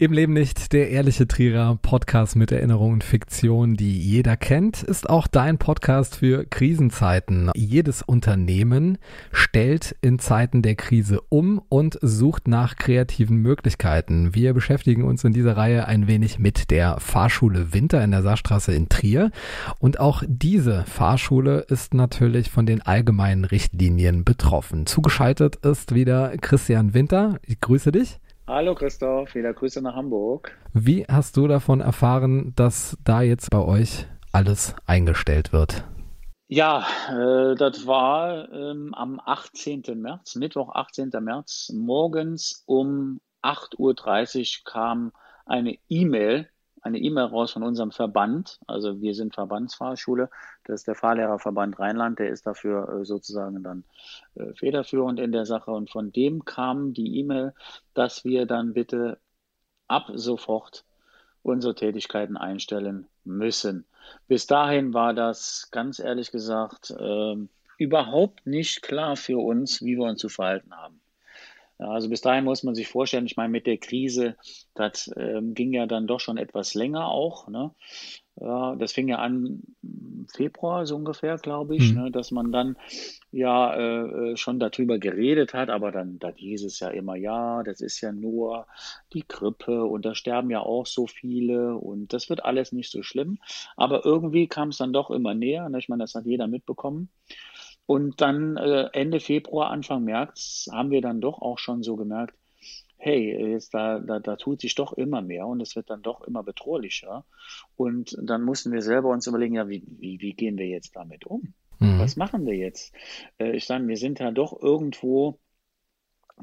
Im 0.00 0.14
Leben 0.14 0.32
nicht 0.32 0.72
der 0.72 0.88
ehrliche 0.88 1.28
Trierer 1.28 1.76
Podcast 1.76 2.34
mit 2.34 2.52
Erinnerungen 2.52 2.94
und 2.94 3.04
Fiktion, 3.04 3.76
die 3.76 4.00
jeder 4.00 4.34
kennt, 4.34 4.82
ist 4.82 5.10
auch 5.10 5.26
dein 5.26 5.58
Podcast 5.58 6.16
für 6.16 6.46
Krisenzeiten. 6.46 7.50
Jedes 7.54 8.00
Unternehmen 8.00 8.96
stellt 9.30 9.94
in 10.00 10.18
Zeiten 10.18 10.62
der 10.62 10.74
Krise 10.74 11.20
um 11.28 11.60
und 11.68 11.98
sucht 12.00 12.48
nach 12.48 12.76
kreativen 12.76 13.36
Möglichkeiten. 13.42 14.34
Wir 14.34 14.54
beschäftigen 14.54 15.04
uns 15.04 15.22
in 15.22 15.34
dieser 15.34 15.58
Reihe 15.58 15.86
ein 15.86 16.06
wenig 16.06 16.38
mit 16.38 16.70
der 16.70 16.98
Fahrschule 16.98 17.74
Winter 17.74 18.02
in 18.02 18.12
der 18.12 18.22
Saarstraße 18.22 18.72
in 18.72 18.88
Trier. 18.88 19.30
Und 19.80 20.00
auch 20.00 20.22
diese 20.26 20.86
Fahrschule 20.86 21.66
ist 21.68 21.92
natürlich 21.92 22.50
von 22.50 22.64
den 22.64 22.80
allgemeinen 22.80 23.44
Richtlinien 23.44 24.24
betroffen. 24.24 24.86
Zugeschaltet 24.86 25.56
ist 25.56 25.94
wieder 25.94 26.38
Christian 26.38 26.94
Winter. 26.94 27.38
Ich 27.44 27.60
grüße 27.60 27.92
dich. 27.92 28.18
Hallo 28.52 28.74
Christoph, 28.74 29.36
wieder 29.36 29.54
Grüße 29.54 29.80
nach 29.80 29.94
Hamburg. 29.94 30.58
Wie 30.72 31.04
hast 31.04 31.36
du 31.36 31.46
davon 31.46 31.80
erfahren, 31.80 32.52
dass 32.56 32.98
da 33.04 33.22
jetzt 33.22 33.48
bei 33.52 33.60
euch 33.60 34.08
alles 34.32 34.74
eingestellt 34.86 35.52
wird? 35.52 35.84
Ja, 36.48 36.84
äh, 37.10 37.54
das 37.54 37.86
war 37.86 38.52
ähm, 38.52 38.92
am 38.92 39.20
18. 39.24 39.84
März, 39.94 40.34
Mittwoch, 40.34 40.74
18. 40.74 41.10
März, 41.20 41.70
morgens 41.72 42.64
um 42.66 43.20
8.30 43.44 43.78
Uhr 43.78 44.64
kam 44.64 45.12
eine 45.46 45.78
E-Mail 45.88 46.48
eine 46.82 46.98
E-Mail 46.98 47.26
raus 47.26 47.52
von 47.52 47.62
unserem 47.62 47.90
Verband. 47.90 48.58
Also 48.66 49.00
wir 49.00 49.14
sind 49.14 49.34
Verbandsfahrschule. 49.34 50.30
Das 50.70 50.80
ist 50.82 50.88
der 50.88 50.94
Fahrlehrerverband 50.94 51.78
Rheinland. 51.78 52.18
Der 52.18 52.30
ist 52.30 52.46
dafür 52.46 53.00
äh, 53.00 53.04
sozusagen 53.04 53.62
dann 53.62 53.84
äh, 54.34 54.54
federführend 54.54 55.18
in 55.20 55.32
der 55.32 55.46
Sache. 55.46 55.70
Und 55.70 55.90
von 55.90 56.12
dem 56.12 56.44
kam 56.44 56.92
die 56.92 57.18
E-Mail, 57.18 57.54
dass 57.94 58.24
wir 58.24 58.46
dann 58.46 58.72
bitte 58.72 59.18
ab 59.88 60.06
sofort 60.14 60.84
unsere 61.42 61.74
Tätigkeiten 61.74 62.36
einstellen 62.36 63.06
müssen. 63.24 63.86
Bis 64.28 64.46
dahin 64.46 64.94
war 64.94 65.14
das 65.14 65.68
ganz 65.70 65.98
ehrlich 65.98 66.30
gesagt 66.30 66.90
äh, 66.90 67.36
überhaupt 67.78 68.46
nicht 68.46 68.82
klar 68.82 69.16
für 69.16 69.38
uns, 69.38 69.82
wie 69.82 69.96
wir 69.96 70.04
uns 70.04 70.20
zu 70.20 70.28
verhalten 70.28 70.74
haben. 70.74 71.00
Also 71.78 72.10
bis 72.10 72.20
dahin 72.20 72.44
muss 72.44 72.62
man 72.62 72.74
sich 72.74 72.88
vorstellen, 72.88 73.24
ich 73.24 73.38
meine, 73.38 73.48
mit 73.48 73.66
der 73.66 73.78
Krise, 73.78 74.36
das 74.74 75.10
ähm, 75.16 75.54
ging 75.54 75.72
ja 75.72 75.86
dann 75.86 76.06
doch 76.06 76.20
schon 76.20 76.36
etwas 76.36 76.74
länger 76.74 77.08
auch. 77.08 77.48
Ne? 77.48 77.70
Ja, 78.40 78.74
das 78.74 78.92
fing 78.92 79.08
ja 79.08 79.18
an 79.18 79.62
Februar 80.32 80.86
so 80.86 80.96
ungefähr, 80.96 81.36
glaube 81.36 81.76
ich, 81.76 81.92
mhm. 81.92 82.04
ne, 82.04 82.10
dass 82.10 82.30
man 82.30 82.50
dann 82.50 82.76
ja 83.30 83.74
äh, 83.74 84.30
äh, 84.32 84.36
schon 84.36 84.58
darüber 84.58 84.98
geredet 84.98 85.52
hat, 85.52 85.68
aber 85.68 85.92
dann, 85.92 86.18
dann 86.18 86.34
hieß 86.36 86.64
es 86.64 86.80
ja 86.80 86.88
immer, 86.88 87.16
ja, 87.16 87.62
das 87.62 87.82
ist 87.82 88.00
ja 88.00 88.12
nur 88.12 88.66
die 89.12 89.26
Grippe 89.28 89.84
und 89.84 90.06
da 90.06 90.14
sterben 90.14 90.50
ja 90.50 90.60
auch 90.60 90.86
so 90.86 91.06
viele 91.06 91.76
und 91.76 92.14
das 92.14 92.30
wird 92.30 92.42
alles 92.42 92.72
nicht 92.72 92.90
so 92.90 93.02
schlimm. 93.02 93.38
Aber 93.76 94.06
irgendwie 94.06 94.48
kam 94.48 94.70
es 94.70 94.78
dann 94.78 94.94
doch 94.94 95.10
immer 95.10 95.34
näher. 95.34 95.68
Ne? 95.68 95.78
Ich 95.78 95.90
meine, 95.90 96.04
das 96.04 96.14
hat 96.14 96.24
jeder 96.24 96.46
mitbekommen. 96.46 97.10
Und 97.84 98.20
dann 98.20 98.56
äh, 98.56 98.88
Ende 98.92 99.20
Februar, 99.20 99.70
Anfang 99.70 100.04
März 100.04 100.68
haben 100.72 100.90
wir 100.90 101.02
dann 101.02 101.20
doch 101.20 101.42
auch 101.42 101.58
schon 101.58 101.82
so 101.82 101.96
gemerkt, 101.96 102.34
hey, 103.00 103.52
jetzt 103.52 103.74
da, 103.74 103.98
da, 103.98 104.20
da 104.20 104.36
tut 104.36 104.60
sich 104.60 104.74
doch 104.74 104.92
immer 104.92 105.22
mehr 105.22 105.46
und 105.46 105.60
es 105.60 105.74
wird 105.74 105.90
dann 105.90 106.02
doch 106.02 106.20
immer 106.22 106.42
bedrohlicher. 106.42 107.24
Und 107.76 108.16
dann 108.22 108.42
mussten 108.42 108.72
wir 108.72 108.82
selber 108.82 109.08
uns 109.08 109.26
überlegen, 109.26 109.54
ja, 109.54 109.68
wie, 109.68 109.82
wie, 109.98 110.20
wie 110.20 110.34
gehen 110.34 110.58
wir 110.58 110.66
jetzt 110.66 110.94
damit 110.94 111.26
um? 111.26 111.54
Mhm. 111.78 111.98
Was 111.98 112.16
machen 112.16 112.46
wir 112.46 112.54
jetzt? 112.54 112.94
Äh, 113.38 113.56
ich 113.56 113.66
sage, 113.66 113.88
wir 113.88 113.96
sind 113.96 114.20
ja 114.20 114.30
doch 114.30 114.60
irgendwo 114.60 115.38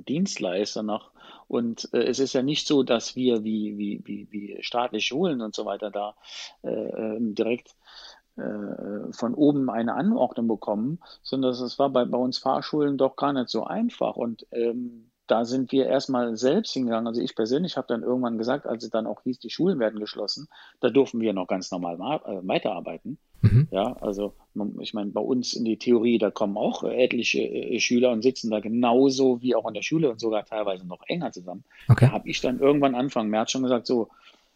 Dienstleister 0.08 0.83
noch. 0.83 1.11
Und 1.47 1.89
äh, 1.94 2.03
es 2.03 2.19
ist 2.19 2.33
ja 2.33 2.41
nicht 2.41 2.67
so, 2.67 2.83
dass 2.83 3.16
wir 3.16 3.44
wie, 3.44 3.78
wie, 3.78 4.02
wie, 4.03 4.28
wie 4.31 4.58
staatliche 4.61 5.08
Schulen 5.08 5.41
und 5.41 5.55
so 5.55 5.66
weiter 5.66 5.91
da 5.91 6.16
äh, 6.63 6.69
ähm, 6.69 7.35
direkt 7.35 7.75
äh, 8.35 9.11
von 9.11 9.33
oben 9.35 9.69
eine 9.69 9.94
Anordnung 9.94 10.47
bekommen, 10.47 11.00
sondern 11.22 11.51
es 11.51 11.79
war 11.79 11.90
bei, 11.90 12.06
bei 12.06 12.17
uns 12.17 12.40
Fahrschulen 12.40 12.97
doch 12.97 13.16
gar 13.16 13.34
nicht 13.34 13.50
so 13.50 13.63
einfach. 13.63 14.16
Und 14.16 14.47
ähm, 14.51 15.12
da 15.28 15.46
sind 15.46 15.72
wir 15.72 15.86
erstmal 15.86 16.36
selbst 16.38 16.74
hingegangen. 16.74 17.08
Also 17.08 17.22
ich 17.22 17.36
persönlich 17.36 17.78
habe 17.78 17.88
dann 17.88 18.02
irgendwann 18.02 18.38
gesagt, 18.38 18.66
als 18.66 18.84
es 18.84 18.90
dann 18.90 19.08
auch 19.08 19.22
hieß, 19.24 19.40
die 19.40 19.50
Schulen 19.50 19.80
werden 19.80 20.00
geschlossen, 20.00 20.48
da 20.80 20.90
durften 20.90 21.20
wir 21.20 21.34
noch 21.34 21.48
ganz 21.48 21.70
normal 21.70 21.96
äh, 21.96 22.48
weiterarbeiten. 22.48 23.18
Mhm. 23.42 23.68
Ja, 23.70 23.94
also 24.02 24.34
ich 24.80 24.94
meine, 24.94 25.12
bei 25.12 25.22
uns 25.22 25.54
in 25.54 25.66
die 25.66 25.78
Theorie, 25.78 26.18
da 26.18 26.32
kommen 26.32 26.58
auch 26.58 26.84
etliche 26.84 27.42
äh, 27.42 27.80
Schüler 27.80 28.12
und 28.12 28.24
sitzen 28.24 28.50
da 28.50 28.60
genauso 28.60 29.42
wie 29.42 29.56
auch 29.56 29.68
in 29.68 29.74
der 29.74 29.84
Schule 29.84 30.10
und 30.10 30.20
sogar 30.20 30.46
teilweise 30.46 30.88
noch 30.88 31.04
enger 31.08 31.32
zusammen. 31.32 31.64
Okay. 31.88 32.08
Da 32.08 32.12
habe 32.12 32.30
ich 32.30 32.42
dann 32.42 32.59
irgendwann 32.59 32.96
Anfang 32.96 33.28
März 33.28 33.52
schon 33.52 33.64
gesagt, 33.64 33.86
so, 33.86 34.09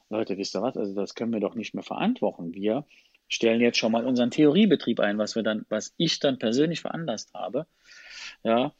Leute, 0.10 0.38
wisst 0.38 0.56
ihr 0.56 0.62
was, 0.62 0.76
also 0.78 0.94
das 0.96 1.16
können 1.16 1.34
wir 1.34 1.40
doch 1.40 1.56
nicht 1.56 1.74
mehr 1.74 1.84
verantworten. 1.84 2.54
Wir 2.54 2.86
stellen 3.28 3.62
jetzt 3.62 3.78
schon 3.78 3.92
mal 3.92 4.06
unseren 4.06 4.32
Theoriebetrieb 4.32 5.00
ein, 5.00 5.18
was 5.18 5.36
wir 5.36 5.44
dann, 5.44 5.66
was 5.70 5.94
ich 5.98 6.20
dann 6.20 6.38
persönlich 6.38 6.82
veranlasst 6.82 7.34
habe. 7.34 7.66
Ja, 8.44 8.74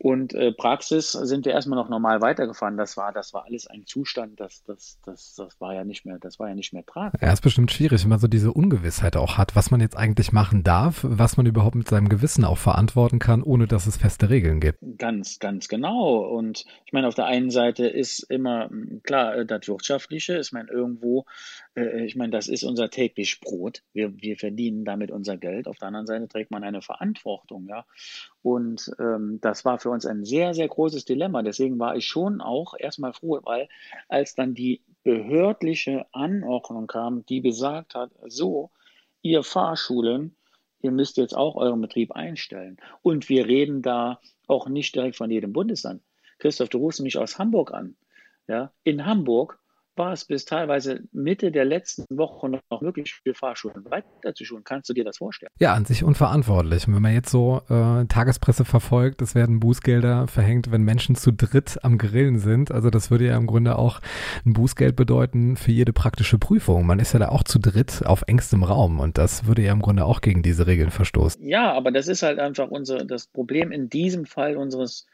und 0.00 0.32
äh, 0.34 0.52
Praxis 0.52 1.12
sind 1.12 1.44
wir 1.44 1.52
erstmal 1.52 1.78
noch 1.78 1.90
normal 1.90 2.22
weitergefahren. 2.22 2.76
Das 2.76 2.96
war, 2.96 3.12
das 3.12 3.34
war 3.34 3.44
alles 3.44 3.66
ein 3.66 3.84
Zustand, 3.86 4.40
das, 4.40 4.64
das, 4.64 4.98
das, 5.04 5.34
das 5.36 5.60
war 5.60 5.74
ja 5.74 5.84
nicht 5.84 6.06
mehr, 6.06 6.18
das 6.18 6.38
war 6.38 6.48
ja 6.48 6.54
nicht 6.54 6.72
mehr 6.72 6.84
tragbar. 6.84 7.20
Ja, 7.20 7.32
ist 7.32 7.42
bestimmt 7.42 7.70
schwierig, 7.70 8.02
wenn 8.02 8.08
man 8.08 8.18
so 8.18 8.26
diese 8.26 8.52
Ungewissheit 8.52 9.16
auch 9.16 9.36
hat, 9.36 9.54
was 9.54 9.70
man 9.70 9.80
jetzt 9.80 9.96
eigentlich 9.96 10.32
machen 10.32 10.62
darf, 10.62 11.00
was 11.06 11.36
man 11.36 11.44
überhaupt 11.46 11.74
mit 11.74 11.88
seinem 11.88 12.08
Gewissen 12.08 12.44
auch 12.44 12.58
verantworten 12.58 13.18
kann, 13.18 13.42
ohne 13.42 13.66
dass 13.66 13.86
es 13.86 13.98
feste 13.98 14.30
Regeln 14.30 14.60
gibt. 14.60 14.78
Ganz, 14.96 15.38
ganz 15.38 15.68
genau. 15.68 16.26
Und 16.26 16.64
ich 16.86 16.92
meine, 16.92 17.06
auf 17.06 17.14
der 17.14 17.26
einen 17.26 17.50
Seite 17.50 17.86
ist 17.86 18.20
immer 18.30 18.70
klar, 19.02 19.36
äh, 19.36 19.46
das 19.46 19.68
Wirtschaftliche, 19.68 20.38
ich 20.38 20.52
meine, 20.52 20.70
irgendwo, 20.70 21.26
äh, 21.76 22.04
ich 22.04 22.16
meine, 22.16 22.32
das 22.32 22.48
ist 22.48 22.64
unser 22.64 22.90
täglich 22.90 23.40
Brot. 23.40 23.82
Wir, 23.92 24.20
wir 24.20 24.36
verdienen 24.36 24.84
damit 24.84 25.10
unser 25.10 25.36
Geld. 25.36 25.68
Auf 25.68 25.78
der 25.78 25.88
anderen 25.88 26.06
Seite 26.06 26.28
trägt 26.28 26.50
man 26.50 26.64
eine 26.64 26.82
Verantwortung, 26.82 27.66
ja. 27.68 27.86
Und 28.42 28.90
ähm, 28.98 29.38
das 29.40 29.64
war 29.64 29.78
für 29.78 29.90
uns 29.90 30.06
ein 30.06 30.24
sehr, 30.24 30.54
sehr 30.54 30.68
großes 30.68 31.04
Dilemma. 31.04 31.42
Deswegen 31.42 31.78
war 31.78 31.96
ich 31.96 32.06
schon 32.06 32.40
auch 32.40 32.74
erstmal 32.78 33.12
froh, 33.12 33.40
weil 33.42 33.68
als 34.08 34.34
dann 34.34 34.54
die 34.54 34.82
behördliche 35.04 36.06
Anordnung 36.12 36.86
kam, 36.86 37.24
die 37.26 37.40
besagt 37.40 37.94
hat, 37.94 38.10
so, 38.26 38.70
ihr 39.22 39.42
Fahrschulen, 39.42 40.36
ihr 40.80 40.90
müsst 40.90 41.16
jetzt 41.16 41.36
auch 41.36 41.56
euren 41.56 41.80
Betrieb 41.80 42.12
einstellen. 42.12 42.76
Und 43.02 43.28
wir 43.28 43.46
reden 43.46 43.82
da 43.82 44.20
auch 44.46 44.68
nicht 44.68 44.94
direkt 44.94 45.16
von 45.16 45.30
jedem 45.30 45.52
Bundesland. 45.52 46.02
Christoph, 46.38 46.68
du 46.68 46.78
rufst 46.78 47.00
mich 47.00 47.18
aus 47.18 47.38
Hamburg 47.38 47.72
an. 47.72 47.96
Ja, 48.48 48.72
in 48.82 49.06
Hamburg 49.06 49.61
war 49.96 50.12
es 50.12 50.24
bis 50.24 50.44
teilweise 50.44 51.02
Mitte 51.12 51.52
der 51.52 51.64
letzten 51.64 52.04
Woche 52.10 52.48
noch 52.48 52.80
möglich 52.80 53.14
für 53.22 53.34
Fahrschulen 53.34 53.84
weiterzuschulen. 53.84 54.64
Kannst 54.64 54.88
du 54.88 54.94
dir 54.94 55.04
das 55.04 55.18
vorstellen? 55.18 55.50
Ja, 55.58 55.74
an 55.74 55.84
sich 55.84 56.04
unverantwortlich. 56.04 56.86
Und 56.86 56.94
wenn 56.94 57.02
man 57.02 57.14
jetzt 57.14 57.30
so 57.30 57.62
äh, 57.68 58.06
Tagespresse 58.06 58.64
verfolgt, 58.64 59.22
es 59.22 59.34
werden 59.34 59.60
Bußgelder 59.60 60.28
verhängt, 60.28 60.70
wenn 60.70 60.82
Menschen 60.82 61.14
zu 61.14 61.32
dritt 61.32 61.78
am 61.82 61.98
Grillen 61.98 62.38
sind. 62.38 62.70
Also 62.70 62.90
das 62.90 63.10
würde 63.10 63.26
ja 63.26 63.36
im 63.36 63.46
Grunde 63.46 63.76
auch 63.76 64.00
ein 64.44 64.52
Bußgeld 64.52 64.96
bedeuten 64.96 65.56
für 65.56 65.72
jede 65.72 65.92
praktische 65.92 66.38
Prüfung. 66.38 66.86
Man 66.86 66.98
ist 66.98 67.12
ja 67.12 67.18
da 67.18 67.28
auch 67.28 67.44
zu 67.44 67.58
dritt 67.58 68.04
auf 68.04 68.24
engstem 68.26 68.64
Raum 68.64 69.00
und 69.00 69.18
das 69.18 69.46
würde 69.46 69.62
ja 69.62 69.72
im 69.72 69.82
Grunde 69.82 70.04
auch 70.04 70.20
gegen 70.20 70.42
diese 70.42 70.66
Regeln 70.66 70.90
verstoßen. 70.90 71.46
Ja, 71.46 71.72
aber 71.72 71.92
das 71.92 72.08
ist 72.08 72.22
halt 72.22 72.38
einfach 72.38 72.68
unser, 72.68 73.04
das 73.04 73.26
Problem 73.26 73.72
in 73.72 73.88
diesem 73.88 74.26
Fall 74.26 74.56
unseres 74.56 75.06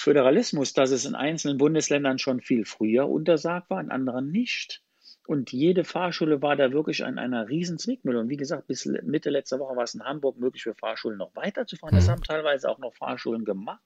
Föderalismus, 0.00 0.72
dass 0.72 0.90
es 0.90 1.04
in 1.04 1.14
einzelnen 1.14 1.58
Bundesländern 1.58 2.18
schon 2.18 2.40
viel 2.40 2.64
früher 2.64 3.08
untersagt 3.08 3.68
war, 3.68 3.80
in 3.80 3.90
anderen 3.90 4.30
nicht. 4.30 4.82
Und 5.26 5.52
jede 5.52 5.84
Fahrschule 5.84 6.40
war 6.40 6.56
da 6.56 6.72
wirklich 6.72 7.04
an 7.04 7.18
einer 7.18 7.48
riesen 7.48 7.78
Zwickmühle. 7.78 8.18
Und 8.18 8.30
wie 8.30 8.38
gesagt, 8.38 8.66
bis 8.66 8.86
Mitte 8.86 9.28
letzter 9.28 9.58
Woche 9.58 9.76
war 9.76 9.84
es 9.84 9.94
in 9.94 10.02
Hamburg 10.02 10.38
möglich 10.38 10.62
für 10.62 10.74
Fahrschulen 10.74 11.18
noch 11.18 11.36
weiterzufahren. 11.36 11.94
Das 11.94 12.06
mhm. 12.06 12.12
haben 12.12 12.22
teilweise 12.22 12.68
auch 12.68 12.78
noch 12.78 12.94
Fahrschulen 12.94 13.44
gemacht. 13.44 13.82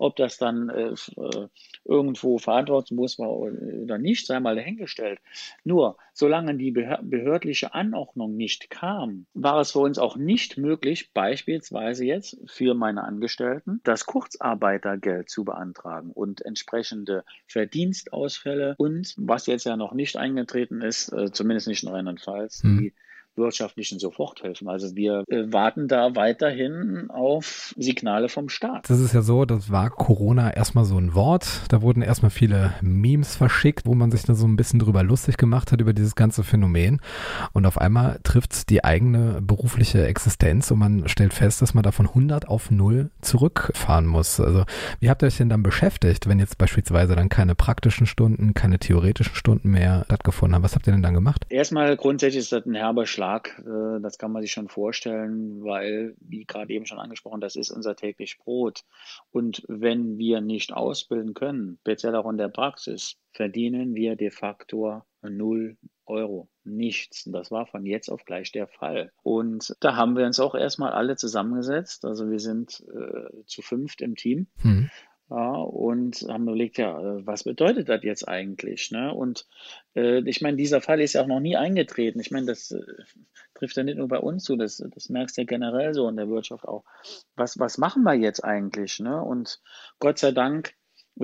Ob 0.00 0.16
das 0.16 0.38
dann 0.38 0.70
äh, 0.70 0.94
äh, 1.20 1.48
irgendwo 1.84 2.38
verantwortungslos 2.38 3.18
war 3.18 3.36
oder 3.36 3.98
nicht, 3.98 4.26
sei 4.26 4.40
mal 4.40 4.56
dahingestellt. 4.56 5.20
Nur, 5.62 5.98
solange 6.14 6.56
die 6.56 6.70
behördliche 6.70 7.74
Anordnung 7.74 8.34
nicht 8.34 8.70
kam, 8.70 9.26
war 9.34 9.60
es 9.60 9.72
für 9.72 9.80
uns 9.80 9.98
auch 9.98 10.16
nicht 10.16 10.56
möglich, 10.56 11.12
beispielsweise 11.12 12.06
jetzt 12.06 12.38
für 12.46 12.72
meine 12.72 13.04
Angestellten, 13.04 13.82
das 13.84 14.06
Kurzarbeitergeld 14.06 15.28
zu 15.28 15.44
beantragen 15.44 16.12
und 16.12 16.42
entsprechende 16.46 17.22
Verdienstausfälle 17.46 18.76
und 18.78 19.14
was 19.18 19.44
jetzt 19.44 19.66
ja 19.66 19.76
noch 19.76 19.92
nicht 19.92 20.16
eingetreten 20.16 20.80
ist, 20.80 21.12
äh, 21.12 21.30
zumindest 21.30 21.68
nicht 21.68 21.82
in 21.82 21.90
Rheinland-Pfalz, 21.90 22.64
mhm. 22.64 22.78
die 22.78 22.94
wirtschaftlichen 23.40 23.98
Soforthilfen. 23.98 24.68
Also 24.68 24.94
wir 24.94 25.24
äh, 25.28 25.52
warten 25.52 25.88
da 25.88 26.14
weiterhin 26.14 27.10
auf 27.10 27.74
Signale 27.76 28.28
vom 28.28 28.48
Staat. 28.48 28.88
Das 28.88 29.00
ist 29.00 29.12
ja 29.12 29.22
so, 29.22 29.44
das 29.44 29.70
war 29.70 29.90
Corona 29.90 30.52
erstmal 30.52 30.84
so 30.84 30.96
ein 30.96 31.14
Wort. 31.14 31.62
Da 31.68 31.82
wurden 31.82 32.02
erstmal 32.02 32.30
viele 32.30 32.74
Memes 32.80 33.34
verschickt, 33.34 33.86
wo 33.86 33.94
man 33.94 34.10
sich 34.10 34.22
da 34.22 34.34
so 34.34 34.46
ein 34.46 34.56
bisschen 34.56 34.78
drüber 34.78 35.02
lustig 35.02 35.36
gemacht 35.36 35.72
hat 35.72 35.80
über 35.80 35.92
dieses 35.92 36.14
ganze 36.14 36.44
Phänomen. 36.44 37.00
Und 37.52 37.66
auf 37.66 37.78
einmal 37.78 38.20
trifft 38.22 38.70
die 38.70 38.84
eigene 38.84 39.40
berufliche 39.42 40.06
Existenz 40.06 40.70
und 40.70 40.78
man 40.78 41.08
stellt 41.08 41.32
fest, 41.32 41.62
dass 41.62 41.74
man 41.74 41.82
da 41.82 41.92
von 41.92 42.06
100 42.06 42.48
auf 42.48 42.70
0 42.70 43.10
zurückfahren 43.22 44.06
muss. 44.06 44.40
Also 44.40 44.64
wie 45.00 45.10
habt 45.10 45.22
ihr 45.22 45.26
euch 45.26 45.38
denn 45.38 45.48
dann 45.48 45.62
beschäftigt, 45.62 46.28
wenn 46.28 46.38
jetzt 46.38 46.58
beispielsweise 46.58 47.16
dann 47.16 47.28
keine 47.28 47.54
praktischen 47.54 48.06
Stunden, 48.06 48.54
keine 48.54 48.78
theoretischen 48.78 49.34
Stunden 49.34 49.70
mehr 49.70 50.02
stattgefunden 50.06 50.54
haben? 50.54 50.62
Was 50.62 50.74
habt 50.74 50.86
ihr 50.86 50.92
denn 50.92 51.02
dann 51.02 51.14
gemacht? 51.14 51.46
Erstmal 51.48 51.96
grundsätzlich 51.96 52.40
ist 52.40 52.52
das 52.52 52.66
ein 52.66 52.74
herber 52.74 53.06
Schlag. 53.06 53.29
Äh, 53.38 54.00
das 54.00 54.18
kann 54.18 54.32
man 54.32 54.42
sich 54.42 54.52
schon 54.52 54.68
vorstellen, 54.68 55.62
weil, 55.62 56.14
wie 56.20 56.44
gerade 56.44 56.72
eben 56.72 56.86
schon 56.86 56.98
angesprochen, 56.98 57.40
das 57.40 57.56
ist 57.56 57.70
unser 57.70 57.96
täglich 57.96 58.38
Brot. 58.38 58.82
Und 59.30 59.62
wenn 59.68 60.18
wir 60.18 60.40
nicht 60.40 60.72
ausbilden 60.72 61.34
können, 61.34 61.78
speziell 61.80 62.14
auch 62.16 62.28
in 62.28 62.38
der 62.38 62.48
Praxis, 62.48 63.16
verdienen 63.32 63.94
wir 63.94 64.16
de 64.16 64.30
facto 64.30 65.02
null 65.22 65.76
Euro. 66.06 66.48
Nichts. 66.64 67.24
Das 67.24 67.50
war 67.50 67.66
von 67.66 67.86
jetzt 67.86 68.10
auf 68.10 68.24
gleich 68.24 68.52
der 68.52 68.66
Fall. 68.66 69.12
Und 69.22 69.74
da 69.80 69.96
haben 69.96 70.16
wir 70.16 70.26
uns 70.26 70.40
auch 70.40 70.54
erstmal 70.54 70.92
alle 70.92 71.16
zusammengesetzt. 71.16 72.04
Also 72.04 72.30
wir 72.30 72.40
sind 72.40 72.84
äh, 72.92 73.44
zu 73.46 73.62
fünft 73.62 74.02
im 74.02 74.16
Team. 74.16 74.48
Hm. 74.62 74.90
Ja, 75.30 75.52
und 75.52 76.26
haben 76.28 76.42
überlegt, 76.42 76.76
ja, 76.78 76.98
äh, 77.00 77.24
was 77.24 77.44
bedeutet 77.44 77.88
das 77.88 78.02
jetzt 78.02 78.26
eigentlich? 78.26 78.90
Ne? 78.90 79.14
Und 79.14 79.46
äh, 79.94 80.28
ich 80.28 80.40
meine, 80.40 80.56
dieser 80.56 80.80
Fall 80.80 81.00
ist 81.00 81.12
ja 81.12 81.22
auch 81.22 81.28
noch 81.28 81.38
nie 81.38 81.56
eingetreten. 81.56 82.18
Ich 82.18 82.32
meine, 82.32 82.46
das 82.46 82.72
äh, 82.72 82.80
trifft 83.54 83.76
ja 83.76 83.84
nicht 83.84 83.98
nur 83.98 84.08
bei 84.08 84.18
uns 84.18 84.42
zu, 84.42 84.56
das, 84.56 84.82
das 84.92 85.08
merkst 85.08 85.36
du 85.36 85.42
ja 85.42 85.46
generell 85.46 85.94
so 85.94 86.08
in 86.08 86.16
der 86.16 86.28
Wirtschaft 86.28 86.66
auch. 86.66 86.84
Was, 87.36 87.60
was 87.60 87.78
machen 87.78 88.02
wir 88.02 88.14
jetzt 88.14 88.42
eigentlich? 88.42 88.98
Ne? 88.98 89.22
Und 89.22 89.60
Gott 90.00 90.18
sei 90.18 90.32
Dank 90.32 90.74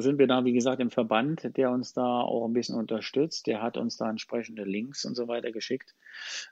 sind 0.05 0.19
wir 0.19 0.27
da, 0.27 0.45
wie 0.45 0.53
gesagt, 0.53 0.81
im 0.81 0.91
Verband, 0.91 1.57
der 1.57 1.71
uns 1.71 1.93
da 1.93 2.21
auch 2.21 2.47
ein 2.47 2.53
bisschen 2.53 2.77
unterstützt. 2.77 3.47
Der 3.47 3.63
hat 3.63 3.77
uns 3.77 3.97
da 3.97 4.09
entsprechende 4.11 4.65
Links 4.65 5.05
und 5.05 5.15
so 5.15 5.29
weiter 5.29 5.53
geschickt, 5.53 5.95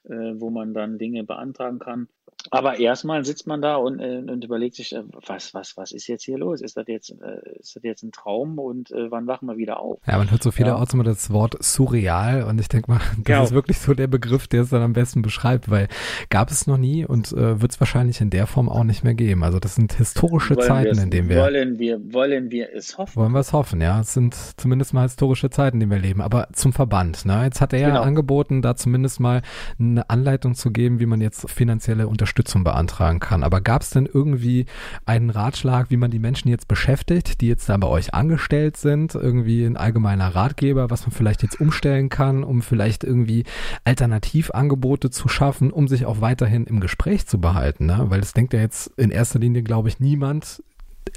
äh, 0.05 0.33
wo 0.35 0.51
man 0.51 0.75
dann 0.75 0.99
Dinge 0.99 1.25
beantragen 1.25 1.79
kann. 1.79 2.09
Aber 2.51 2.79
erstmal 2.79 3.25
sitzt 3.25 3.47
man 3.47 3.63
da 3.63 3.77
und, 3.77 4.01
äh, 4.01 4.19
und 4.19 4.45
überlegt 4.45 4.77
sich, 4.77 4.95
äh, 4.95 5.03
was, 5.27 5.55
was, 5.55 5.77
was 5.77 5.93
ist 5.93 6.07
jetzt 6.09 6.25
hier 6.25 6.37
los? 6.37 6.61
Ist 6.61 6.77
das 6.77 6.85
jetzt, 6.89 7.11
äh, 7.11 7.59
ist 7.59 7.75
das 7.75 7.83
jetzt 7.83 8.03
ein 8.03 8.13
Traum 8.13 8.59
und 8.59 8.91
äh, 8.91 9.11
wann 9.11 9.27
wachen 9.27 9.47
wir 9.47 9.57
wieder 9.57 9.81
auf? 9.81 9.99
Ja, 10.07 10.19
man 10.19 10.31
hört 10.31 10.43
so 10.43 10.51
vielerorts 10.51 10.93
ja. 10.93 10.97
immer 10.97 11.05
das 11.05 11.31
Wort 11.31 11.57
surreal 11.63 12.43
und 12.43 12.61
ich 12.61 12.69
denke 12.69 12.91
mal, 12.91 12.99
das 13.17 13.25
genau. 13.25 13.45
ist 13.45 13.53
wirklich 13.53 13.79
so 13.79 13.95
der 13.95 14.09
Begriff, 14.09 14.47
der 14.47 14.63
es 14.63 14.71
dann 14.71 14.83
am 14.83 14.93
besten 14.93 15.23
beschreibt, 15.23 15.71
weil 15.71 15.89
gab 16.29 16.51
es 16.51 16.67
noch 16.67 16.77
nie 16.77 17.07
und 17.07 17.33
äh, 17.33 17.61
wird 17.63 17.73
es 17.73 17.81
wahrscheinlich 17.81 18.21
in 18.21 18.31
der 18.31 18.47
Form 18.47 18.69
auch 18.69 18.85
nicht 18.85 19.05
mehr 19.05 19.15
geben. 19.15 19.43
Also 19.43 19.59
das 19.59 19.77
sind 19.77 19.95
historische 19.95 20.57
wollen 20.57 20.67
Zeiten, 20.67 20.99
in 20.99 21.11
denen 21.11 21.29
wir. 21.31 21.39
Wollen 21.39 21.79
wir, 21.79 22.13
wollen 22.13 22.51
wir 22.51 22.75
es 22.75 22.99
hoffen? 22.99 23.17
Wollen 23.17 23.34
wir 23.35 23.41
es 23.41 23.53
hoffen, 23.53 23.81
ja. 23.81 24.01
Es 24.01 24.15
sind 24.15 24.35
zumindest 24.57 24.95
mal 24.95 25.03
historische 25.03 25.51
Zeiten, 25.51 25.77
in 25.77 25.81
denen 25.81 25.93
wir 25.93 25.99
leben. 25.99 26.21
Aber 26.21 26.49
zum 26.53 26.73
Verband, 26.73 27.25
ne? 27.25 27.45
Jetzt 27.45 27.61
hat 27.61 27.73
er 27.73 27.81
genau. 27.81 27.95
ja 27.95 28.03
angeboten, 28.03 28.63
da 28.63 28.77
zumindest 28.77 29.21
mal 29.21 29.43
eine 29.79 30.09
Anleitung 30.09 30.55
zu 30.55 30.71
geben, 30.71 31.01
wie 31.01 31.07
man 31.07 31.21
jetzt 31.21 31.51
finanzielle 31.51 32.09
Unterstützung 32.09 32.65
beantragen 32.65 33.21
kann. 33.21 33.43
Aber 33.43 33.61
gab 33.61 33.83
es 33.83 33.91
denn 33.91 34.07
irgendwie 34.07 34.67
einen 35.07 35.31
Ratschlag, 35.31 35.91
wie 35.91 35.97
man 35.97 36.11
die 36.11 36.19
Menschen 36.19 36.49
jetzt 36.49 36.69
beschäftigt, 36.69 37.41
die 37.41 37.49
jetzt 37.49 37.69
da 37.69 37.77
bei 37.77 37.89
euch 37.89 38.15
angestellt 38.15 38.77
sind? 38.77 39.15
Irgendwie 39.15 39.65
ein 39.65 39.77
allgemeiner 39.77 40.35
Ratgeber, 40.35 40.91
was 40.91 41.03
man 41.03 41.13
vielleicht 41.13 41.43
jetzt 41.43 41.61
umstellen 41.61 42.09
kann, 42.09 42.45
um 42.45 42.63
vielleicht 42.63 43.05
irgendwie 43.05 43.45
Alternativangebote 43.85 45.11
zu 45.11 45.29
schaffen, 45.29 45.71
um 45.71 45.89
sich 45.89 46.07
auch 46.07 46.21
weiterhin 46.21 46.65
im 46.65 46.81
Gespräch 46.81 47.27
zu 47.27 47.41
behalten? 47.41 47.87
Ne? 47.87 48.07
Weil 48.09 48.21
das 48.21 48.33
denkt 48.33 48.53
ja 48.53 48.61
jetzt 48.61 48.89
in 48.97 49.11
erster 49.11 49.39
Linie, 49.39 49.63
glaube 49.63 49.89
ich, 49.89 50.01
niemand 50.01 50.63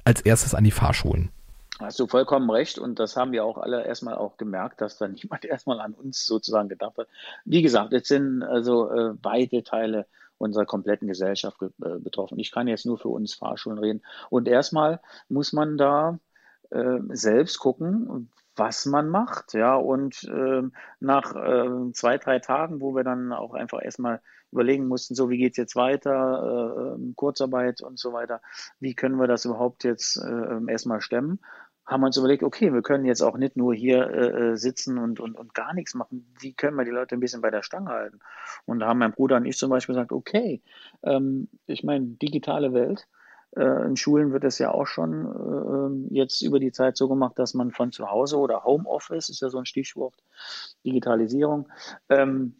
als 0.03 0.21
erstes 0.21 0.53
an 0.53 0.63
die 0.63 0.71
Fahrschulen. 0.71 1.29
Hast 1.79 1.99
du 1.99 2.07
vollkommen 2.07 2.49
recht 2.49 2.79
und 2.79 2.97
das 2.97 3.15
haben 3.15 3.31
wir 3.31 3.45
auch 3.45 3.57
alle 3.59 3.85
erstmal 3.85 4.15
auch 4.15 4.37
gemerkt, 4.37 4.81
dass 4.81 4.97
da 4.97 5.07
niemand 5.07 5.45
erstmal 5.45 5.79
an 5.79 5.93
uns 5.93 6.25
sozusagen 6.25 6.69
gedacht 6.69 6.97
hat. 6.97 7.07
Wie 7.45 7.61
gesagt, 7.61 7.93
jetzt 7.93 8.07
sind 8.07 8.41
also 8.43 8.89
äh, 8.89 9.13
beide 9.13 9.63
Teile 9.63 10.07
unserer 10.39 10.65
kompletten 10.65 11.07
Gesellschaft 11.07 11.61
äh, 11.61 11.99
betroffen. 11.99 12.39
Ich 12.39 12.51
kann 12.51 12.67
jetzt 12.67 12.85
nur 12.85 12.97
für 12.97 13.09
uns 13.09 13.33
Fahrschulen 13.33 13.79
reden. 13.79 14.01
Und 14.29 14.47
erstmal 14.47 15.01
muss 15.29 15.53
man 15.53 15.77
da 15.77 16.19
äh, 16.69 16.99
selbst 17.09 17.59
gucken, 17.59 18.29
was 18.55 18.85
man 18.85 19.09
macht. 19.09 19.53
Ja, 19.53 19.75
und 19.75 20.23
äh, 20.23 20.63
nach 20.99 21.35
äh, 21.35 21.91
zwei, 21.93 22.17
drei 22.17 22.39
Tagen, 22.39 22.81
wo 22.81 22.95
wir 22.95 23.03
dann 23.03 23.31
auch 23.33 23.53
einfach 23.53 23.83
erstmal 23.83 24.21
überlegen 24.51 24.87
mussten, 24.87 25.15
so 25.15 25.29
wie 25.29 25.37
geht's 25.37 25.57
jetzt 25.57 25.75
weiter, 25.75 26.13
äh, 26.13 26.95
ähm, 26.95 27.13
Kurzarbeit 27.15 27.81
und 27.81 27.99
so 27.99 28.13
weiter, 28.13 28.41
wie 28.79 28.95
können 28.95 29.19
wir 29.19 29.27
das 29.27 29.45
überhaupt 29.45 29.83
jetzt 29.83 30.17
äh, 30.17 30.71
erstmal 30.71 31.01
stemmen, 31.01 31.39
haben 31.87 32.01
wir 32.01 32.07
uns 32.07 32.17
überlegt, 32.17 32.43
okay, 32.43 32.73
wir 32.73 32.81
können 32.81 33.05
jetzt 33.05 33.21
auch 33.21 33.37
nicht 33.37 33.55
nur 33.55 33.73
hier 33.73 34.09
äh, 34.09 34.51
äh, 34.51 34.55
sitzen 34.57 34.97
und, 34.97 35.19
und, 35.21 35.35
und 35.35 35.53
gar 35.53 35.73
nichts 35.73 35.93
machen. 35.93 36.33
Wie 36.39 36.53
können 36.53 36.75
wir 36.75 36.83
die 36.83 36.91
Leute 36.91 37.15
ein 37.15 37.21
bisschen 37.21 37.41
bei 37.41 37.49
der 37.49 37.63
Stange 37.63 37.89
halten? 37.89 38.19
Und 38.65 38.79
da 38.79 38.87
haben 38.87 38.99
mein 38.99 39.13
Bruder 39.13 39.37
und 39.37 39.45
ich 39.45 39.57
zum 39.57 39.69
Beispiel 39.69 39.95
gesagt, 39.95 40.11
okay, 40.11 40.61
ähm, 41.03 41.47
ich 41.65 41.83
meine, 41.83 42.05
digitale 42.05 42.73
Welt, 42.73 43.07
äh, 43.55 43.85
in 43.85 43.95
Schulen 43.95 44.33
wird 44.33 44.43
es 44.43 44.59
ja 44.59 44.71
auch 44.71 44.85
schon 44.85 46.09
äh, 46.11 46.13
jetzt 46.13 46.41
über 46.41 46.59
die 46.59 46.73
Zeit 46.73 46.97
so 46.97 47.07
gemacht, 47.07 47.39
dass 47.39 47.53
man 47.53 47.71
von 47.71 47.93
zu 47.93 48.11
Hause 48.11 48.37
oder 48.37 48.65
Homeoffice, 48.65 49.29
ist 49.29 49.41
ja 49.41 49.49
so 49.49 49.57
ein 49.57 49.65
Stichwort, 49.65 50.15
Digitalisierung, 50.85 51.69
ähm, 52.09 52.59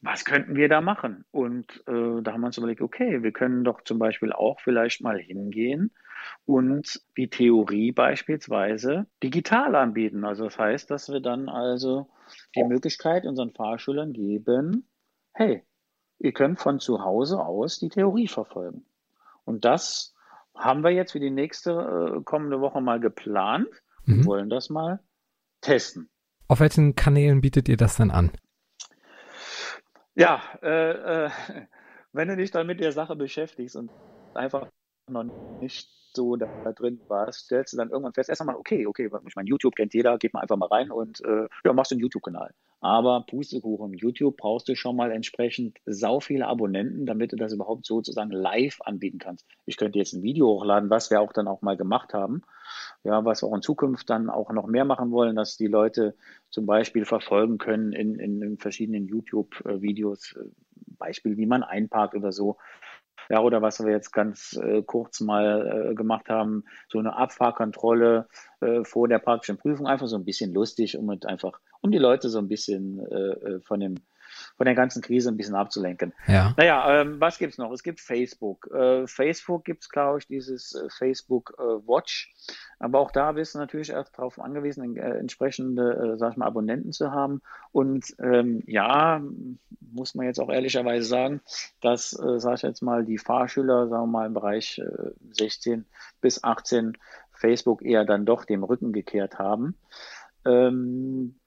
was 0.00 0.24
könnten 0.24 0.54
wir 0.54 0.68
da 0.68 0.80
machen? 0.80 1.24
Und 1.32 1.82
äh, 1.88 2.22
da 2.22 2.32
haben 2.32 2.40
wir 2.40 2.46
uns 2.46 2.56
überlegt, 2.56 2.80
okay, 2.80 3.22
wir 3.22 3.32
können 3.32 3.64
doch 3.64 3.82
zum 3.82 3.98
Beispiel 3.98 4.32
auch 4.32 4.60
vielleicht 4.60 5.02
mal 5.02 5.18
hingehen 5.18 5.90
und 6.46 7.00
die 7.16 7.28
Theorie 7.28 7.92
beispielsweise 7.92 9.06
digital 9.22 9.74
anbieten. 9.74 10.24
Also 10.24 10.44
das 10.44 10.58
heißt, 10.58 10.90
dass 10.90 11.08
wir 11.08 11.20
dann 11.20 11.48
also 11.48 12.08
die 12.54 12.64
Möglichkeit 12.64 13.24
unseren 13.26 13.52
Fahrschülern 13.52 14.12
geben, 14.12 14.88
hey, 15.32 15.62
ihr 16.18 16.32
könnt 16.32 16.58
von 16.58 16.80
zu 16.80 17.04
Hause 17.04 17.44
aus 17.44 17.78
die 17.78 17.88
Theorie 17.88 18.28
verfolgen. 18.28 18.84
Und 19.44 19.64
das 19.64 20.14
haben 20.54 20.82
wir 20.82 20.90
jetzt 20.90 21.12
für 21.12 21.20
die 21.20 21.30
nächste 21.30 21.70
äh, 22.18 22.22
kommende 22.24 22.60
Woche 22.60 22.80
mal 22.80 23.00
geplant 23.00 23.68
und 24.06 24.18
mhm. 24.18 24.26
wollen 24.26 24.50
das 24.50 24.70
mal 24.70 25.00
testen. 25.60 26.10
Auf 26.48 26.60
welchen 26.60 26.94
Kanälen 26.94 27.40
bietet 27.40 27.68
ihr 27.68 27.76
das 27.76 27.96
denn 27.96 28.10
an? 28.10 28.32
Ja, 30.14 30.42
äh, 30.62 31.26
äh, 31.26 31.30
wenn 32.12 32.28
du 32.28 32.36
dich 32.36 32.50
dann 32.50 32.66
mit 32.66 32.80
der 32.80 32.92
Sache 32.92 33.14
beschäftigst 33.16 33.76
und 33.76 33.90
einfach 34.34 34.68
noch 35.08 35.24
nicht 35.60 35.88
so 36.14 36.36
da, 36.36 36.46
drin 36.72 37.00
warst, 37.08 37.46
stellst 37.46 37.72
du 37.72 37.76
dann 37.76 37.90
irgendwann 37.90 38.12
fest, 38.12 38.28
erst 38.28 38.40
einmal, 38.40 38.56
okay, 38.56 38.86
okay, 38.86 39.10
ich 39.26 39.36
meine, 39.36 39.48
YouTube 39.48 39.76
kennt 39.76 39.94
jeder, 39.94 40.18
geht 40.18 40.34
mal 40.34 40.40
einfach 40.40 40.56
mal 40.56 40.66
rein 40.66 40.90
und 40.90 41.24
äh, 41.24 41.48
ja, 41.64 41.72
machst 41.72 41.92
einen 41.92 42.00
YouTube-Kanal. 42.00 42.52
Aber 42.80 43.24
Pustekuchen, 43.28 43.92
YouTube 43.94 44.36
brauchst 44.36 44.68
du 44.68 44.76
schon 44.76 44.94
mal 44.94 45.10
entsprechend 45.10 45.78
sau 45.84 46.20
viele 46.20 46.46
Abonnenten, 46.46 47.06
damit 47.06 47.32
du 47.32 47.36
das 47.36 47.52
überhaupt 47.52 47.84
sozusagen 47.84 48.30
live 48.30 48.80
anbieten 48.82 49.18
kannst. 49.18 49.46
Ich 49.66 49.76
könnte 49.76 49.98
jetzt 49.98 50.12
ein 50.12 50.22
Video 50.22 50.46
hochladen, 50.46 50.88
was 50.88 51.10
wir 51.10 51.20
auch 51.20 51.32
dann 51.32 51.48
auch 51.48 51.60
mal 51.60 51.76
gemacht 51.76 52.14
haben. 52.14 52.42
Ja, 53.02 53.24
was 53.24 53.42
wir 53.42 53.48
auch 53.48 53.54
in 53.54 53.62
Zukunft 53.62 54.08
dann 54.10 54.30
auch 54.30 54.52
noch 54.52 54.66
mehr 54.66 54.84
machen 54.84 55.10
wollen, 55.10 55.34
dass 55.34 55.56
die 55.56 55.66
Leute 55.66 56.14
zum 56.50 56.66
Beispiel 56.66 57.04
verfolgen 57.04 57.58
können 57.58 57.92
in, 57.92 58.18
in, 58.20 58.58
verschiedenen 58.58 59.06
YouTube-Videos, 59.06 60.36
äh, 60.36 60.44
Beispiel, 60.98 61.36
wie 61.36 61.46
man 61.46 61.62
einparkt 61.62 62.14
oder 62.14 62.32
so. 62.32 62.58
Ja, 63.28 63.40
oder 63.40 63.62
was 63.62 63.84
wir 63.84 63.92
jetzt 63.92 64.12
ganz 64.12 64.58
äh, 64.62 64.82
kurz 64.82 65.20
mal 65.20 65.90
äh, 65.90 65.94
gemacht 65.94 66.28
haben, 66.28 66.64
so 66.88 66.98
eine 66.98 67.16
Abfahrkontrolle 67.16 68.28
äh, 68.60 68.84
vor 68.84 69.08
der 69.08 69.18
praktischen 69.18 69.58
Prüfung, 69.58 69.86
einfach 69.86 70.06
so 70.06 70.16
ein 70.16 70.24
bisschen 70.24 70.52
lustig, 70.52 70.96
um 70.96 71.06
mit 71.06 71.26
einfach, 71.26 71.60
um 71.80 71.90
die 71.90 71.98
Leute 71.98 72.28
so 72.28 72.38
ein 72.38 72.48
bisschen 72.48 73.00
äh, 73.10 73.14
äh 73.14 73.60
von 73.60 73.80
dem 73.80 73.96
von 74.58 74.64
der 74.66 74.74
ganzen 74.74 75.00
Krise 75.02 75.30
ein 75.30 75.36
bisschen 75.36 75.54
abzulenken. 75.54 76.12
Ja. 76.26 76.52
Naja, 76.56 77.00
ähm, 77.00 77.20
was 77.20 77.38
gibt's 77.38 77.58
noch? 77.58 77.70
Es 77.70 77.84
gibt 77.84 78.00
Facebook. 78.00 78.68
Äh, 78.74 79.06
Facebook 79.06 79.64
gibt's, 79.64 79.88
glaube 79.88 80.18
ich, 80.18 80.26
dieses 80.26 80.74
äh, 80.74 80.88
Facebook 80.90 81.54
äh, 81.58 81.62
Watch. 81.62 82.34
Aber 82.80 82.98
auch 82.98 83.12
da 83.12 83.32
bist 83.32 83.54
du 83.54 83.58
natürlich 83.58 83.90
erst 83.90 84.18
darauf 84.18 84.40
angewiesen, 84.40 84.96
äh, 84.96 85.16
entsprechende, 85.16 86.14
äh, 86.14 86.18
sag 86.18 86.32
ich 86.32 86.36
mal, 86.38 86.46
Abonnenten 86.46 86.92
zu 86.92 87.12
haben. 87.12 87.40
Und 87.70 88.16
ähm, 88.20 88.64
ja, 88.66 89.22
muss 89.92 90.16
man 90.16 90.26
jetzt 90.26 90.40
auch 90.40 90.50
ehrlicherweise 90.50 91.06
sagen, 91.06 91.40
dass, 91.80 92.12
äh, 92.12 92.40
sag 92.40 92.56
ich 92.56 92.62
jetzt 92.62 92.82
mal, 92.82 93.04
die 93.04 93.18
Fahrschüler, 93.18 93.86
sagen 93.86 94.02
wir 94.02 94.18
mal, 94.18 94.26
im 94.26 94.34
Bereich 94.34 94.80
äh, 94.80 95.12
16 95.30 95.86
bis 96.20 96.42
18 96.42 96.98
Facebook 97.32 97.82
eher 97.82 98.04
dann 98.04 98.26
doch 98.26 98.44
dem 98.44 98.64
Rücken 98.64 98.92
gekehrt 98.92 99.38
haben. 99.38 99.76
Ähm, 100.44 101.37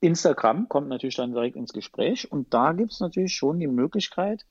Instagram 0.00 0.68
kommt 0.68 0.88
natürlich 0.88 1.16
dann 1.16 1.32
direkt 1.32 1.56
ins 1.56 1.72
Gespräch 1.72 2.30
und 2.32 2.52
da 2.54 2.72
gibt 2.72 2.92
es 2.92 3.00
natürlich 3.00 3.34
schon 3.34 3.58
die 3.58 3.66
Möglichkeit, 3.68 4.46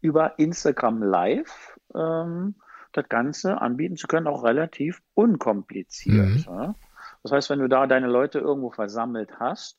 über 0.00 0.38
Instagram 0.38 1.02
Live 1.02 1.78
ähm, 1.94 2.56
das 2.92 3.08
Ganze 3.08 3.60
anbieten 3.60 3.96
zu 3.96 4.06
können, 4.06 4.26
auch 4.26 4.44
relativ 4.44 5.00
unkompliziert. 5.14 6.26
Mhm. 6.26 6.44
Ja? 6.46 6.74
Das 7.22 7.32
heißt, 7.32 7.50
wenn 7.50 7.60
du 7.60 7.68
da 7.68 7.86
deine 7.86 8.08
Leute 8.08 8.38
irgendwo 8.38 8.70
versammelt 8.70 9.38
hast, 9.40 9.78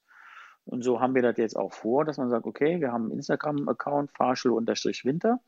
Und 0.66 0.84
so 0.84 1.02
haben 1.02 1.16
wir 1.16 1.22
das 1.22 1.38
jetzt 1.38 1.58
auch 1.58 1.74
vor, 1.74 2.06
dass 2.06 2.18
man 2.18 2.30
sagt, 2.30 2.46
okay, 2.46 2.80
wir 2.80 2.92
haben 2.92 3.06
einen 3.06 3.14
Instagram-Account, 3.14 4.12
Fahrschule-Winter. 4.12 5.40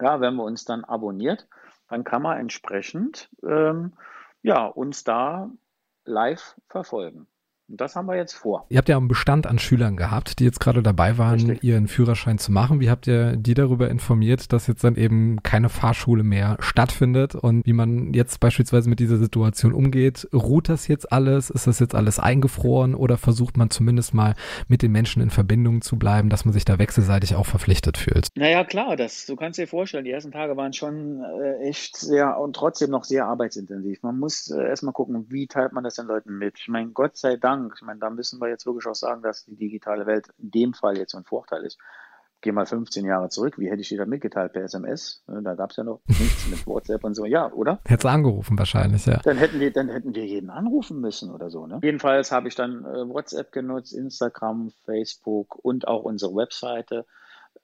Ja, 0.00 0.20
wenn 0.20 0.34
wir 0.36 0.44
uns 0.44 0.64
dann 0.64 0.84
abonniert, 0.84 1.48
dann 1.88 2.02
kann 2.02 2.22
man 2.22 2.38
entsprechend 2.38 3.30
ähm, 3.46 3.92
ja, 4.42 4.66
uns 4.66 5.04
da 5.04 5.50
live 6.04 6.56
verfolgen. 6.68 7.26
Und 7.72 7.80
das 7.80 7.96
haben 7.96 8.04
wir 8.04 8.16
jetzt 8.16 8.34
vor. 8.34 8.66
Ihr 8.68 8.76
habt 8.76 8.90
ja 8.90 8.98
einen 8.98 9.08
Bestand 9.08 9.46
an 9.46 9.58
Schülern 9.58 9.96
gehabt, 9.96 10.38
die 10.38 10.44
jetzt 10.44 10.60
gerade 10.60 10.82
dabei 10.82 11.16
waren, 11.16 11.40
Richtig. 11.40 11.64
ihren 11.64 11.88
Führerschein 11.88 12.36
zu 12.36 12.52
machen. 12.52 12.80
Wie 12.80 12.90
habt 12.90 13.06
ihr 13.06 13.34
die 13.36 13.54
darüber 13.54 13.88
informiert, 13.88 14.52
dass 14.52 14.66
jetzt 14.66 14.84
dann 14.84 14.96
eben 14.96 15.42
keine 15.42 15.70
Fahrschule 15.70 16.22
mehr 16.22 16.58
stattfindet 16.60 17.34
und 17.34 17.64
wie 17.64 17.72
man 17.72 18.12
jetzt 18.12 18.40
beispielsweise 18.40 18.90
mit 18.90 19.00
dieser 19.00 19.16
Situation 19.16 19.72
umgeht? 19.72 20.28
Ruht 20.34 20.68
das 20.68 20.86
jetzt 20.86 21.10
alles? 21.12 21.48
Ist 21.48 21.66
das 21.66 21.80
jetzt 21.80 21.94
alles 21.94 22.18
eingefroren 22.18 22.94
oder 22.94 23.16
versucht 23.16 23.56
man 23.56 23.70
zumindest 23.70 24.12
mal 24.12 24.34
mit 24.68 24.82
den 24.82 24.92
Menschen 24.92 25.22
in 25.22 25.30
Verbindung 25.30 25.80
zu 25.80 25.98
bleiben, 25.98 26.28
dass 26.28 26.44
man 26.44 26.52
sich 26.52 26.66
da 26.66 26.78
wechselseitig 26.78 27.36
auch 27.36 27.46
verpflichtet 27.46 27.96
fühlt? 27.96 28.28
Naja, 28.34 28.64
klar, 28.64 28.96
das, 28.96 29.24
du 29.24 29.34
kannst 29.34 29.58
dir 29.58 29.66
vorstellen, 29.66 30.04
die 30.04 30.10
ersten 30.10 30.32
Tage 30.32 30.58
waren 30.58 30.74
schon 30.74 31.24
äh, 31.42 31.68
echt 31.68 31.96
sehr 31.96 32.38
und 32.38 32.54
trotzdem 32.54 32.90
noch 32.90 33.04
sehr 33.04 33.24
arbeitsintensiv. 33.24 34.02
Man 34.02 34.18
muss 34.18 34.50
äh, 34.50 34.62
erstmal 34.62 34.92
gucken, 34.92 35.24
wie 35.30 35.46
teilt 35.46 35.72
man 35.72 35.84
das 35.84 35.94
den 35.94 36.04
Leuten 36.04 36.36
mit. 36.36 36.58
Ich 36.58 36.68
meine, 36.68 36.90
Gott 36.90 37.16
sei 37.16 37.36
Dank 37.36 37.61
Dank. 37.62 37.74
Ich 37.76 37.82
meine, 37.82 38.00
da 38.00 38.10
müssen 38.10 38.40
wir 38.40 38.48
jetzt 38.48 38.66
wirklich 38.66 38.86
auch 38.86 38.94
sagen, 38.94 39.22
dass 39.22 39.44
die 39.44 39.56
digitale 39.56 40.06
Welt 40.06 40.28
in 40.38 40.50
dem 40.50 40.74
Fall 40.74 40.98
jetzt 40.98 41.14
ein 41.14 41.24
Vorteil 41.24 41.64
ist. 41.64 41.78
Geh 42.40 42.50
mal 42.50 42.66
15 42.66 43.04
Jahre 43.04 43.28
zurück, 43.28 43.56
wie 43.58 43.70
hätte 43.70 43.82
ich 43.82 43.88
dir 43.88 43.98
da 43.98 44.04
mitgeteilt 44.04 44.52
per 44.52 44.64
SMS? 44.64 45.22
Ne, 45.28 45.42
da 45.44 45.54
gab 45.54 45.70
es 45.70 45.76
ja 45.76 45.84
noch 45.84 46.00
nichts 46.08 46.48
mit 46.48 46.66
WhatsApp 46.66 47.04
und 47.04 47.14
so, 47.14 47.24
ja, 47.24 47.52
oder? 47.52 47.78
Hättest 47.84 48.04
du 48.04 48.08
angerufen 48.08 48.58
wahrscheinlich, 48.58 49.06
ja. 49.06 49.20
Dann 49.22 49.36
hätten 49.36 49.60
wir, 49.60 49.72
dann 49.72 49.88
hätten 49.88 50.12
wir 50.12 50.26
jeden 50.26 50.50
anrufen 50.50 51.00
müssen 51.00 51.30
oder 51.30 51.50
so, 51.50 51.68
ne? 51.68 51.78
Jedenfalls 51.84 52.32
habe 52.32 52.48
ich 52.48 52.56
dann 52.56 52.84
äh, 52.84 53.08
WhatsApp 53.08 53.52
genutzt, 53.52 53.94
Instagram, 53.94 54.72
Facebook 54.84 55.54
und 55.64 55.86
auch 55.86 56.02
unsere 56.02 56.34
Webseite, 56.34 57.06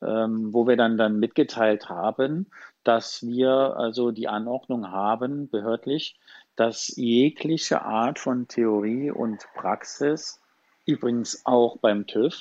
ähm, 0.00 0.52
wo 0.52 0.69
wir 0.69 0.76
dann, 0.76 0.97
dann 0.97 1.19
mitgeteilt 1.19 1.88
haben, 1.88 2.47
dass 2.85 3.26
wir 3.26 3.76
also 3.76 4.12
die 4.12 4.28
Anordnung 4.28 4.93
haben, 4.93 5.49
behördlich, 5.50 6.21
dass 6.58 6.88
jegliche 6.96 7.82
Art 7.82 8.18
von 8.18 8.48
Theorie 8.48 9.12
und 9.12 9.46
Praxis, 9.54 10.40
übrigens 10.86 11.42
auch 11.44 11.78
beim 11.78 12.08
TÜV, 12.08 12.34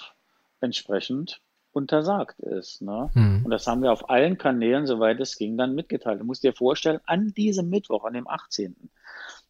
entsprechend 0.59 1.39
untersagt 1.71 2.39
ist. 2.39 2.81
Ne? 2.81 3.11
Mhm. 3.13 3.41
Und 3.45 3.51
das 3.51 3.67
haben 3.67 3.83
wir 3.83 3.91
auf 3.91 4.09
allen 4.09 4.39
Kanälen, 4.39 4.87
soweit 4.87 5.19
es 5.19 5.37
ging, 5.37 5.55
dann 5.55 5.75
mitgeteilt. 5.75 6.19
Du 6.19 6.25
musst 6.25 6.43
dir 6.43 6.53
vorstellen, 6.53 6.99
an 7.05 7.31
diesem 7.37 7.69
Mittwoch, 7.69 8.05
an 8.05 8.13
dem 8.13 8.27
18. 8.27 8.75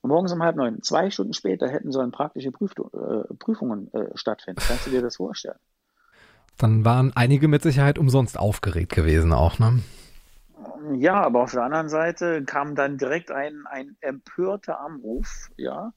Morgens 0.04 0.34
um 0.34 0.44
halb 0.44 0.58
neun, 0.58 0.84
zwei 0.84 1.10
Stunden 1.12 1.34
später 1.34 1.70
hätten 1.70 1.94
sollen 1.94 2.12
praktische 2.12 2.52
Prüf 2.52 2.74
äh, 2.78 3.34
Prüfungen 3.40 3.92
äh, 3.94 4.16
stattfinden. 4.16 4.62
Kannst 4.68 4.86
du 4.86 4.92
dir 4.92 5.02
das 5.02 5.16
vorstellen? 5.16 5.60
Dann 6.58 6.84
waren 6.84 7.14
einige 7.16 7.48
mit 7.48 7.62
Sicherheit 7.62 7.98
umsonst 7.98 8.38
aufgeregt 8.38 8.94
gewesen 8.94 9.32
auch, 9.32 9.60
ne? 9.60 9.80
Ja, 10.96 11.22
aber 11.22 11.44
auf 11.44 11.52
der 11.52 11.64
anderen 11.64 11.90
Seite 11.90 12.44
kam 12.44 12.76
dann 12.76 12.98
direkt 12.98 13.32
ein, 13.32 13.66
ein 13.66 13.98
empörter 14.02 14.80
Anruf, 14.80 15.50
ja. 15.58 15.94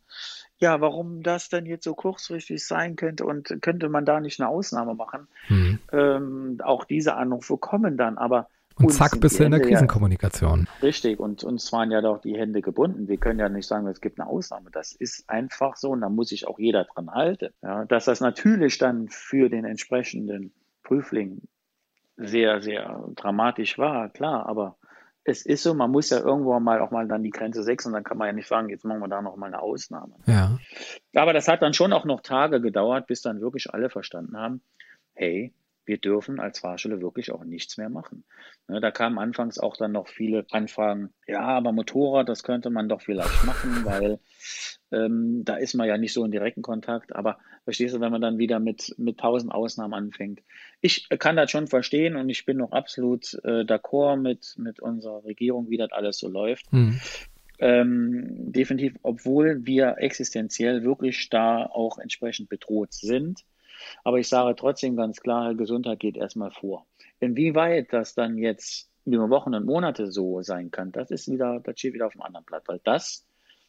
Ja, 0.58 0.80
warum 0.80 1.22
das 1.22 1.48
denn 1.48 1.66
jetzt 1.66 1.84
so 1.84 1.94
kurzfristig 1.94 2.66
sein 2.66 2.96
könnte 2.96 3.24
und 3.24 3.56
könnte 3.62 3.88
man 3.88 4.04
da 4.04 4.20
nicht 4.20 4.40
eine 4.40 4.48
Ausnahme 4.48 4.94
machen? 4.94 5.28
Mhm. 5.48 5.78
Ähm, 5.92 6.60
auch 6.62 6.84
diese 6.84 7.14
Anrufe 7.14 7.56
kommen 7.56 7.96
dann, 7.96 8.18
aber 8.18 8.48
und 8.76 8.92
zack, 8.92 9.20
bist 9.20 9.38
du 9.38 9.44
in 9.44 9.50
der 9.50 9.60
Krisenkommunikation. 9.60 10.66
Ja, 10.66 10.86
richtig, 10.86 11.20
und 11.20 11.44
uns 11.44 11.70
waren 11.72 11.90
ja 11.90 12.00
doch 12.00 12.20
die 12.20 12.38
Hände 12.38 12.62
gebunden. 12.62 13.08
Wir 13.08 13.18
können 13.18 13.38
ja 13.38 13.48
nicht 13.48 13.66
sagen, 13.66 13.86
es 13.86 14.00
gibt 14.00 14.18
eine 14.18 14.28
Ausnahme. 14.28 14.70
Das 14.70 14.92
ist 14.92 15.28
einfach 15.28 15.76
so 15.76 15.90
und 15.90 16.00
da 16.00 16.08
muss 16.08 16.28
sich 16.28 16.46
auch 16.46 16.58
jeder 16.58 16.84
dran 16.84 17.10
halten. 17.10 17.52
Ja, 17.62 17.84
dass 17.84 18.06
das 18.06 18.20
natürlich 18.20 18.78
dann 18.78 19.08
für 19.08 19.50
den 19.50 19.64
entsprechenden 19.64 20.52
Prüfling 20.82 21.42
sehr, 22.20 22.60
sehr 22.60 23.08
dramatisch 23.14 23.78
war, 23.78 24.08
klar, 24.10 24.46
aber 24.46 24.76
es 25.24 25.44
ist 25.44 25.62
so, 25.62 25.74
man 25.74 25.90
muss 25.90 26.10
ja 26.10 26.18
irgendwo 26.18 26.58
mal 26.60 26.80
auch 26.80 26.90
mal 26.90 27.06
dann 27.06 27.22
die 27.22 27.30
Grenze 27.30 27.62
setzen 27.62 27.88
und 27.88 27.94
dann 27.94 28.04
kann 28.04 28.18
man 28.18 28.28
ja 28.28 28.32
nicht 28.32 28.48
sagen, 28.48 28.68
jetzt 28.68 28.84
machen 28.84 29.00
wir 29.00 29.08
da 29.08 29.22
noch 29.22 29.36
mal 29.36 29.46
eine 29.46 29.60
Ausnahme. 29.60 30.14
Ja. 30.26 30.58
Aber 31.14 31.32
das 31.32 31.48
hat 31.48 31.62
dann 31.62 31.74
schon 31.74 31.92
auch 31.92 32.04
noch 32.04 32.20
Tage 32.20 32.60
gedauert, 32.60 33.06
bis 33.06 33.22
dann 33.22 33.40
wirklich 33.40 33.72
alle 33.72 33.90
verstanden 33.90 34.36
haben, 34.36 34.62
hey, 35.14 35.52
wir 35.90 35.98
dürfen 35.98 36.38
als 36.38 36.60
Fahrschule 36.60 37.02
wirklich 37.02 37.32
auch 37.32 37.42
nichts 37.42 37.76
mehr 37.76 37.90
machen. 37.90 38.22
Ne, 38.68 38.80
da 38.80 38.92
kamen 38.92 39.18
anfangs 39.18 39.58
auch 39.58 39.76
dann 39.76 39.90
noch 39.90 40.06
viele 40.06 40.46
Anfragen, 40.52 41.12
ja, 41.26 41.40
aber 41.40 41.72
Motorrad, 41.72 42.28
das 42.28 42.44
könnte 42.44 42.70
man 42.70 42.88
doch 42.88 43.02
vielleicht 43.02 43.44
machen, 43.44 43.84
weil 43.84 44.20
ähm, 44.92 45.42
da 45.44 45.56
ist 45.56 45.74
man 45.74 45.88
ja 45.88 45.98
nicht 45.98 46.12
so 46.12 46.24
in 46.24 46.30
direkten 46.30 46.62
Kontakt. 46.62 47.16
Aber 47.16 47.38
verstehst 47.64 47.92
du, 47.92 48.00
wenn 48.00 48.12
man 48.12 48.20
dann 48.20 48.38
wieder 48.38 48.60
mit, 48.60 48.94
mit 48.98 49.18
tausend 49.18 49.52
Ausnahmen 49.52 49.94
anfängt. 49.94 50.42
Ich 50.80 51.08
kann 51.08 51.34
das 51.34 51.50
schon 51.50 51.66
verstehen 51.66 52.14
und 52.14 52.28
ich 52.28 52.46
bin 52.46 52.58
noch 52.58 52.70
absolut 52.70 53.34
äh, 53.42 53.64
d'accord 53.64 54.16
mit, 54.16 54.54
mit 54.58 54.78
unserer 54.78 55.24
Regierung, 55.24 55.70
wie 55.70 55.76
das 55.76 55.90
alles 55.90 56.18
so 56.18 56.28
läuft. 56.28 56.72
Mhm. 56.72 57.00
Ähm, 57.58 58.52
definitiv, 58.52 58.94
obwohl 59.02 59.66
wir 59.66 59.96
existenziell 59.98 60.84
wirklich 60.84 61.28
da 61.30 61.66
auch 61.66 61.98
entsprechend 61.98 62.48
bedroht 62.48 62.94
sind, 62.94 63.44
aber 64.04 64.18
ich 64.18 64.28
sage 64.28 64.54
trotzdem 64.56 64.96
ganz 64.96 65.20
klar, 65.20 65.54
Gesundheit 65.54 66.00
geht 66.00 66.16
erstmal 66.16 66.50
vor. 66.50 66.86
Inwieweit 67.20 67.92
das 67.92 68.14
dann 68.14 68.38
jetzt 68.38 68.88
über 69.04 69.30
Wochen 69.30 69.54
und 69.54 69.66
Monate 69.66 70.10
so 70.10 70.42
sein 70.42 70.70
kann, 70.70 70.92
das 70.92 71.10
ist 71.10 71.30
wieder, 71.30 71.60
das 71.60 71.78
steht 71.78 71.94
wieder 71.94 72.06
auf 72.06 72.12
dem 72.12 72.22
anderen 72.22 72.44
Blatt, 72.44 72.64
weil 72.66 72.80
das, 72.84 73.26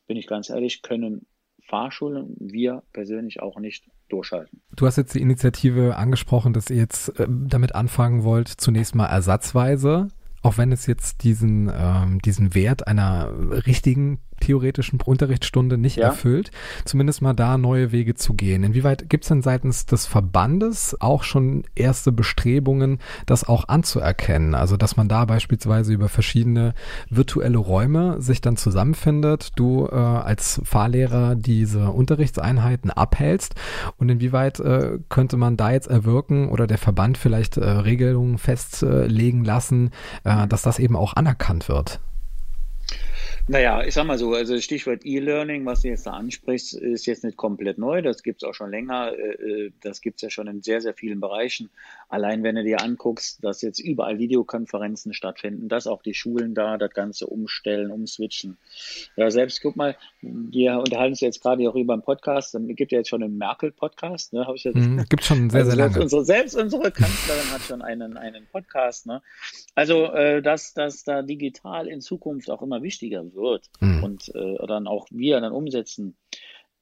bin 0.08 0.18
ich 0.18 0.27
ganz 0.27 0.50
ehrlich, 0.50 0.82
können 0.82 1.25
Fahrschulen, 1.68 2.36
wir 2.39 2.84
persönlich 2.91 3.41
auch 3.41 3.60
nicht 3.60 3.89
durchhalten. 4.10 4.62
Du 4.75 4.86
hast 4.86 4.98
jetzt 4.98 5.15
die 5.15 5.22
Initiative 5.22 5.96
angesprochen, 5.96 6.53
dass 6.53 6.70
ihr 6.70 6.77
jetzt 6.77 7.20
äh, 7.20 7.27
damit 7.30 7.75
anfangen 7.75 8.24
wollt, 8.24 8.48
zunächst 8.48 8.96
mal 8.96 9.08
ersatzweise, 9.08 10.10
auch 10.41 10.58
wenn 10.58 10.72
es 10.72 10.86
jetzt 10.88 11.24
diesen, 11.24 11.72
ähm, 11.74 12.20
diesen 12.20 12.56
Wert 12.56 12.88
einer 12.88 13.32
richtigen 13.65 14.20
theoretischen 14.42 15.00
Unterrichtsstunde 15.02 15.78
nicht 15.78 15.98
ja. 15.98 16.08
erfüllt, 16.08 16.52
zumindest 16.84 17.22
mal 17.22 17.34
da 17.34 17.58
neue 17.58 17.92
Wege 17.92 18.16
zu 18.16 18.34
gehen. 18.34 18.64
Inwieweit 18.64 19.10
gibt 19.10 19.24
es 19.24 19.30
denn 19.30 19.42
seitens 19.42 19.86
des 19.86 20.06
Verbandes 20.06 20.98
auch 21.00 21.24
schon 21.24 21.64
erste 21.76 22.12
Bestrebungen, 22.12 23.00
das 23.26 23.48
auch 23.48 23.70
anzuerkennen? 23.70 24.56
Also, 24.56 24.76
dass 24.76 24.98
man 24.98 25.08
da 25.08 25.26
beispielsweise 25.26 25.94
über 25.94 26.10
verschiedene 26.10 26.74
virtuelle 27.10 27.58
Räume 27.58 28.22
sich 28.22 28.42
dann 28.42 28.58
zusammenfindet, 28.58 29.52
du 29.56 29.88
äh, 29.90 29.96
als 29.96 30.62
Fahrlehrer 30.66 31.36
diese 31.36 31.92
Unterrichtseinheiten 31.92 32.92
abhältst 32.92 33.56
und 33.98 34.10
inwieweit 34.10 34.60
äh, 34.60 35.00
könnte 35.10 35.38
man 35.38 35.58
da 35.58 35.72
jetzt 35.72 35.88
erwirken 35.88 36.50
oder 36.50 36.68
der 36.68 36.78
Verband 36.78 37.18
vielleicht 37.18 37.58
äh, 37.58 37.66
Regelungen 37.66 38.38
festlegen 38.38 39.44
lassen, 39.46 39.92
äh, 40.24 40.48
dass 40.48 40.62
das 40.62 40.80
eben 40.80 40.96
auch 40.96 41.16
anerkannt 41.16 41.70
wird? 41.70 42.00
Naja, 43.48 43.84
ich 43.84 43.94
sag 43.94 44.06
mal 44.06 44.18
so, 44.18 44.34
also 44.34 44.60
Stichwort 44.60 45.06
E-Learning, 45.06 45.66
was 45.66 45.82
du 45.82 45.90
jetzt 45.90 46.06
da 46.06 46.12
ansprichst, 46.12 46.74
ist 46.76 47.06
jetzt 47.06 47.24
nicht 47.24 47.38
komplett 47.38 47.78
neu. 47.78 48.02
Das 48.02 48.24
gibt 48.24 48.44
es 48.44 48.48
auch 48.48 48.54
schon 48.54 48.72
länger. 48.72 49.14
Äh, 49.14 49.66
äh, 49.66 49.72
das 49.82 50.02
gibt 50.02 50.18
es 50.18 50.22
ja 50.22 50.30
schon 50.30 50.48
in 50.48 50.62
sehr, 50.62 50.80
sehr 50.82 50.94
vielen 50.94 51.20
Bereichen. 51.20 51.70
Allein 52.12 52.44
wenn 52.44 52.56
du 52.56 52.63
dir 52.63 52.82
anguckst, 52.82 53.41
dass 53.41 53.62
jetzt 53.62 53.80
überall 53.80 54.20
Videokonferenzen 54.20 55.13
stattfinden, 55.13 55.70
dass 55.70 55.88
auch 55.88 56.03
die 56.03 56.13
Schulen 56.13 56.53
da 56.53 56.77
das 56.77 56.91
Ganze 56.94 57.25
umstellen, 57.27 57.89
umswitchen. 57.89 58.58
Ja, 59.15 59.32
selbst 59.32 59.62
guck 59.62 59.77
mal, 59.77 59.96
wir 60.22 60.80
unterhalten 60.80 61.13
uns 61.13 61.22
jetzt 61.22 61.41
gerade 61.41 61.70
auch 61.70 61.75
über 61.75 61.94
einen 61.94 62.01
Podcast. 62.01 62.53
Es 62.53 62.75
gibt 62.75 62.91
ja 62.91 62.98
jetzt 62.98 63.08
schon 63.08 63.24
einen 63.24 63.38
Merkel-Podcast. 63.38 64.34
Ne? 64.34 64.46
ich 64.53 64.65
mhm, 64.65 65.06
gibt 65.08 65.24
schon 65.24 65.50
sehr, 65.50 65.62
also 65.62 65.72
sehr 65.72 65.88
lange. 65.88 66.01
Unsere, 66.01 66.25
selbst 66.25 66.58
unsere 66.58 66.91
Kanzlerin 66.91 67.50
hat 67.53 67.62
schon 67.62 67.82
einen, 67.82 68.18
einen 68.18 68.46
Podcast. 68.51 69.06
Ne? 69.06 69.22
Also, 69.75 70.12
äh, 70.12 70.41
dass, 70.41 70.74
dass 70.74 71.06
da 71.06 71.22
digital 71.22 71.88
in 71.88 72.01
Zukunft 72.01 72.50
auch 72.50 72.62
immer 72.62 72.84
wichtiger 72.84 73.34
wird 73.34 73.70
mhm. 73.80 74.03
und 74.03 74.36
äh, 74.36 74.68
dann 74.68 74.86
auch 74.86 75.08
wir 75.12 75.39
dann 75.39 75.53
umsetzen 75.53 76.18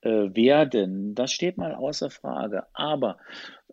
werden, 0.08 1.15
das 1.15 1.32
steht 1.32 1.58
mal 1.58 1.75
außer 1.75 2.10
Frage. 2.10 2.63
Aber 2.74 3.18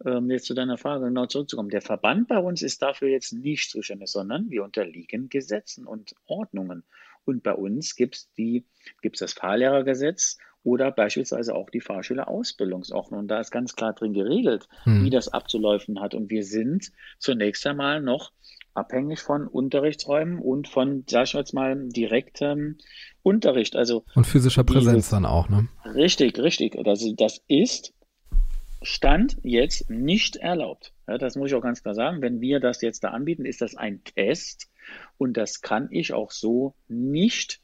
ähm, 0.04 0.30
jetzt 0.30 0.46
zu 0.46 0.54
deiner 0.54 0.78
Frage 0.78 1.06
genau 1.06 1.26
zurückzukommen, 1.26 1.70
der 1.70 1.82
Verband 1.82 2.28
bei 2.28 2.38
uns 2.38 2.62
ist 2.62 2.82
dafür 2.82 3.08
jetzt 3.08 3.32
nicht 3.32 3.70
zuständig, 3.70 4.08
sondern 4.08 4.50
wir 4.50 4.64
unterliegen 4.64 5.28
Gesetzen 5.28 5.86
und 5.86 6.14
Ordnungen. 6.26 6.84
Und 7.24 7.42
bei 7.42 7.52
uns 7.52 7.96
gibt 7.96 8.16
es 8.16 8.28
gibt's 9.02 9.20
das 9.20 9.32
Fahrlehrergesetz 9.32 10.38
oder 10.62 10.90
beispielsweise 10.90 11.54
auch 11.54 11.70
die 11.70 11.80
Fahrschülerausbildungsordnung. 11.80 13.20
Und 13.20 13.28
da 13.28 13.40
ist 13.40 13.52
ganz 13.52 13.76
klar 13.76 13.92
drin 13.92 14.12
geregelt, 14.12 14.68
hm. 14.82 15.04
wie 15.04 15.10
das 15.10 15.28
abzulaufen 15.28 16.00
hat. 16.00 16.14
Und 16.14 16.30
wir 16.30 16.44
sind 16.44 16.90
zunächst 17.18 17.66
einmal 17.66 18.00
noch 18.00 18.32
abhängig 18.76 19.20
von 19.20 19.46
Unterrichtsräumen 19.46 20.38
und 20.38 20.68
von, 20.68 21.04
sag 21.08 21.24
ich 21.24 21.32
jetzt 21.32 21.54
mal, 21.54 21.76
direktem 21.88 22.78
Unterricht. 23.22 23.76
Also 23.76 24.04
und 24.14 24.26
physischer 24.26 24.64
Präsenz 24.64 24.94
dieses, 24.94 25.10
dann 25.10 25.26
auch, 25.26 25.48
ne? 25.48 25.68
Richtig, 25.84 26.38
richtig. 26.38 26.76
Das, 26.84 27.04
das 27.16 27.42
ist 27.48 27.92
Stand 28.82 29.38
jetzt 29.42 29.90
nicht 29.90 30.36
erlaubt. 30.36 30.92
Ja, 31.08 31.18
das 31.18 31.36
muss 31.36 31.50
ich 31.50 31.54
auch 31.54 31.62
ganz 31.62 31.82
klar 31.82 31.94
sagen. 31.94 32.22
Wenn 32.22 32.40
wir 32.40 32.60
das 32.60 32.82
jetzt 32.82 33.02
da 33.04 33.08
anbieten, 33.08 33.44
ist 33.44 33.62
das 33.62 33.76
ein 33.76 34.04
Test 34.04 34.68
und 35.18 35.36
das 35.36 35.62
kann 35.62 35.88
ich 35.90 36.12
auch 36.12 36.30
so 36.30 36.74
nicht 36.88 37.60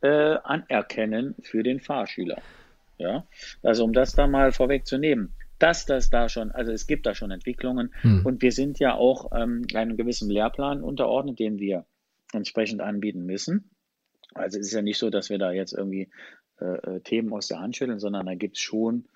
äh, 0.00 0.36
anerkennen 0.42 1.34
für 1.42 1.62
den 1.62 1.80
Fahrschüler. 1.80 2.40
Ja, 2.98 3.26
also 3.62 3.84
um 3.84 3.92
das 3.92 4.12
da 4.12 4.26
mal 4.26 4.50
vorwegzunehmen. 4.50 5.34
Dass 5.58 5.86
das 5.86 6.10
da 6.10 6.28
schon, 6.28 6.50
also 6.50 6.72
es 6.72 6.86
gibt 6.86 7.06
da 7.06 7.14
schon 7.14 7.30
Entwicklungen 7.30 7.94
hm. 8.00 8.24
und 8.24 8.42
wir 8.42 8.52
sind 8.52 8.78
ja 8.78 8.94
auch 8.94 9.30
ähm, 9.34 9.66
einem 9.74 9.96
gewissen 9.96 10.30
Lehrplan 10.30 10.82
unterordnet, 10.82 11.38
den 11.38 11.58
wir 11.58 11.84
entsprechend 12.32 12.80
anbieten 12.80 13.24
müssen. 13.24 13.70
Also 14.34 14.58
es 14.58 14.66
ist 14.66 14.72
ja 14.72 14.82
nicht 14.82 14.98
so, 14.98 15.10
dass 15.10 15.30
wir 15.30 15.38
da 15.38 15.52
jetzt 15.52 15.72
irgendwie 15.72 16.10
äh, 16.60 16.96
äh 16.96 17.00
Themen 17.00 17.32
aus 17.32 17.48
der 17.48 17.60
Hand 17.60 17.76
schütteln, 17.76 17.98
sondern 17.98 18.26
da 18.26 18.34
gibt 18.34 18.56
es 18.56 18.62
schon 18.62 19.06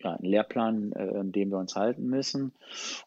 ja, 0.00 0.12
einen 0.12 0.30
Lehrplan, 0.30 0.92
äh, 0.92 1.18
an 1.18 1.32
dem 1.32 1.50
wir 1.50 1.58
uns 1.58 1.74
halten 1.74 2.06
müssen. 2.06 2.52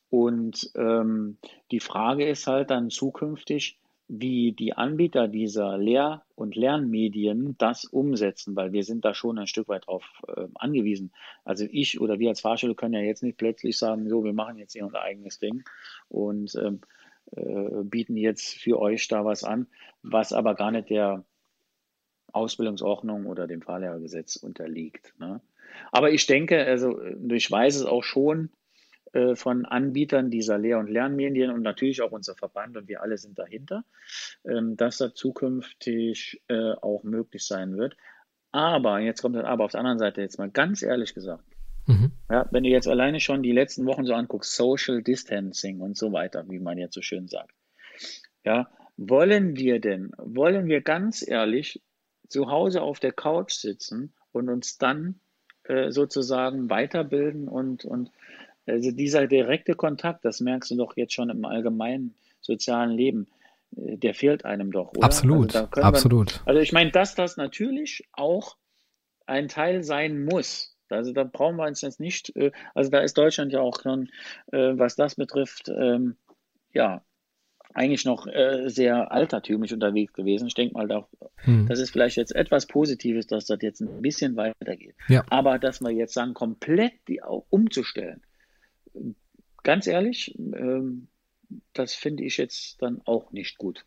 Und 0.10 0.72
ähm, 0.76 1.38
die 1.72 1.80
Frage 1.80 2.28
ist 2.28 2.48
halt 2.48 2.70
dann 2.70 2.90
zukünftig, 2.90 3.80
wie 4.08 4.54
die 4.54 4.74
Anbieter 4.74 5.28
dieser 5.28 5.78
Lehr- 5.78 6.24
und 6.36 6.56
Lernmedien 6.56 7.56
das 7.58 7.84
umsetzen, 7.84 8.56
weil 8.56 8.72
wir 8.72 8.84
sind 8.84 9.04
da 9.04 9.14
schon 9.14 9.38
ein 9.38 9.48
Stück 9.48 9.68
weit 9.68 9.88
drauf 9.88 10.06
äh, 10.28 10.48
angewiesen. 10.56 11.12
Also 11.44 11.66
ich 11.70 12.00
oder 12.00 12.18
wir 12.20 12.30
als 12.30 12.42
Fahrschule 12.42 12.76
können 12.76 12.94
ja 12.94 13.02
jetzt 13.02 13.24
nicht 13.24 13.38
plötzlich 13.38 13.78
sagen, 13.78 14.08
so, 14.08 14.24
wir 14.24 14.34
machen 14.34 14.58
jetzt 14.58 14.74
hier 14.74 14.86
unser 14.86 15.02
eigenes 15.02 15.40
Ding 15.40 15.64
und 16.08 16.56
ähm, 16.56 16.82
äh, 17.32 17.84
bieten 17.84 18.16
jetzt 18.16 18.56
für 18.56 18.80
euch 18.80 19.08
da 19.10 19.26
was 19.26 19.44
an, 19.44 19.68
was 20.04 20.32
aber 20.32 20.56
gar 20.56 20.72
nicht 20.72 20.90
der 20.90 21.26
Ausbildungsordnung 22.32 23.26
oder 23.26 23.48
dem 23.48 23.62
Fahrlehrergesetz 23.62 24.38
unterliegt. 24.38 25.14
Ne? 25.20 25.42
Aber 25.92 26.12
ich 26.12 26.26
denke, 26.28 26.64
also 26.66 27.02
ich 27.30 27.50
weiß 27.52 27.76
es 27.76 27.86
auch 27.86 28.04
schon, 28.04 28.46
äh, 28.46 28.57
von 29.36 29.66
Anbietern 29.66 30.30
dieser 30.30 30.58
Lehr- 30.58 30.80
und 30.80 30.90
Lernmedien 30.90 31.52
und 31.52 31.62
natürlich 31.62 32.02
auch 32.02 32.12
unser 32.12 32.36
Verband 32.36 32.78
und 32.78 32.88
wir 32.88 33.02
alle 33.02 33.18
sind 33.18 33.38
dahinter, 33.40 33.84
ähm, 34.46 34.76
dass 34.78 34.98
das 34.98 35.14
zukünftig 35.14 36.42
äh, 36.48 36.74
auch 36.74 37.04
möglich 37.04 37.46
sein 37.46 37.78
wird. 37.78 37.96
Aber, 38.52 39.00
jetzt 39.00 39.22
kommt 39.22 39.36
das 39.36 39.46
Aber 39.46 39.66
auf 39.66 39.72
der 39.72 39.82
anderen 39.82 40.00
Seite 40.00 40.22
jetzt 40.22 40.38
mal 40.38 40.50
ganz 40.50 40.82
ehrlich 40.82 41.14
gesagt, 41.14 41.44
mhm. 41.86 42.12
ja, 42.30 42.48
wenn 42.52 42.64
du 42.64 42.70
jetzt 42.70 42.88
alleine 42.88 43.20
schon 43.20 43.44
die 43.44 43.52
letzten 43.52 43.86
Wochen 43.86 44.06
so 44.06 44.14
anguckst, 44.14 44.56
Social 44.56 45.04
Distancing 45.04 45.82
und 45.82 45.98
so 45.98 46.12
weiter, 46.12 46.46
wie 46.50 46.60
man 46.60 46.78
jetzt 46.78 46.96
so 46.96 47.02
schön 47.02 47.28
sagt, 47.28 47.54
ja, 48.44 48.70
wollen 48.98 49.58
wir 49.58 49.80
denn, 49.80 50.12
wollen 50.18 50.68
wir 50.68 50.82
ganz 50.82 51.28
ehrlich 51.28 51.82
zu 52.30 52.50
Hause 52.50 52.82
auf 52.82 53.00
der 53.00 53.12
Couch 53.12 53.54
sitzen 53.54 54.14
und 54.32 54.50
uns 54.50 54.78
dann 54.78 55.20
äh, 55.64 55.92
sozusagen 55.92 56.70
weiterbilden 56.70 57.48
und, 57.48 57.86
und 57.86 58.12
also 58.68 58.92
dieser 58.92 59.28
direkte 59.28 59.76
Kontakt, 59.76 60.26
das 60.26 60.42
merkst 60.42 60.72
du 60.72 60.76
doch 60.76 60.96
jetzt 60.98 61.14
schon 61.14 61.30
im 61.30 61.46
allgemeinen 61.46 62.16
sozialen 62.42 62.92
Leben, 62.92 63.28
äh, 63.76 63.98
der 63.98 64.14
fehlt 64.14 64.46
einem 64.46 64.72
doch, 64.72 64.90
oder? 64.90 65.04
Absolut, 65.04 65.56
also 65.56 65.82
absolut. 65.82 66.34
Wir, 66.34 66.48
also 66.48 66.62
ich 66.62 66.72
meine, 66.72 66.92
dass 66.92 67.16
das 67.16 67.38
natürlich 67.38 68.08
auch 68.14 68.58
ein 69.26 69.48
Teil 69.48 69.84
sein 69.84 70.24
muss. 70.24 70.76
Also 70.90 71.12
da 71.12 71.26
brauchen 71.26 71.58
wir 71.58 71.68
uns 71.68 71.82
jetzt 71.82 72.00
nicht, 72.00 72.36
äh, 72.36 72.52
also 72.74 72.90
da 72.90 73.00
ist 73.00 73.18
Deutschland 73.18 73.52
ja 73.52 73.62
auch 73.62 73.82
schon, 73.82 74.10
äh, 74.52 74.74
was 74.78 74.96
das 74.96 75.16
betrifft, 75.16 75.70
ähm, 75.70 76.16
ja, 76.74 77.04
eigentlich 77.74 78.06
noch 78.06 78.28
sehr 78.66 79.12
altertümlich 79.12 79.72
unterwegs 79.72 80.14
gewesen. 80.14 80.48
Ich 80.48 80.56
denke 80.56 80.74
mal, 80.74 80.88
da, 80.88 81.08
hm. 81.44 81.68
das 81.68 81.80
ist 81.80 81.92
vielleicht 81.92 82.18
jetzt 82.18 82.36
etwas 82.36 82.66
Positives, 82.66 83.28
dass 83.28 83.46
das 83.46 83.60
jetzt 83.62 83.82
ein 83.82 84.02
bisschen 84.02 84.36
weitergeht. 84.36 84.96
Ja. 85.10 85.24
Aber 85.30 85.60
dass 85.60 85.80
wir 85.82 85.92
jetzt 85.92 86.16
sagen, 86.16 86.34
komplett 86.34 86.94
die 87.08 87.22
umzustellen, 87.50 88.24
ganz 89.64 89.88
ehrlich, 89.88 90.36
ähm, 90.38 91.08
das 91.74 91.94
finde 91.94 92.24
ich 92.24 92.38
jetzt 92.38 92.82
dann 92.82 93.02
auch 93.06 93.32
nicht 93.32 93.58
gut. 93.58 93.86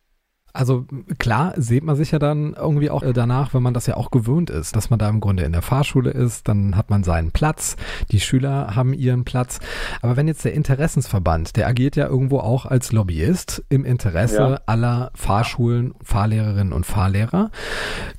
Also 0.52 0.87
klar 1.19 1.54
sieht 1.57 1.85
man 1.85 1.97
sich 1.97 2.11
ja 2.11 2.19
dann 2.19 2.54
irgendwie 2.54 2.90
auch 2.90 3.02
äh, 3.02 3.12
danach, 3.12 3.54
wenn 3.54 3.62
man 3.62 3.75
das 3.75 3.87
ja 3.87 3.97
auch 3.97 4.11
gewöhnt 4.11 4.50
ist, 4.50 4.75
dass 4.75 4.90
man 4.90 4.99
da 4.99 5.09
im 5.09 5.21
Grunde 5.21 5.45
in 5.45 5.52
der 5.52 5.62
Fahrschule 5.62 6.11
ist, 6.11 6.49
dann 6.49 6.76
hat 6.76 6.90
man 6.90 7.04
seinen 7.04 7.30
Platz, 7.30 7.76
die 8.11 8.21
Schüler 8.21 8.75
haben 8.75 8.92
ihren 8.92 9.25
Platz. 9.25 9.61
Aber 10.02 10.16
wenn 10.16 10.28
jetzt 10.28 10.45
der 10.45 10.54
Interessensverband, 10.54 11.57
der 11.57 11.69
agiert 11.69 11.97
ja 11.97 12.07
irgendwo 12.07 12.38
auch 12.38 12.66
als 12.66 12.92
Lobbyist 12.92 13.64
im 13.69 13.85
Interesse 13.85 14.37
ja. 14.37 14.61
aller 14.66 15.11
Fahrschulen, 15.14 15.95
Fahrlehrerinnen 16.02 16.73
und 16.73 16.87
Fahrlehrer, 16.87 17.50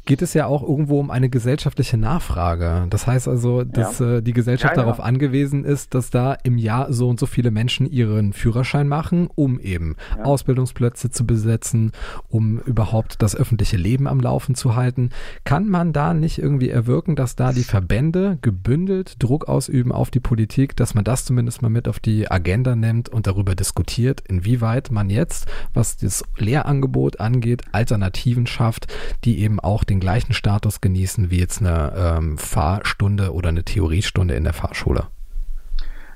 geht 0.05 0.21
es 0.21 0.33
ja 0.33 0.45
auch 0.45 0.63
irgendwo 0.63 0.99
um 0.99 1.11
eine 1.11 1.29
gesellschaftliche 1.29 1.97
Nachfrage. 1.97 2.87
Das 2.89 3.07
heißt 3.07 3.27
also, 3.27 3.63
dass 3.63 3.99
ja. 3.99 4.17
äh, 4.17 4.21
die 4.21 4.33
Gesellschaft 4.33 4.75
ja, 4.75 4.83
darauf 4.83 4.99
angewiesen 4.99 5.65
ist, 5.65 5.93
dass 5.93 6.09
da 6.09 6.33
im 6.43 6.57
Jahr 6.57 6.93
so 6.93 7.09
und 7.09 7.19
so 7.19 7.25
viele 7.25 7.51
Menschen 7.51 7.89
ihren 7.89 8.33
Führerschein 8.33 8.87
machen, 8.87 9.29
um 9.35 9.59
eben 9.59 9.95
Ausbildungsplätze 10.23 11.09
zu 11.11 11.25
besetzen 11.25 11.91
um 12.31 12.59
überhaupt 12.59 13.21
das 13.21 13.35
öffentliche 13.35 13.77
Leben 13.77 14.07
am 14.07 14.19
Laufen 14.19 14.55
zu 14.55 14.75
halten. 14.75 15.09
Kann 15.43 15.67
man 15.67 15.93
da 15.93 16.13
nicht 16.13 16.39
irgendwie 16.39 16.69
erwirken, 16.69 17.15
dass 17.15 17.35
da 17.35 17.51
die 17.51 17.63
Verbände 17.63 18.37
gebündelt 18.41 19.21
Druck 19.21 19.47
ausüben 19.47 19.91
auf 19.91 20.09
die 20.09 20.19
Politik, 20.19 20.75
dass 20.75 20.93
man 20.93 21.03
das 21.03 21.25
zumindest 21.25 21.61
mal 21.61 21.69
mit 21.69 21.87
auf 21.87 21.99
die 21.99 22.29
Agenda 22.29 22.75
nimmt 22.75 23.09
und 23.09 23.27
darüber 23.27 23.55
diskutiert, 23.55 24.21
inwieweit 24.27 24.91
man 24.91 25.09
jetzt, 25.09 25.45
was 25.73 25.97
das 25.97 26.23
Lehrangebot 26.37 27.19
angeht, 27.19 27.63
Alternativen 27.71 28.47
schafft, 28.47 28.87
die 29.23 29.39
eben 29.39 29.59
auch 29.59 29.83
den 29.83 29.99
gleichen 29.99 30.33
Status 30.33 30.81
genießen 30.81 31.29
wie 31.31 31.39
jetzt 31.39 31.59
eine 31.59 31.93
ähm, 31.95 32.37
Fahrstunde 32.37 33.33
oder 33.33 33.49
eine 33.49 33.63
Theoriestunde 33.63 34.35
in 34.35 34.43
der 34.43 34.53
Fahrschule? 34.53 35.07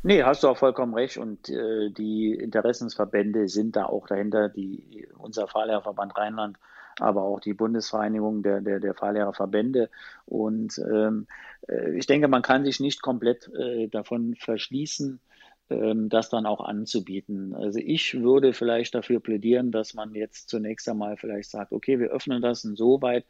Nee, 0.08 0.22
hast 0.22 0.44
du 0.44 0.50
auch 0.50 0.58
vollkommen 0.58 0.94
recht. 0.94 1.18
Und 1.18 1.50
äh, 1.50 1.90
die 1.90 2.36
Interessensverbände 2.36 3.50
sind 3.50 3.76
da 3.76 3.86
auch 3.86 4.06
dahinter, 4.06 4.50
die, 4.50 5.08
unser 5.18 5.48
Fahrlehrerverband 5.48 6.16
Rheinland, 6.16 6.58
aber 7.00 7.24
auch 7.24 7.40
die 7.40 7.56
Bundesvereinigung 7.56 8.44
der, 8.44 8.62
der, 8.62 8.80
der 8.80 8.94
Fahrlehrerverbände. 8.94 9.90
Und 10.28 10.78
ähm, 10.78 11.26
äh, 11.68 11.98
ich 11.98 12.06
denke, 12.06 12.28
man 12.28 12.44
kann 12.44 12.66
sich 12.66 12.80
nicht 12.80 13.02
komplett 13.02 13.50
äh, 13.56 13.88
davon 13.88 14.36
verschließen, 14.36 15.20
das 15.68 16.30
dann 16.30 16.46
auch 16.46 16.64
anzubieten. 16.64 17.56
Also 17.56 17.80
ich 17.80 18.22
würde 18.22 18.54
vielleicht 18.54 18.94
dafür 18.94 19.20
plädieren, 19.20 19.72
dass 19.72 19.96
man 19.96 20.14
jetzt 20.14 20.48
zunächst 20.50 20.88
einmal 20.88 21.18
vielleicht 21.18 21.50
sagt, 21.50 21.72
okay, 21.72 22.00
wir 22.00 22.10
öffnen 22.12 22.42
das 22.42 22.64
insoweit, 22.64 23.26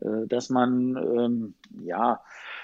äh, 0.00 0.26
dass 0.26 0.50
man 0.50 0.96
ähm, 0.96 1.54
ja 1.82 2.22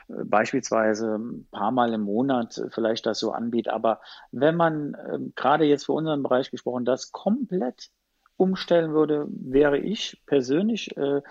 beispielsweise 0.08 1.16
ein 1.16 1.48
paar 1.50 1.72
Mal 1.72 1.92
im 1.92 2.02
Monat 2.02 2.62
vielleicht 2.70 3.06
das 3.06 3.18
so 3.18 3.32
anbietet. 3.32 3.72
Aber 3.72 4.00
wenn 4.30 4.54
man 4.54 4.94
äh, 4.94 5.18
gerade 5.34 5.64
jetzt 5.64 5.86
für 5.86 5.92
unseren 5.92 6.22
Bereich 6.22 6.52
gesprochen, 6.52 6.84
das 6.84 7.10
komplett 7.10 7.90
umstellen 8.36 8.92
würde, 8.92 9.26
wäre 9.28 9.78
ich 9.78 10.22
persönlich 10.26 10.96
äh, 10.96 11.22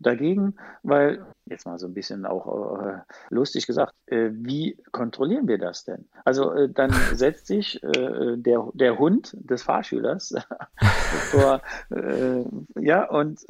dagegen, 0.00 0.56
weil, 0.82 1.24
jetzt 1.44 1.66
mal 1.66 1.78
so 1.78 1.86
ein 1.86 1.94
bisschen 1.94 2.26
auch 2.26 2.80
äh, 2.80 2.98
lustig 3.28 3.66
gesagt, 3.66 3.94
äh, 4.06 4.30
wie 4.32 4.76
kontrollieren 4.92 5.46
wir 5.46 5.58
das 5.58 5.84
denn? 5.84 6.08
Also 6.24 6.52
äh, 6.52 6.68
dann 6.68 6.90
setzt 7.14 7.46
sich 7.46 7.82
äh, 7.82 8.36
der, 8.36 8.68
der 8.74 8.98
Hund 8.98 9.36
des 9.38 9.62
Fahrschülers 9.62 10.34
vor, 11.30 11.62
äh, 11.90 12.44
ja, 12.80 13.04
und 13.08 13.46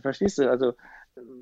verstehst 0.00 0.38
du, 0.38 0.48
also 0.48 0.74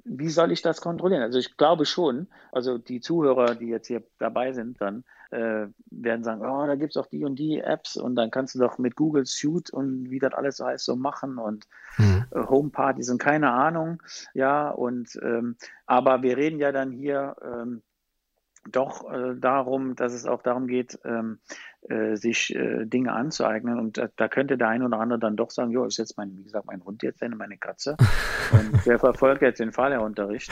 wie 0.05 0.29
soll 0.29 0.53
ich 0.53 0.63
das 0.63 0.81
kontrollieren? 0.81 1.23
Also 1.23 1.39
ich 1.39 1.57
glaube 1.57 1.87
schon, 1.87 2.29
also 2.53 2.79
die 2.79 3.01
Zuhörer, 3.01 3.55
die 3.55 3.69
jetzt 3.69 3.87
hier 3.87 4.03
dabei 4.19 4.53
sind, 4.53 4.81
dann 4.81 5.05
äh, 5.31 5.69
werden 5.91 6.25
sagen, 6.25 6.45
oh, 6.45 6.67
da 6.67 6.75
gibt 6.75 6.91
es 6.91 6.97
auch 6.97 7.07
die 7.07 7.25
und 7.25 7.37
die 7.37 7.61
Apps 7.61 7.97
und 7.97 8.17
dann 8.17 8.31
kannst 8.31 8.55
du 8.55 8.59
doch 8.59 8.79
mit 8.79 8.97
Google 8.97 9.27
Suite 9.27 9.71
und 9.71 10.11
wie 10.11 10.19
das 10.19 10.35
alles 10.35 10.57
so 10.57 10.67
heißt, 10.67 10.85
so 10.85 10.97
machen 10.97 11.39
und 11.39 11.67
mhm. 11.99 12.25
äh, 12.33 12.41
Homepartys 12.41 13.11
und 13.11 13.19
keine 13.19 13.53
Ahnung. 13.53 14.03
Ja, 14.35 14.71
und 14.71 15.19
ähm, 15.23 15.57
aber 15.87 16.23
wir 16.23 16.37
reden 16.37 16.59
ja 16.59 16.73
dann 16.73 16.91
hier 16.91 17.37
ähm, 17.43 17.83
doch 18.71 19.11
äh, 19.11 19.37
darum, 19.37 19.97
dass 19.97 20.13
es 20.13 20.27
auch 20.27 20.43
darum 20.43 20.67
geht, 20.67 20.99
ähm, 21.05 21.39
äh, 21.49 21.70
sich 22.17 22.55
äh, 22.55 22.85
Dinge 22.85 23.13
anzueignen. 23.13 23.79
Und 23.79 23.99
da, 23.99 24.09
da, 24.17 24.29
könnte 24.29 24.59
der 24.59 24.69
ein 24.69 24.83
oder 24.83 25.01
andere 25.01 25.19
dann 25.19 25.37
doch 25.37 25.51
sagen, 25.51 25.71
jo, 25.71 25.85
ist 25.85 25.97
jetzt 25.97 26.17
mein, 26.17 26.37
wie 26.37 26.45
gesagt, 26.45 26.67
mein 26.67 26.85
Hund 26.85 27.03
jetzt 27.03 27.23
denn, 27.23 27.37
meine 27.37 27.57
Katze. 27.57 27.97
Und 28.53 28.85
der 28.87 28.99
verfolgt 28.99 29.43
jetzt 29.43 29.61
den 29.61 29.73
Fahrlehrunterricht. 29.73 30.51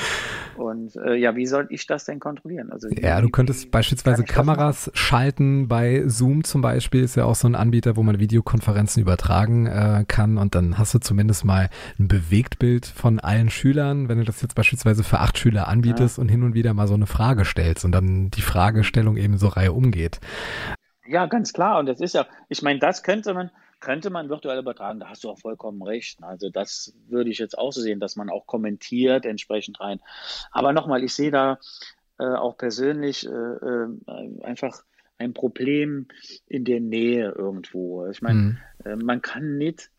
Und 0.57 0.97
äh, 0.97 1.15
ja, 1.15 1.37
wie 1.37 1.47
soll 1.47 1.67
ich 1.71 1.87
das 1.87 2.05
denn 2.07 2.19
kontrollieren? 2.19 2.73
Also, 2.73 2.89
ja, 2.89 3.21
du 3.21 3.29
könntest 3.29 3.67
wie, 3.67 3.71
beispielsweise 3.71 4.25
Kameras 4.25 4.91
schalten. 4.95 5.69
Bei 5.69 6.05
Zoom 6.07 6.45
zum 6.45 6.63
Beispiel 6.63 7.03
ist 7.03 7.17
ja 7.17 7.25
auch 7.25 7.35
so 7.35 7.47
ein 7.47 7.55
Anbieter, 7.55 7.97
wo 7.97 8.03
man 8.03 8.19
Videokonferenzen 8.19 9.03
übertragen 9.03 9.67
äh, 9.67 10.05
kann. 10.09 10.39
Und 10.39 10.55
dann 10.55 10.79
hast 10.79 10.95
du 10.95 10.99
zumindest 10.99 11.45
mal 11.45 11.69
ein 11.99 12.09
Bewegtbild 12.09 12.87
von 12.87 13.21
allen 13.21 13.51
Schülern, 13.51 14.09
wenn 14.09 14.19
du 14.19 14.25
das 14.25 14.41
jetzt 14.41 14.55
beispielsweise 14.55 15.05
für 15.05 15.21
acht 15.21 15.39
Schüler 15.39 15.69
anbietest 15.69 16.17
ja. 16.17 16.23
und 16.23 16.29
hin 16.29 16.43
und 16.43 16.55
wieder 16.55 16.73
mal 16.75 16.89
so 16.89 16.95
eine 16.95 17.07
Frage 17.07 17.45
stellst 17.45 17.85
und 17.85 17.93
dann 17.93 18.31
die 18.31 18.43
Fragestellung 18.43 19.17
eben 19.17 19.37
so 19.37 19.49
Reihe 19.49 19.73
umgeht. 19.73 20.21
Ja, 21.09 21.27
ganz 21.27 21.53
klar. 21.53 21.79
Und 21.79 21.87
das 21.87 22.01
ist 22.01 22.15
ja, 22.15 22.27
ich 22.49 22.63
meine, 22.63 22.79
das 22.79 23.03
könnte 23.03 23.33
man, 23.33 23.51
könnte 23.81 24.11
man 24.11 24.29
virtuell 24.29 24.59
übertragen. 24.59 25.01
Da 25.01 25.09
hast 25.09 25.25
du 25.25 25.31
auch 25.31 25.39
vollkommen 25.39 25.83
recht. 25.83 26.23
Also 26.23 26.51
das 26.51 26.95
würde 27.09 27.31
ich 27.31 27.39
jetzt 27.39 27.57
auch 27.57 27.73
so 27.73 27.81
sehen, 27.81 27.99
dass 27.99 28.17
man 28.17 28.29
auch 28.29 28.47
kommentiert 28.47 29.25
entsprechend 29.25 29.81
rein. 29.81 30.01
Aber 30.51 30.73
nochmal, 30.73 31.03
ich 31.03 31.15
sehe 31.15 31.31
da 31.31 31.59
äh, 32.19 32.25
auch 32.25 32.57
persönlich 32.59 33.27
äh, 33.27 33.31
äh, 33.31 33.89
einfach 34.43 34.83
ein 35.17 35.33
Problem 35.33 36.09
in 36.47 36.65
der 36.65 36.81
Nähe 36.81 37.31
irgendwo. 37.31 38.07
Ich 38.07 38.23
meine, 38.23 38.39
mhm. 38.39 38.59
äh, 38.85 38.97
man 38.97 39.23
kann 39.23 39.57
nicht 39.57 39.91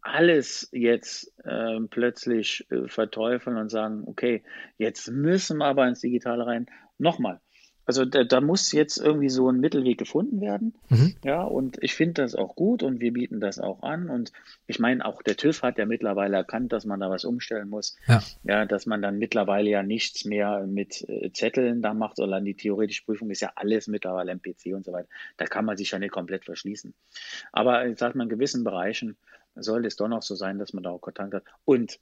alles 0.00 0.68
jetzt 0.70 1.32
äh, 1.44 1.80
plötzlich 1.90 2.66
äh, 2.70 2.88
verteufeln 2.88 3.56
und 3.56 3.70
sagen, 3.70 4.04
okay, 4.06 4.42
jetzt 4.76 5.10
müssen 5.10 5.58
wir 5.58 5.66
aber 5.66 5.88
ins 5.88 6.00
Digitale 6.00 6.46
rein. 6.46 6.66
Nochmal, 6.98 7.40
also 7.86 8.04
da, 8.04 8.24
da, 8.24 8.40
muss 8.40 8.72
jetzt 8.72 8.98
irgendwie 8.98 9.28
so 9.28 9.48
ein 9.48 9.60
Mittelweg 9.60 9.98
gefunden 9.98 10.40
werden. 10.40 10.74
Mhm. 10.88 11.14
Ja, 11.22 11.42
und 11.42 11.82
ich 11.82 11.94
finde 11.94 12.22
das 12.22 12.34
auch 12.34 12.56
gut 12.56 12.82
und 12.82 13.00
wir 13.00 13.12
bieten 13.12 13.40
das 13.40 13.58
auch 13.58 13.82
an. 13.82 14.08
Und 14.08 14.32
ich 14.66 14.78
meine, 14.78 15.04
auch 15.04 15.22
der 15.22 15.36
TÜV 15.36 15.62
hat 15.62 15.78
ja 15.78 15.86
mittlerweile 15.86 16.36
erkannt, 16.36 16.72
dass 16.72 16.84
man 16.84 17.00
da 17.00 17.10
was 17.10 17.24
umstellen 17.24 17.68
muss. 17.68 17.96
Ja, 18.06 18.22
ja 18.44 18.64
dass 18.64 18.86
man 18.86 19.02
dann 19.02 19.18
mittlerweile 19.18 19.68
ja 19.68 19.82
nichts 19.82 20.24
mehr 20.24 20.66
mit 20.66 21.06
äh, 21.08 21.30
Zetteln 21.32 21.82
da 21.82 21.94
macht, 21.94 22.16
sondern 22.16 22.44
die 22.44 22.54
theoretische 22.54 23.04
Prüfung 23.04 23.30
ist 23.30 23.40
ja 23.40 23.52
alles 23.56 23.86
mittlerweile 23.86 24.32
im 24.32 24.40
PC 24.40 24.74
und 24.74 24.84
so 24.84 24.92
weiter. 24.92 25.08
Da 25.36 25.46
kann 25.46 25.64
man 25.64 25.76
sich 25.76 25.90
ja 25.90 25.98
nicht 25.98 26.12
komplett 26.12 26.44
verschließen. 26.44 26.94
Aber 27.52 27.86
ich 27.86 27.98
sage 27.98 28.16
mal, 28.16 28.24
in 28.24 28.30
gewissen 28.30 28.64
Bereichen 28.64 29.16
sollte 29.56 29.88
es 29.88 29.96
doch 29.96 30.08
noch 30.08 30.22
so 30.22 30.34
sein, 30.34 30.58
dass 30.58 30.72
man 30.72 30.82
da 30.82 30.90
auch 30.90 31.00
Kontakt 31.00 31.34
hat. 31.34 31.44
Und 31.64 31.98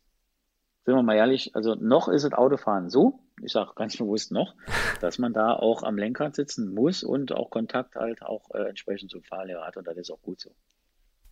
sind 0.84 0.94
wir 0.94 1.02
mal 1.02 1.16
ehrlich, 1.16 1.54
also 1.54 1.74
noch 1.74 2.08
ist 2.08 2.24
das 2.24 2.32
Autofahren 2.32 2.90
so, 2.90 3.20
ich 3.42 3.52
sage 3.52 3.72
ganz 3.74 3.96
bewusst 3.96 4.32
noch, 4.32 4.54
dass 5.00 5.18
man 5.18 5.32
da 5.32 5.54
auch 5.54 5.82
am 5.82 5.96
Lenkrad 5.96 6.34
sitzen 6.34 6.74
muss 6.74 7.04
und 7.04 7.32
auch 7.32 7.50
Kontakt 7.50 7.96
halt 7.96 8.22
auch 8.22 8.50
äh, 8.50 8.68
entsprechend 8.68 9.10
zum 9.10 9.22
Fahrlehrer 9.22 9.66
hat 9.66 9.76
und 9.76 9.86
das 9.86 9.96
ist 9.96 10.10
auch 10.10 10.22
gut 10.22 10.40
so. 10.40 10.54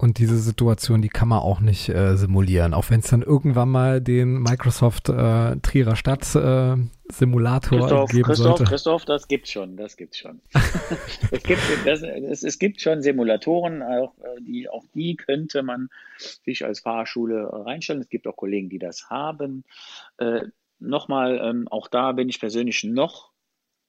Und 0.00 0.18
diese 0.18 0.38
Situation, 0.38 1.02
die 1.02 1.10
kann 1.10 1.28
man 1.28 1.40
auch 1.40 1.60
nicht 1.60 1.90
äh, 1.90 2.16
simulieren, 2.16 2.72
auch 2.72 2.88
wenn 2.88 3.00
es 3.00 3.10
dann 3.10 3.20
irgendwann 3.20 3.68
mal 3.68 4.00
den 4.00 4.40
Microsoft 4.40 5.10
äh, 5.10 5.56
Trierer 5.56 5.94
Stadt 5.94 6.22
äh, 6.34 6.76
Simulator 7.08 7.78
Christoph, 7.78 8.10
geben 8.10 8.22
Christoph, 8.22 8.46
sollte. 8.46 8.64
Christoph, 8.64 9.04
das 9.04 9.28
gibt's 9.28 9.52
schon, 9.52 9.76
das 9.76 9.98
gibt's 9.98 10.16
schon. 10.16 10.40
es, 11.30 11.42
gibt, 11.42 11.60
das, 11.84 12.00
es, 12.00 12.42
es, 12.42 12.58
gibt 12.58 12.80
schon 12.80 13.02
Simulatoren, 13.02 13.82
auch, 13.82 14.14
äh, 14.20 14.40
die, 14.40 14.70
auch 14.70 14.84
die 14.94 15.16
könnte 15.16 15.62
man 15.62 15.90
sich 16.16 16.64
als 16.64 16.80
Fahrschule 16.80 17.50
reinstellen. 17.52 18.00
Es 18.00 18.08
gibt 18.08 18.26
auch 18.26 18.36
Kollegen, 18.36 18.70
die 18.70 18.78
das 18.78 19.10
haben. 19.10 19.64
Äh, 20.16 20.46
Nochmal, 20.78 21.38
ähm, 21.42 21.68
auch 21.68 21.88
da 21.88 22.12
bin 22.12 22.30
ich 22.30 22.40
persönlich 22.40 22.84
noch 22.84 23.32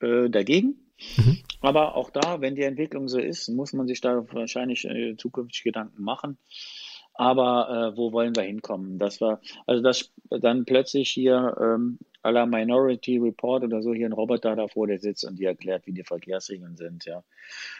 äh, 0.02 0.30
dagegen. 0.30 0.76
Mhm. 1.18 1.40
Aber 1.62 1.96
auch 1.96 2.10
da, 2.10 2.42
wenn 2.42 2.56
die 2.56 2.64
Entwicklung 2.64 3.08
so 3.08 3.20
ist, 3.20 3.50
muss 3.50 3.74
man 3.74 3.88
sich 3.88 4.02
da 4.02 4.24
wahrscheinlich 4.32 4.86
äh, 4.86 5.16
zukünftig 5.18 5.64
Gedanken 5.64 6.04
machen. 6.04 6.38
Aber 7.14 7.94
äh, 7.94 7.98
wo 7.98 8.14
wollen 8.14 8.36
wir 8.36 8.44
hinkommen? 8.44 8.98
Dass 8.98 9.22
wir, 9.22 9.42
also 9.68 9.84
dass 9.84 10.12
dann 10.30 10.66
plötzlich 10.66 11.10
hier 11.10 11.56
ähm, 11.60 12.00
à 12.24 12.32
la 12.32 12.46
Minority 12.46 13.18
Report 13.18 13.64
oder 13.64 13.82
so 13.82 13.94
hier 13.94 14.08
ein 14.08 14.14
Roboter 14.14 14.56
davor, 14.56 14.88
der 14.88 15.00
sitzt 15.00 15.26
und 15.26 15.38
die 15.38 15.46
erklärt, 15.46 15.86
wie 15.86 15.94
die 15.94 16.04
Verkehrsregeln 16.04 16.78
sind, 16.78 17.06
ja. 17.06 17.24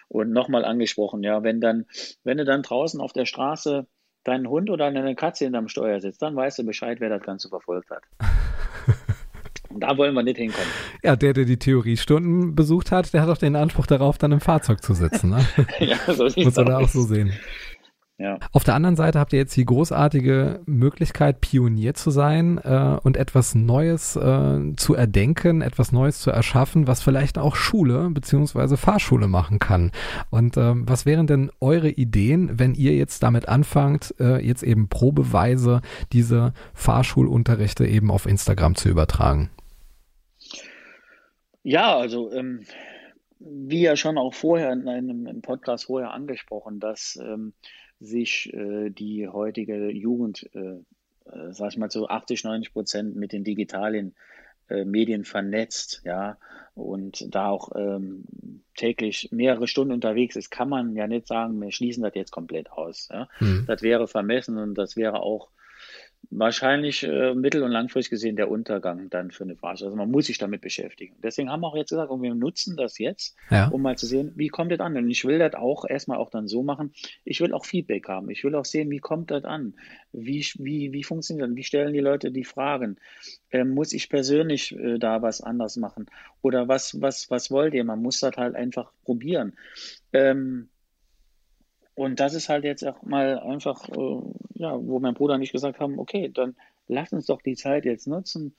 Und 0.10 0.32
nochmal 0.32 0.66
angesprochen, 0.66 1.24
ja, 1.24 1.44
wenn 1.44 1.62
dann, 1.62 1.86
wenn 2.24 2.38
du 2.38 2.46
dann 2.46 2.62
draußen 2.62 3.00
auf 3.00 3.14
der 3.14 3.26
Straße 3.26 3.88
deinen 4.24 4.48
Hund 4.48 4.70
oder 4.70 4.86
eine 4.86 5.16
Katze 5.16 5.46
hinterm 5.46 5.70
Steuer 5.70 6.00
sitzt, 6.00 6.22
dann 6.22 6.36
weißt 6.36 6.60
du 6.60 6.64
Bescheid, 6.64 7.00
wer 7.00 7.10
das 7.10 7.24
Ganze 7.24 7.50
verfolgt 7.50 7.90
hat. 7.90 8.04
Da 9.78 9.98
wollen 9.98 10.14
wir 10.14 10.24
nicht 10.24 10.38
hinkommen. 10.38 10.68
Ja, 11.04 11.16
der, 11.16 11.34
der 11.34 11.46
die 11.46 11.58
Theoriestunden 11.58 12.56
besucht 12.56 12.92
hat, 12.92 13.14
der 13.14 13.22
hat 13.22 13.30
auch 13.30 13.38
den 13.38 13.56
Anspruch 13.56 13.88
darauf, 13.88 14.18
dann 14.18 14.32
im 14.32 14.42
Fahrzeug 14.42 14.84
zu 14.84 14.94
sitzen. 14.94 15.32
Ne? 15.32 15.46
ja, 15.80 15.98
so 16.14 16.24
Muss 16.24 16.56
man 16.56 16.66
da 16.66 16.78
auch 16.80 16.90
so 16.90 17.02
sehen. 17.02 17.34
Ja. 18.22 18.38
Auf 18.52 18.64
der 18.64 18.76
anderen 18.76 18.96
Seite 18.96 19.20
habt 19.20 19.34
ihr 19.34 19.40
jetzt 19.40 19.58
die 19.58 19.66
großartige 19.66 20.62
Möglichkeit, 20.68 21.42
Pionier 21.42 21.96
zu 21.96 22.12
sein 22.12 22.60
äh, 22.60 22.98
und 23.02 23.18
etwas 23.18 23.56
Neues 23.56 24.16
äh, 24.16 24.76
zu 24.76 24.94
erdenken, 24.94 25.62
etwas 25.62 25.92
Neues 25.92 26.20
zu 26.20 26.30
erschaffen, 26.30 26.86
was 26.86 27.02
vielleicht 27.02 27.40
auch 27.40 27.56
Schule 27.56 28.12
beziehungsweise 28.12 28.78
Fahrschule 28.78 29.28
machen 29.28 29.58
kann. 29.58 29.92
Und 30.30 30.56
ähm, 30.58 30.88
was 30.88 31.08
wären 31.08 31.26
denn 31.26 31.50
eure 31.62 31.90
Ideen, 31.90 32.60
wenn 32.60 32.76
ihr 32.76 32.94
jetzt 32.94 33.24
damit 33.24 33.50
anfangt, 33.50 34.14
äh, 34.20 34.46
jetzt 34.46 34.62
eben 34.62 34.88
probeweise 34.88 35.82
diese 36.14 36.54
Fahrschulunterrichte 36.76 37.88
eben 37.88 38.12
auf 38.12 38.28
Instagram 38.28 38.76
zu 38.76 38.90
übertragen? 38.90 39.50
Ja, 41.64 41.98
also 41.98 42.32
ähm, 42.32 42.66
wie 43.40 43.82
ja 43.82 43.96
schon 43.96 44.18
auch 44.18 44.34
vorher 44.34 44.72
in 44.72 44.88
einem 44.88 45.42
Podcast 45.42 45.86
vorher 45.86 46.12
angesprochen, 46.12 46.80
dass 46.80 47.20
ähm, 47.22 47.54
sich 48.00 48.54
äh, 48.54 48.90
die 48.90 49.28
heutige 49.28 49.92
Jugend, 49.92 50.50
äh, 50.54 50.80
äh, 51.30 51.52
sag 51.52 51.72
ich 51.72 51.78
mal 51.78 51.90
zu 51.90 52.08
80, 52.08 52.44
90 52.44 52.74
Prozent 52.74 53.16
mit 53.16 53.32
den 53.32 53.44
digitalen 53.44 54.16
äh, 54.70 54.86
Medien 54.86 55.24
vernetzt, 55.24 56.02
ja, 56.04 56.38
und 56.74 57.34
da 57.34 57.50
auch 57.50 57.72
ähm, 57.76 58.24
täglich 58.76 59.30
mehrere 59.32 59.68
Stunden 59.68 59.94
unterwegs 59.94 60.36
ist, 60.36 60.50
kann 60.50 60.70
man 60.70 60.96
ja 60.96 61.08
nicht 61.08 61.28
sagen, 61.28 61.62
wir 61.62 61.72
schließen 61.72 62.04
das 62.04 62.16
jetzt 62.16 62.32
komplett 62.32 62.72
aus. 62.72 63.10
Ja? 63.12 63.28
Mhm. 63.40 63.66
Das 63.68 63.82
wäre 63.82 64.08
vermessen 64.08 64.58
und 64.58 64.76
das 64.76 64.96
wäre 64.96 65.22
auch 65.22 65.50
wahrscheinlich 66.30 67.04
äh, 67.04 67.34
mittel- 67.34 67.64
und 67.64 67.72
langfristig 67.72 68.12
gesehen 68.12 68.36
der 68.36 68.50
Untergang 68.50 69.10
dann 69.10 69.32
für 69.32 69.44
eine 69.44 69.56
Branche. 69.56 69.86
Also 69.86 69.98
man 69.98 70.10
muss 70.10 70.28
sich 70.28 70.38
damit 70.38 70.62
beschäftigen. 70.62 71.16
Deswegen 71.22 71.50
haben 71.50 71.62
wir 71.62 71.68
auch 71.68 71.76
jetzt 71.76 71.90
gesagt, 71.90 72.12
und 72.12 72.22
wir 72.22 72.34
nutzen 72.36 72.78
das 72.78 72.98
jetzt, 73.00 73.36
ja. 73.50 73.68
um 73.68 73.82
mal 73.82 73.98
zu 73.98 74.06
sehen, 74.06 74.32
wie 74.36 74.48
kommt 74.48 74.72
das 74.72 74.80
an? 74.80 74.96
Und 74.96 75.10
ich 75.10 75.26
will 75.26 75.40
das 75.40 75.56
auch 75.56 75.86
erstmal 75.86 76.18
auch 76.18 76.30
dann 76.30 76.48
so 76.48 76.64
machen. 76.64 76.94
Ich 77.26 77.42
will 77.42 77.54
auch 77.54 77.66
Feedback 77.66 78.08
haben. 78.08 78.30
Ich 78.30 78.44
will 78.44 78.56
auch 78.56 78.66
sehen, 78.66 78.90
wie 78.90 79.00
kommt 79.00 79.32
das 79.32 79.44
an? 79.44 79.74
Wie, 80.14 80.46
wie, 80.58 80.94
wie 80.94 81.04
funktioniert 81.04 81.50
das? 81.50 81.56
Wie 81.56 81.64
stellen 81.64 81.94
die 81.94 82.00
Leute 82.00 82.32
die 82.32 82.46
Fragen? 82.46 82.98
Ähm, 83.52 83.70
muss 83.70 83.92
ich 83.92 84.10
persönlich 84.10 84.78
äh, 84.78 85.00
da 85.00 85.22
was 85.22 85.42
anders 85.42 85.76
machen? 85.76 86.06
Oder 86.42 86.68
was, 86.68 87.02
was, 87.02 87.30
was 87.30 87.52
wollt 87.52 87.74
ihr? 87.74 87.84
Man 87.84 88.02
muss 88.02 88.20
das 88.20 88.38
halt 88.38 88.56
einfach 88.56 88.92
probieren. 89.04 89.54
Ähm, 90.14 90.70
und 92.02 92.20
das 92.20 92.34
ist 92.34 92.50
halt 92.50 92.64
jetzt 92.64 92.84
auch 92.84 93.04
mal 93.04 93.38
einfach, 93.38 93.88
äh, 93.88 94.22
ja, 94.56 94.76
wo 94.76 95.00
mein 95.00 95.14
Bruder 95.14 95.38
nicht 95.38 95.52
gesagt 95.52 95.80
haben, 95.80 96.00
okay, 96.00 96.32
dann 96.34 96.56
lass 96.88 97.14
uns 97.14 97.28
doch 97.28 97.44
die 97.44 97.56
Zeit 97.56 97.86
jetzt 97.86 98.08
nutzen, 98.08 98.56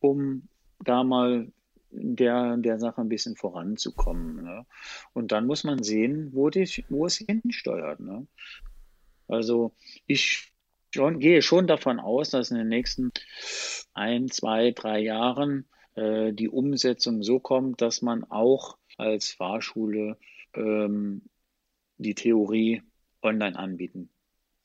um 0.00 0.48
da 0.80 1.04
mal 1.04 1.52
der, 1.92 2.56
der 2.56 2.80
Sache 2.80 3.00
ein 3.00 3.08
bisschen 3.08 3.36
voranzukommen. 3.36 4.42
Ne? 4.42 4.66
Und 5.12 5.30
dann 5.30 5.46
muss 5.46 5.62
man 5.62 5.84
sehen, 5.84 6.30
wo, 6.32 6.50
die, 6.50 6.68
wo 6.88 7.06
es 7.06 7.18
hinsteuert. 7.18 8.00
Ne? 8.00 8.26
Also 9.28 9.72
ich 10.08 10.52
schon, 10.92 11.20
gehe 11.20 11.42
schon 11.42 11.68
davon 11.68 12.00
aus, 12.00 12.30
dass 12.30 12.50
in 12.50 12.56
den 12.56 12.68
nächsten 12.68 13.12
ein, 13.94 14.28
zwei, 14.30 14.72
drei 14.72 14.98
Jahren 14.98 15.68
äh, 15.94 16.32
die 16.32 16.48
Umsetzung 16.48 17.22
so 17.22 17.38
kommt, 17.38 17.82
dass 17.82 18.02
man 18.02 18.24
auch 18.24 18.78
als 18.96 19.30
Fahrschule 19.30 20.16
ähm, 20.54 21.22
die 22.02 22.14
Theorie 22.14 22.82
online 23.22 23.58
anbieten 23.58 24.10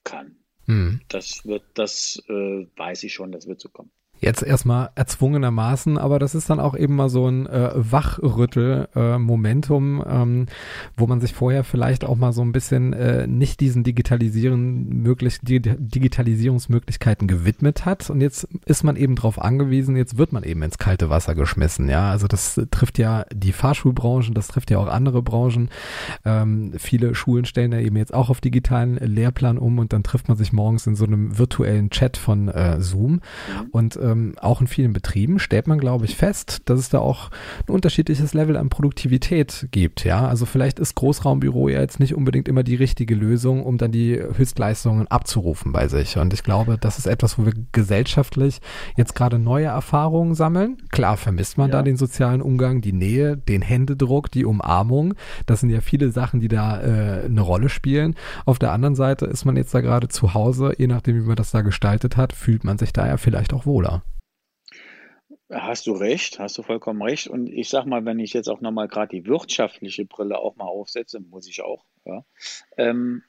kann. 0.03 0.37
Mhm. 0.65 1.01
Das 1.09 1.45
wird, 1.45 1.63
das 1.73 2.21
äh, 2.27 2.67
weiß 2.75 3.03
ich 3.03 3.13
schon, 3.13 3.31
das 3.31 3.47
wird 3.47 3.59
so 3.61 3.69
kommen. 3.69 3.91
Jetzt 4.21 4.43
erstmal 4.43 4.91
erzwungenermaßen, 4.95 5.97
aber 5.97 6.19
das 6.19 6.35
ist 6.35 6.49
dann 6.49 6.61
auch 6.61 6.73
eben 6.75 6.95
mal 6.95 7.09
so 7.09 7.27
ein 7.27 7.47
äh, 7.47 7.71
Wachrüttel-Momentum, 7.75 10.01
äh, 10.01 10.05
ähm, 10.09 10.45
wo 10.95 11.05
man 11.05 11.19
sich 11.19 11.33
vorher 11.33 11.65
vielleicht 11.65 12.05
auch 12.05 12.15
mal 12.15 12.31
so 12.31 12.41
ein 12.41 12.53
bisschen 12.53 12.93
äh, 12.93 13.27
nicht 13.27 13.59
diesen 13.59 13.83
Digitalisieren 13.83 15.03
möglich, 15.03 15.39
die 15.41 15.61
Digitalisierungsmöglichkeiten 15.61 17.27
gewidmet 17.27 17.85
hat. 17.85 18.09
Und 18.09 18.21
jetzt 18.21 18.47
ist 18.65 18.83
man 18.83 18.95
eben 18.95 19.15
darauf 19.15 19.41
angewiesen, 19.41 19.97
jetzt 19.97 20.17
wird 20.17 20.31
man 20.31 20.43
eben 20.43 20.63
ins 20.63 20.77
kalte 20.77 21.09
Wasser 21.09 21.35
geschmissen. 21.35 21.89
Ja, 21.89 22.09
also 22.09 22.27
das 22.27 22.61
trifft 22.71 22.97
ja 22.97 23.25
die 23.33 23.51
Fahrschulbranchen, 23.51 24.33
das 24.33 24.47
trifft 24.47 24.71
ja 24.71 24.79
auch 24.79 24.87
andere 24.87 25.21
Branchen. 25.21 25.67
Ähm, 26.23 26.71
viele 26.77 27.15
Schulen 27.15 27.43
stellen 27.43 27.73
ja 27.73 27.79
eben 27.79 27.97
jetzt 27.97 28.13
auch 28.13 28.29
auf 28.29 28.39
digitalen 28.39 28.95
Lehrplan 28.95 29.57
um 29.57 29.77
und 29.77 29.91
dann 29.91 30.03
trifft 30.03 30.29
man 30.29 30.37
sich 30.37 30.53
morgens 30.53 30.87
in 30.87 30.95
so 30.95 31.03
einem 31.05 31.37
virtuellen 31.37 31.89
Chat 31.89 32.15
von 32.15 32.47
äh, 32.47 32.79
Zoom. 32.79 33.11
Mhm. 33.11 33.19
Und 33.71 33.99
ähm, 34.05 34.35
auch 34.39 34.61
in 34.61 34.67
vielen 34.67 34.93
Betrieben 34.93 35.39
stellt 35.39 35.67
man, 35.67 35.79
glaube 35.79 36.05
ich, 36.05 36.15
fest, 36.15 36.61
dass 36.65 36.79
es 36.79 36.89
da 36.89 36.99
auch 36.99 37.29
ein 37.67 37.73
unterschiedliches 37.73 38.33
Level 38.33 38.57
an 38.57 38.69
Produktivität 38.69 39.67
gibt. 39.71 40.05
Ja, 40.05 40.27
also 40.27 40.45
vielleicht 40.45 40.79
ist 40.79 40.95
Großraumbüro 40.95 41.69
ja 41.69 41.81
jetzt 41.81 41.99
nicht 41.99 42.15
unbedingt 42.15 42.47
immer 42.47 42.63
die 42.63 42.75
richtige 42.75 43.15
Lösung, 43.15 43.63
um 43.63 43.77
dann 43.77 43.91
die 43.91 44.15
Höchstleistungen 44.15 45.07
abzurufen 45.07 45.71
bei 45.71 45.87
sich. 45.87 46.17
Und 46.17 46.33
ich 46.33 46.43
glaube, 46.43 46.77
das 46.79 46.97
ist 46.97 47.07
etwas, 47.07 47.37
wo 47.37 47.45
wir 47.45 47.53
gesellschaftlich 47.71 48.59
jetzt 48.95 49.15
gerade 49.15 49.39
neue 49.39 49.65
Erfahrungen 49.65 50.35
sammeln. 50.35 50.77
Klar 50.91 51.17
vermisst 51.17 51.57
man 51.57 51.69
ja. 51.69 51.77
da 51.77 51.83
den 51.83 51.97
sozialen 51.97 52.41
Umgang, 52.41 52.81
die 52.81 52.93
Nähe, 52.93 53.37
den 53.37 53.61
Händedruck, 53.61 54.31
die 54.31 54.45
Umarmung. 54.45 55.15
Das 55.45 55.61
sind 55.61 55.69
ja 55.69 55.81
viele 55.81 56.11
Sachen, 56.11 56.39
die 56.39 56.47
da 56.47 56.81
äh, 56.81 57.25
eine 57.25 57.41
Rolle 57.41 57.69
spielen. 57.69 58.15
Auf 58.45 58.59
der 58.59 58.71
anderen 58.71 58.95
Seite 58.95 59.25
ist 59.25 59.45
man 59.45 59.57
jetzt 59.57 59.73
da 59.73 59.81
gerade 59.81 60.07
zu 60.07 60.33
Hause, 60.33 60.73
je 60.77 60.87
nachdem, 60.87 61.15
wie 61.15 61.27
man 61.27 61.35
das 61.35 61.51
da 61.51 61.61
gestaltet 61.61 62.17
hat, 62.17 62.33
fühlt 62.33 62.63
man 62.63 62.77
sich 62.77 62.93
da 62.93 63.07
ja 63.07 63.17
vielleicht 63.17 63.53
auch 63.53 63.65
wohler. 63.65 63.94
Hast 65.49 65.85
du 65.85 65.93
recht, 65.93 66.39
hast 66.39 66.57
du 66.57 66.63
vollkommen 66.63 67.01
recht. 67.03 67.27
Und 67.27 67.47
ich 67.47 67.69
sag 67.69 67.85
mal, 67.85 68.03
wenn 68.05 68.19
ich 68.19 68.33
jetzt 68.33 68.49
auch 68.49 68.61
nochmal 68.61 68.87
gerade 68.87 69.15
die 69.15 69.27
wirtschaftliche 69.27 70.05
Brille 70.05 70.39
auch 70.39 70.55
mal 70.55 70.65
aufsetze, 70.65 71.19
muss 71.19 71.47
ich 71.47 71.61
auch, 71.61 71.85
ja. 72.03 72.25
Ähm, 72.77 73.23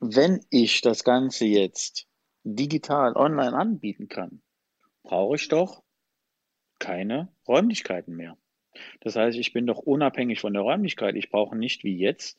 wenn 0.00 0.44
ich 0.50 0.80
das 0.80 1.04
Ganze 1.04 1.46
jetzt 1.46 2.06
digital 2.44 3.14
online 3.16 3.56
anbieten 3.56 4.08
kann, 4.08 4.42
brauche 5.02 5.36
ich 5.36 5.48
doch 5.48 5.82
keine 6.78 7.28
Räumlichkeiten 7.46 8.14
mehr. 8.14 8.36
Das 9.00 9.16
heißt, 9.16 9.36
ich 9.38 9.52
bin 9.52 9.66
doch 9.66 9.78
unabhängig 9.78 10.40
von 10.40 10.52
der 10.52 10.62
Räumlichkeit. 10.62 11.16
Ich 11.16 11.30
brauche 11.30 11.56
nicht 11.56 11.82
wie 11.82 11.96
jetzt 11.96 12.38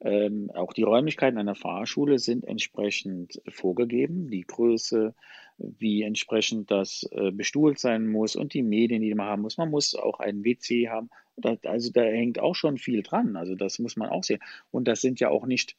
Ähm, 0.00 0.50
auch 0.54 0.72
die 0.72 0.84
Räumlichkeiten 0.84 1.38
einer 1.38 1.56
Fahrschule 1.56 2.18
sind 2.18 2.44
entsprechend 2.44 3.42
vorgegeben, 3.48 4.30
die 4.30 4.42
Größe, 4.42 5.14
wie 5.58 6.02
entsprechend 6.02 6.70
das 6.70 7.08
äh, 7.10 7.32
bestuhlt 7.32 7.80
sein 7.80 8.06
muss 8.06 8.36
und 8.36 8.54
die 8.54 8.62
Medien, 8.62 9.02
die 9.02 9.14
man 9.14 9.26
haben 9.26 9.42
muss. 9.42 9.58
Man 9.58 9.70
muss 9.70 9.96
auch 9.96 10.20
einen 10.20 10.44
WC 10.44 10.88
haben. 10.88 11.10
Da, 11.36 11.56
also 11.64 11.90
da 11.90 12.02
hängt 12.02 12.38
auch 12.38 12.54
schon 12.54 12.78
viel 12.78 13.02
dran. 13.02 13.36
Also 13.36 13.56
das 13.56 13.80
muss 13.80 13.96
man 13.96 14.08
auch 14.08 14.22
sehen. 14.22 14.40
Und 14.70 14.86
das 14.86 15.00
sind 15.00 15.18
ja 15.18 15.30
auch 15.30 15.46
nicht 15.46 15.76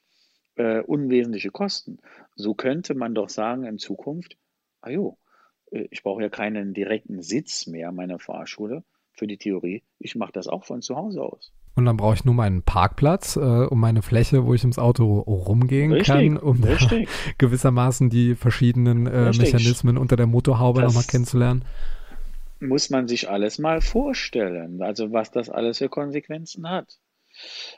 äh, 0.55 0.81
unwesentliche 0.81 1.51
Kosten. 1.51 1.99
So 2.35 2.53
könnte 2.53 2.95
man 2.95 3.15
doch 3.15 3.29
sagen 3.29 3.63
in 3.63 3.77
Zukunft, 3.77 4.37
ah 4.81 4.89
jo, 4.89 5.17
äh, 5.71 5.87
ich 5.91 6.03
brauche 6.03 6.21
ja 6.21 6.29
keinen 6.29 6.73
direkten 6.73 7.21
Sitz 7.21 7.67
mehr 7.67 7.93
meiner 7.93 8.19
Fahrschule 8.19 8.83
für 9.13 9.27
die 9.27 9.37
Theorie. 9.37 9.83
Ich 9.97 10.15
mache 10.15 10.33
das 10.33 10.49
auch 10.49 10.65
von 10.65 10.81
zu 10.81 10.97
Hause 10.97 11.23
aus. 11.23 11.53
Und 11.75 11.85
dann 11.85 11.97
brauche 11.97 12.15
ich 12.15 12.25
nur 12.25 12.35
meinen 12.35 12.61
Parkplatz 12.61 13.35
äh, 13.37 13.39
um 13.39 13.79
meine 13.79 14.01
Fläche, 14.01 14.45
wo 14.45 14.53
ich 14.53 14.61
ums 14.63 14.79
Auto 14.79 15.19
rumgehen 15.19 15.93
richtig, 15.93 16.07
kann, 16.13 16.37
um 16.37 16.61
gewissermaßen 17.37 18.09
die 18.09 18.35
verschiedenen 18.35 19.07
äh, 19.07 19.31
Mechanismen 19.31 19.97
unter 19.97 20.15
der 20.15 20.27
Motorhaube 20.27 20.81
nochmal 20.81 21.05
kennenzulernen. 21.05 21.63
Muss 22.59 22.89
man 22.89 23.07
sich 23.07 23.29
alles 23.29 23.59
mal 23.59 23.79
vorstellen, 23.79 24.81
also 24.81 25.13
was 25.13 25.31
das 25.31 25.49
alles 25.49 25.77
für 25.77 25.87
Konsequenzen 25.87 26.69
hat. 26.69 26.99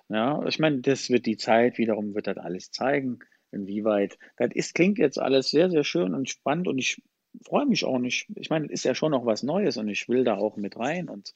Ja, 0.10 0.44
ich 0.48 0.58
meine, 0.58 0.80
das 0.80 1.10
wird 1.10 1.28
die 1.28 1.38
Zeit 1.38 1.78
wiederum 1.78 2.16
wird 2.16 2.26
das 2.26 2.38
alles 2.38 2.72
zeigen, 2.72 3.20
inwieweit. 3.52 4.18
Das 4.38 4.50
ist, 4.54 4.74
klingt 4.74 4.98
jetzt 4.98 5.20
alles 5.20 5.52
sehr, 5.52 5.70
sehr 5.70 5.84
schön 5.84 6.16
und 6.16 6.30
spannend 6.30 6.68
und 6.68 6.80
ich 6.80 7.02
freue 7.46 7.66
mich 7.66 7.86
auch 7.86 8.00
nicht. 8.00 8.28
Ich 8.36 8.50
meine, 8.50 8.66
es 8.66 8.72
ist 8.72 8.86
ja 8.86 8.96
schon 8.96 9.12
noch 9.12 9.26
was 9.26 9.44
Neues 9.44 9.78
und 9.78 9.88
ich 9.88 10.10
will 10.10 10.24
da 10.24 10.36
auch 10.36 10.58
mit 10.58 10.78
rein. 10.78 11.10
Und 11.10 11.34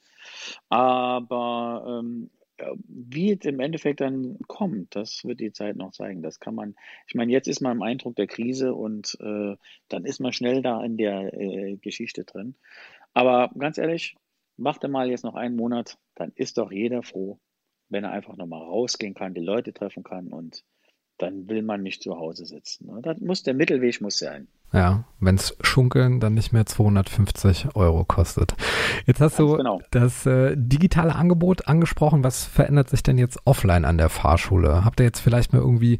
aber 0.68 2.02
ähm, 2.02 2.30
wie 2.86 3.32
es 3.32 3.44
im 3.44 3.60
Endeffekt 3.60 4.00
dann 4.00 4.38
kommt, 4.46 4.96
das 4.96 5.24
wird 5.24 5.40
die 5.40 5.52
Zeit 5.52 5.76
noch 5.76 5.92
zeigen. 5.92 6.22
Das 6.22 6.40
kann 6.40 6.54
man, 6.54 6.74
ich 7.06 7.14
meine, 7.14 7.32
jetzt 7.32 7.48
ist 7.48 7.60
man 7.60 7.76
im 7.76 7.82
Eindruck 7.82 8.16
der 8.16 8.26
Krise 8.26 8.74
und 8.74 9.16
äh, 9.20 9.56
dann 9.88 10.04
ist 10.04 10.20
man 10.20 10.32
schnell 10.32 10.62
da 10.62 10.82
in 10.82 10.96
der 10.96 11.34
äh, 11.34 11.76
Geschichte 11.76 12.24
drin. 12.24 12.54
Aber 13.14 13.50
ganz 13.58 13.78
ehrlich, 13.78 14.16
macht 14.56 14.86
mal 14.88 15.10
jetzt 15.10 15.24
noch 15.24 15.34
einen 15.34 15.56
Monat, 15.56 15.98
dann 16.14 16.32
ist 16.34 16.58
doch 16.58 16.72
jeder 16.72 17.02
froh, 17.02 17.38
wenn 17.88 18.04
er 18.04 18.12
einfach 18.12 18.36
nochmal 18.36 18.62
rausgehen 18.62 19.14
kann, 19.14 19.34
die 19.34 19.40
Leute 19.40 19.72
treffen 19.72 20.02
kann 20.02 20.28
und 20.28 20.64
dann 21.18 21.48
will 21.48 21.62
man 21.62 21.82
nicht 21.82 22.02
zu 22.02 22.18
Hause 22.18 22.46
sitzen. 22.46 22.86
Ne? 22.86 23.00
Das 23.02 23.18
muss 23.20 23.42
der 23.42 23.54
Mittelweg 23.54 24.00
muss 24.00 24.18
sein. 24.18 24.48
Ja, 24.72 25.04
wenn 25.18 25.36
es 25.36 25.56
Schunkeln 25.62 26.20
dann 26.20 26.34
nicht 26.34 26.52
mehr 26.52 26.66
250 26.66 27.74
Euro 27.74 28.04
kostet. 28.04 28.54
Jetzt 29.06 29.20
hast 29.20 29.38
Ganz 29.38 29.50
du 29.50 29.56
genau. 29.56 29.80
das 29.90 30.26
äh, 30.26 30.54
digitale 30.56 31.14
Angebot 31.14 31.68
angesprochen. 31.68 32.22
Was 32.22 32.44
verändert 32.44 32.90
sich 32.90 33.02
denn 33.02 33.16
jetzt 33.16 33.38
offline 33.46 33.86
an 33.86 33.96
der 33.96 34.10
Fahrschule? 34.10 34.84
Habt 34.84 35.00
ihr 35.00 35.06
jetzt 35.06 35.20
vielleicht 35.20 35.54
mal 35.54 35.60
irgendwie 35.60 35.98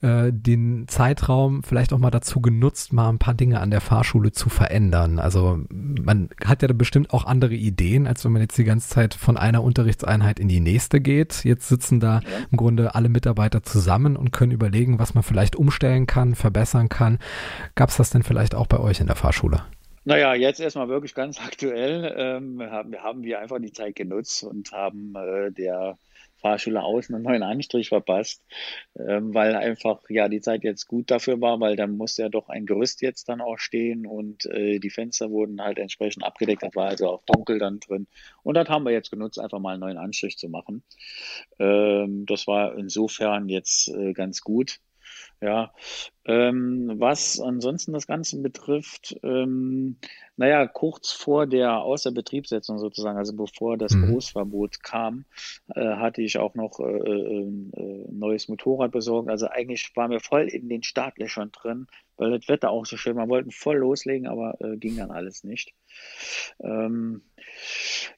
äh, 0.00 0.32
den 0.32 0.88
Zeitraum 0.88 1.62
vielleicht 1.62 1.92
auch 1.92 1.98
mal 1.98 2.10
dazu 2.10 2.40
genutzt, 2.40 2.92
mal 2.92 3.08
ein 3.08 3.20
paar 3.20 3.34
Dinge 3.34 3.60
an 3.60 3.70
der 3.70 3.80
Fahrschule 3.80 4.32
zu 4.32 4.48
verändern? 4.48 5.20
Also 5.20 5.60
man 5.70 6.28
hat 6.44 6.62
ja 6.62 6.72
bestimmt 6.72 7.12
auch 7.12 7.26
andere 7.26 7.54
Ideen, 7.54 8.08
als 8.08 8.24
wenn 8.24 8.32
man 8.32 8.42
jetzt 8.42 8.58
die 8.58 8.64
ganze 8.64 8.88
Zeit 8.88 9.14
von 9.14 9.36
einer 9.36 9.62
Unterrichtseinheit 9.62 10.40
in 10.40 10.48
die 10.48 10.60
nächste 10.60 11.00
geht. 11.00 11.44
Jetzt 11.44 11.68
sitzen 11.68 12.00
da 12.00 12.20
ja. 12.20 12.28
im 12.50 12.56
Grunde 12.56 12.96
alle 12.96 13.08
Mitarbeiter 13.08 13.62
zusammen 13.62 14.16
und 14.16 14.32
können 14.32 14.50
überlegen, 14.50 14.98
was 14.98 15.14
man 15.14 15.22
vielleicht 15.22 15.54
umstellen 15.54 16.08
kann, 16.08 16.34
verbessern 16.34 16.88
kann. 16.88 17.18
Gab 17.76 17.90
es 17.90 17.97
das 17.98 18.10
denn 18.10 18.22
vielleicht 18.22 18.54
auch 18.54 18.66
bei 18.66 18.78
euch 18.78 19.00
in 19.00 19.06
der 19.06 19.16
Fahrschule? 19.16 19.64
Naja, 20.04 20.34
jetzt 20.34 20.60
erstmal 20.60 20.88
wirklich 20.88 21.14
ganz 21.14 21.38
aktuell 21.44 22.14
ähm, 22.16 22.62
haben, 22.62 22.94
haben 22.96 23.22
wir 23.22 23.40
einfach 23.40 23.58
die 23.60 23.72
Zeit 23.72 23.94
genutzt 23.94 24.42
und 24.42 24.72
haben 24.72 25.14
äh, 25.14 25.52
der 25.52 25.98
Fahrschule 26.38 26.82
außen 26.82 27.14
einen 27.14 27.24
neuen 27.24 27.42
Anstrich 27.42 27.88
verpasst, 27.88 28.42
ähm, 28.96 29.34
weil 29.34 29.54
einfach 29.54 30.00
ja 30.08 30.28
die 30.28 30.40
Zeit 30.40 30.64
jetzt 30.64 30.86
gut 30.86 31.10
dafür 31.10 31.40
war, 31.40 31.60
weil 31.60 31.76
da 31.76 31.86
musste 31.86 32.22
ja 32.22 32.28
doch 32.28 32.48
ein 32.48 32.64
Gerüst 32.64 33.02
jetzt 33.02 33.28
dann 33.28 33.40
auch 33.40 33.58
stehen 33.58 34.06
und 34.06 34.46
äh, 34.46 34.78
die 34.78 34.90
Fenster 34.90 35.30
wurden 35.30 35.60
halt 35.60 35.78
entsprechend 35.78 36.24
abgedeckt, 36.24 36.62
das 36.62 36.74
war 36.74 36.88
also 36.88 37.08
auch 37.08 37.22
dunkel 37.26 37.58
dann 37.58 37.80
drin. 37.80 38.06
Und 38.42 38.54
das 38.54 38.68
haben 38.68 38.84
wir 38.84 38.92
jetzt 38.92 39.10
genutzt, 39.10 39.38
einfach 39.38 39.58
mal 39.58 39.72
einen 39.72 39.80
neuen 39.80 39.98
Anstrich 39.98 40.38
zu 40.38 40.48
machen. 40.48 40.82
Ähm, 41.58 42.24
das 42.26 42.46
war 42.46 42.78
insofern 42.78 43.48
jetzt 43.48 43.88
äh, 43.88 44.12
ganz 44.12 44.40
gut. 44.40 44.80
Ja, 45.40 45.72
ähm, 46.24 46.94
was 46.96 47.38
ansonsten 47.38 47.92
das 47.92 48.08
Ganze 48.08 48.42
betrifft, 48.42 49.16
ähm, 49.22 49.96
naja, 50.36 50.66
kurz 50.66 51.12
vor 51.12 51.46
der 51.46 51.78
Außerbetriebssetzung 51.78 52.78
sozusagen, 52.78 53.18
also 53.18 53.36
bevor 53.36 53.76
das 53.76 53.92
mhm. 53.92 54.10
Großverbot 54.10 54.82
kam, 54.82 55.26
äh, 55.76 55.94
hatte 55.96 56.22
ich 56.22 56.38
auch 56.38 56.56
noch 56.56 56.80
äh, 56.80 56.84
äh, 56.84 57.42
äh, 57.42 58.06
neues 58.10 58.48
Motorrad 58.48 58.90
besorgt. 58.90 59.28
Also 59.28 59.46
eigentlich 59.46 59.92
waren 59.94 60.10
wir 60.10 60.20
voll 60.20 60.48
in 60.48 60.68
den 60.68 60.82
Startlöchern 60.82 61.52
drin, 61.52 61.86
weil 62.16 62.32
das 62.32 62.48
Wetter 62.48 62.70
auch 62.70 62.84
so 62.84 62.96
schön 62.96 63.14
war. 63.14 63.26
Wir 63.26 63.30
wollten 63.30 63.52
voll 63.52 63.76
loslegen, 63.76 64.26
aber 64.26 64.60
äh, 64.60 64.76
ging 64.76 64.96
dann 64.96 65.12
alles 65.12 65.44
nicht. 65.44 65.72
Ähm, 66.60 67.22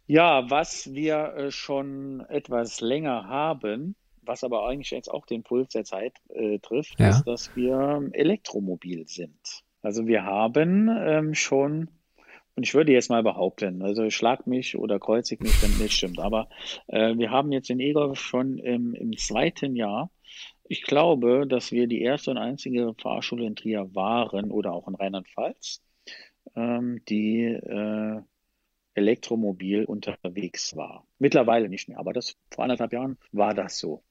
ja, 0.06 0.50
was 0.50 0.92
wir 0.94 1.34
äh, 1.36 1.50
schon 1.50 2.20
etwas 2.28 2.80
länger 2.80 3.28
haben, 3.28 3.94
was 4.30 4.44
aber 4.44 4.64
eigentlich 4.64 4.92
jetzt 4.92 5.10
auch 5.10 5.26
den 5.26 5.42
Puls 5.42 5.70
der 5.72 5.82
Zeit 5.82 6.14
äh, 6.28 6.60
trifft, 6.60 7.00
ja. 7.00 7.10
ist, 7.10 7.24
dass 7.24 7.56
wir 7.56 8.08
elektromobil 8.12 9.08
sind. 9.08 9.64
Also 9.82 10.06
wir 10.06 10.24
haben 10.24 10.88
ähm, 10.88 11.34
schon, 11.34 11.90
und 12.54 12.62
ich 12.62 12.72
würde 12.74 12.92
jetzt 12.92 13.10
mal 13.10 13.24
behaupten, 13.24 13.82
also 13.82 14.08
schlag 14.08 14.46
mich 14.46 14.78
oder 14.78 15.00
kreuzig 15.00 15.40
mich, 15.40 15.60
wenn 15.62 15.76
nicht 15.82 15.94
stimmt, 15.94 16.20
aber 16.20 16.48
äh, 16.86 17.16
wir 17.16 17.32
haben 17.32 17.50
jetzt 17.50 17.70
den 17.70 17.80
E-Golf 17.80 18.20
schon 18.20 18.58
im, 18.58 18.94
im 18.94 19.16
zweiten 19.16 19.74
Jahr. 19.74 20.12
Ich 20.62 20.82
glaube, 20.82 21.44
dass 21.48 21.72
wir 21.72 21.88
die 21.88 22.00
erste 22.00 22.30
und 22.30 22.38
einzige 22.38 22.94
Fahrschule 22.98 23.44
in 23.44 23.56
Trier 23.56 23.92
waren 23.96 24.52
oder 24.52 24.72
auch 24.72 24.86
in 24.86 24.94
Rheinland-Pfalz, 24.94 25.82
ähm, 26.54 27.02
die 27.08 27.46
äh, 27.46 28.20
elektromobil 28.94 29.86
unterwegs 29.86 30.76
war. 30.76 31.04
Mittlerweile 31.18 31.68
nicht 31.68 31.88
mehr, 31.88 31.98
aber 31.98 32.12
das 32.12 32.36
vor 32.52 32.62
anderthalb 32.62 32.92
Jahren 32.92 33.18
war 33.32 33.54
das 33.54 33.78
so 33.78 34.04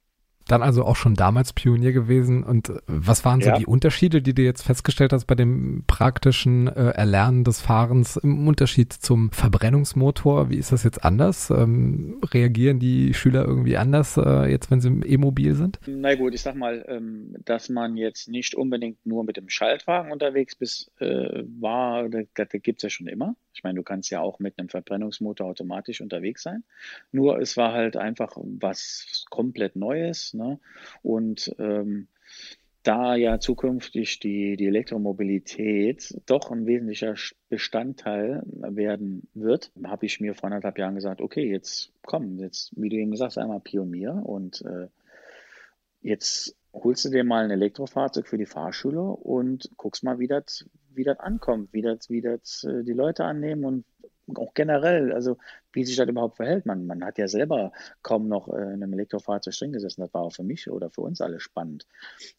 dann 0.51 0.61
also 0.61 0.83
auch 0.83 0.95
schon 0.95 1.15
damals 1.15 1.53
Pionier 1.53 1.91
gewesen. 1.91 2.43
Und 2.43 2.69
äh, 2.69 2.79
was 2.87 3.25
waren 3.25 3.41
so 3.41 3.49
ja. 3.49 3.57
die 3.57 3.65
Unterschiede, 3.65 4.21
die 4.21 4.33
du 4.33 4.41
jetzt 4.41 4.63
festgestellt 4.63 5.13
hast 5.13 5.25
bei 5.25 5.35
dem 5.35 5.83
praktischen 5.87 6.67
äh, 6.67 6.89
Erlernen 6.89 7.43
des 7.43 7.61
Fahrens 7.61 8.17
im 8.17 8.47
Unterschied 8.47 8.93
zum 8.93 9.31
Verbrennungsmotor? 9.31 10.49
Wie 10.49 10.57
ist 10.57 10.71
das 10.71 10.83
jetzt 10.83 11.03
anders? 11.03 11.49
Ähm, 11.49 12.19
reagieren 12.33 12.79
die 12.79 13.13
Schüler 13.13 13.45
irgendwie 13.45 13.77
anders 13.77 14.17
äh, 14.17 14.49
jetzt, 14.49 14.71
wenn 14.71 14.81
sie 14.81 14.89
im 14.89 15.03
E-Mobil 15.05 15.55
sind? 15.55 15.79
Na 15.85 16.15
gut, 16.15 16.33
ich 16.33 16.41
sag 16.41 16.55
mal, 16.55 16.85
ähm, 16.87 17.35
dass 17.45 17.69
man 17.69 17.97
jetzt 17.97 18.27
nicht 18.27 18.55
unbedingt 18.55 19.05
nur 19.05 19.23
mit 19.23 19.37
dem 19.37 19.49
Schaltwagen 19.49 20.11
unterwegs 20.11 20.55
bist, 20.55 20.91
äh, 20.99 21.43
war, 21.59 22.09
da, 22.09 22.19
da 22.33 22.45
gibt 22.45 22.79
es 22.79 22.83
ja 22.83 22.89
schon 22.89 23.07
immer. 23.07 23.35
Ich 23.53 23.63
meine, 23.63 23.75
du 23.75 23.83
kannst 23.83 24.09
ja 24.09 24.21
auch 24.21 24.39
mit 24.39 24.57
einem 24.57 24.69
Verbrennungsmotor 24.69 25.45
automatisch 25.45 25.99
unterwegs 25.99 26.43
sein. 26.43 26.63
Nur 27.11 27.39
es 27.39 27.57
war 27.57 27.73
halt 27.73 27.97
einfach 27.97 28.37
was 28.37 29.25
komplett 29.29 29.75
Neues. 29.75 30.33
Ne? 30.39 30.59
Und 31.03 31.55
ähm, 31.59 32.07
da 32.83 33.15
ja 33.15 33.39
zukünftig 33.39 34.19
die, 34.19 34.55
die 34.55 34.67
Elektromobilität 34.67 36.19
doch 36.25 36.49
ein 36.49 36.65
wesentlicher 36.65 37.15
Bestandteil 37.49 38.41
werden 38.45 39.27
wird, 39.33 39.71
habe 39.83 40.05
ich 40.05 40.21
mir 40.21 40.33
vor 40.33 40.47
anderthalb 40.47 40.77
Jahren 40.79 40.95
gesagt, 40.95 41.21
okay, 41.21 41.51
jetzt 41.51 41.91
komm, 42.03 42.39
jetzt, 42.39 42.71
wie 42.75 42.89
du 42.89 42.95
eben 42.95 43.11
gesagt 43.11 43.31
hast, 43.31 43.37
einmal 43.37 43.59
Pionier 43.59 44.13
und 44.25 44.61
äh, 44.61 44.87
jetzt 46.01 46.55
holst 46.73 47.05
du 47.05 47.09
dir 47.09 47.23
mal 47.23 47.43
ein 47.43 47.51
Elektrofahrzeug 47.51 48.27
für 48.27 48.37
die 48.37 48.45
Fahrschule 48.45 49.01
und 49.01 49.69
guckst 49.75 50.03
mal, 50.03 50.19
wie 50.19 50.27
das 50.27 50.65
wie 50.95 51.07
ankommt, 51.07 51.73
wie 51.73 51.81
das, 51.81 52.09
wie 52.09 52.21
das 52.21 52.63
äh, 52.63 52.83
die 52.83 52.93
Leute 52.93 53.25
annehmen 53.25 53.65
und 53.65 53.85
auch 54.37 54.53
generell, 54.53 55.13
also 55.13 55.37
wie 55.73 55.85
sich 55.85 55.95
das 55.95 56.07
überhaupt 56.07 56.37
verhält. 56.37 56.65
Man, 56.65 56.85
man 56.85 57.03
hat 57.03 57.17
ja 57.17 57.27
selber 57.27 57.71
kaum 58.01 58.27
noch 58.27 58.49
äh, 58.49 58.61
in 58.61 58.83
einem 58.83 58.93
Elektrofahrzeug 58.93 59.53
drin 59.55 59.73
gesessen. 59.73 60.01
Das 60.01 60.13
war 60.13 60.21
auch 60.21 60.33
für 60.33 60.43
mich 60.43 60.69
oder 60.69 60.89
für 60.89 61.01
uns 61.01 61.21
alle 61.21 61.39
spannend. 61.39 61.87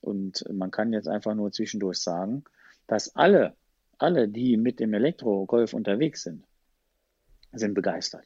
Und 0.00 0.44
man 0.52 0.70
kann 0.70 0.92
jetzt 0.92 1.08
einfach 1.08 1.34
nur 1.34 1.52
zwischendurch 1.52 1.98
sagen, 1.98 2.44
dass 2.86 3.14
alle, 3.16 3.54
alle, 3.98 4.28
die 4.28 4.56
mit 4.56 4.80
dem 4.80 4.94
Elektro-Golf 4.94 5.74
unterwegs 5.74 6.22
sind, 6.22 6.44
sind 7.52 7.74
begeistert. 7.74 8.24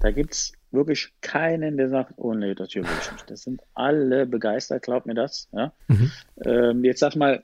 Da 0.00 0.10
gibt 0.10 0.32
es 0.32 0.52
wirklich 0.70 1.12
keinen, 1.20 1.76
der 1.76 1.88
sagt, 1.88 2.14
oh 2.16 2.32
nee, 2.32 2.54
das 2.54 2.72
hier 2.72 2.84
will 2.84 2.96
ich 3.00 3.12
nicht. 3.12 3.30
Das 3.30 3.42
sind 3.42 3.62
alle 3.74 4.26
begeistert, 4.26 4.82
glaubt 4.82 5.06
mir 5.06 5.14
das. 5.14 5.48
Ja? 5.52 5.72
Mhm. 5.88 6.12
Ähm, 6.44 6.84
jetzt 6.84 7.00
sag 7.00 7.16
mal, 7.16 7.42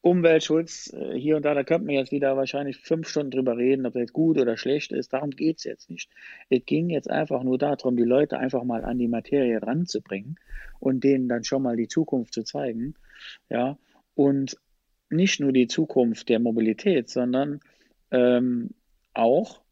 Umweltschutz 0.00 0.92
äh, 0.92 1.18
hier 1.18 1.36
und 1.36 1.44
da, 1.44 1.54
da 1.54 1.64
könnte 1.64 1.86
man 1.86 1.94
jetzt 1.94 2.12
wieder 2.12 2.36
wahrscheinlich 2.36 2.76
fünf 2.76 3.08
Stunden 3.08 3.32
drüber 3.32 3.56
reden, 3.56 3.86
ob 3.86 3.94
das 3.94 4.12
gut 4.12 4.38
oder 4.38 4.56
schlecht 4.56 4.92
ist. 4.92 5.12
Darum 5.12 5.30
geht 5.30 5.58
es 5.58 5.64
jetzt 5.64 5.90
nicht. 5.90 6.10
Es 6.48 6.64
ging 6.66 6.88
jetzt 6.88 7.10
einfach 7.10 7.42
nur 7.42 7.58
darum, 7.58 7.96
die 7.96 8.04
Leute 8.04 8.38
einfach 8.38 8.62
mal 8.64 8.84
an 8.84 8.98
die 8.98 9.08
Materie 9.08 9.60
ranzubringen 9.60 10.38
und 10.78 11.02
denen 11.02 11.28
dann 11.28 11.44
schon 11.44 11.62
mal 11.62 11.76
die 11.76 11.88
Zukunft 11.88 12.34
zu 12.34 12.44
zeigen. 12.44 12.94
Ja, 13.50 13.76
und 14.14 14.56
nicht 15.10 15.40
nur 15.40 15.52
die 15.52 15.66
Zukunft 15.66 16.28
der 16.28 16.38
Mobilität, 16.38 17.08
sondern 17.08 17.60
ähm, 18.10 18.70
auch, 19.14 19.62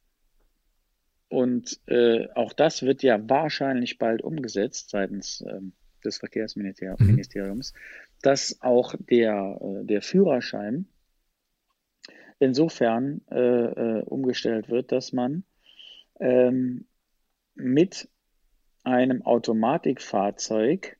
und 1.28 1.80
äh, 1.86 2.28
auch 2.34 2.52
das 2.52 2.82
wird 2.82 3.02
ja 3.02 3.28
wahrscheinlich 3.28 3.98
bald 3.98 4.22
umgesetzt 4.22 4.90
seitens 4.90 5.44
ähm, 5.48 5.72
des 6.04 6.18
Verkehrsministeriums, 6.18 7.72
mhm. 7.72 7.78
Dass 8.26 8.60
auch 8.60 8.96
der, 8.98 9.58
äh, 9.60 9.84
der 9.84 10.02
Führerschein 10.02 10.86
insofern 12.40 13.20
äh, 13.30 13.38
äh, 13.38 14.02
umgestellt 14.02 14.68
wird, 14.68 14.90
dass 14.90 15.12
man 15.12 15.44
ähm, 16.18 16.86
mit 17.54 18.08
einem 18.82 19.22
Automatikfahrzeug 19.22 20.96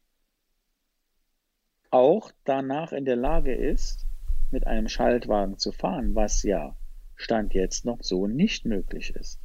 auch 1.90 2.30
danach 2.44 2.92
in 2.92 3.04
der 3.04 3.16
Lage 3.16 3.54
ist, 3.54 4.06
mit 4.52 4.68
einem 4.68 4.88
Schaltwagen 4.88 5.58
zu 5.58 5.72
fahren, 5.72 6.14
was 6.14 6.44
ja 6.44 6.76
Stand 7.16 7.54
jetzt 7.54 7.84
noch 7.84 7.98
so 8.02 8.28
nicht 8.28 8.66
möglich 8.66 9.16
ist. 9.16 9.40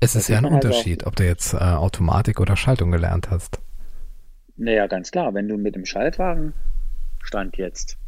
Es 0.00 0.16
ist 0.16 0.28
ja 0.28 0.38
ein 0.38 0.44
halt 0.44 0.64
Unterschied, 0.64 1.04
ob 1.06 1.16
du 1.16 1.26
jetzt 1.26 1.52
äh, 1.52 1.58
Automatik 1.58 2.40
oder 2.40 2.56
Schaltung 2.56 2.90
gelernt 2.90 3.30
hast. 3.30 3.60
Naja, 4.56 4.86
ganz 4.86 5.10
klar, 5.10 5.34
wenn 5.34 5.46
du 5.46 5.58
mit 5.58 5.74
dem 5.74 5.84
Schaltwagen 5.84 6.54
Stand 7.22 7.56
jetzt 7.56 7.98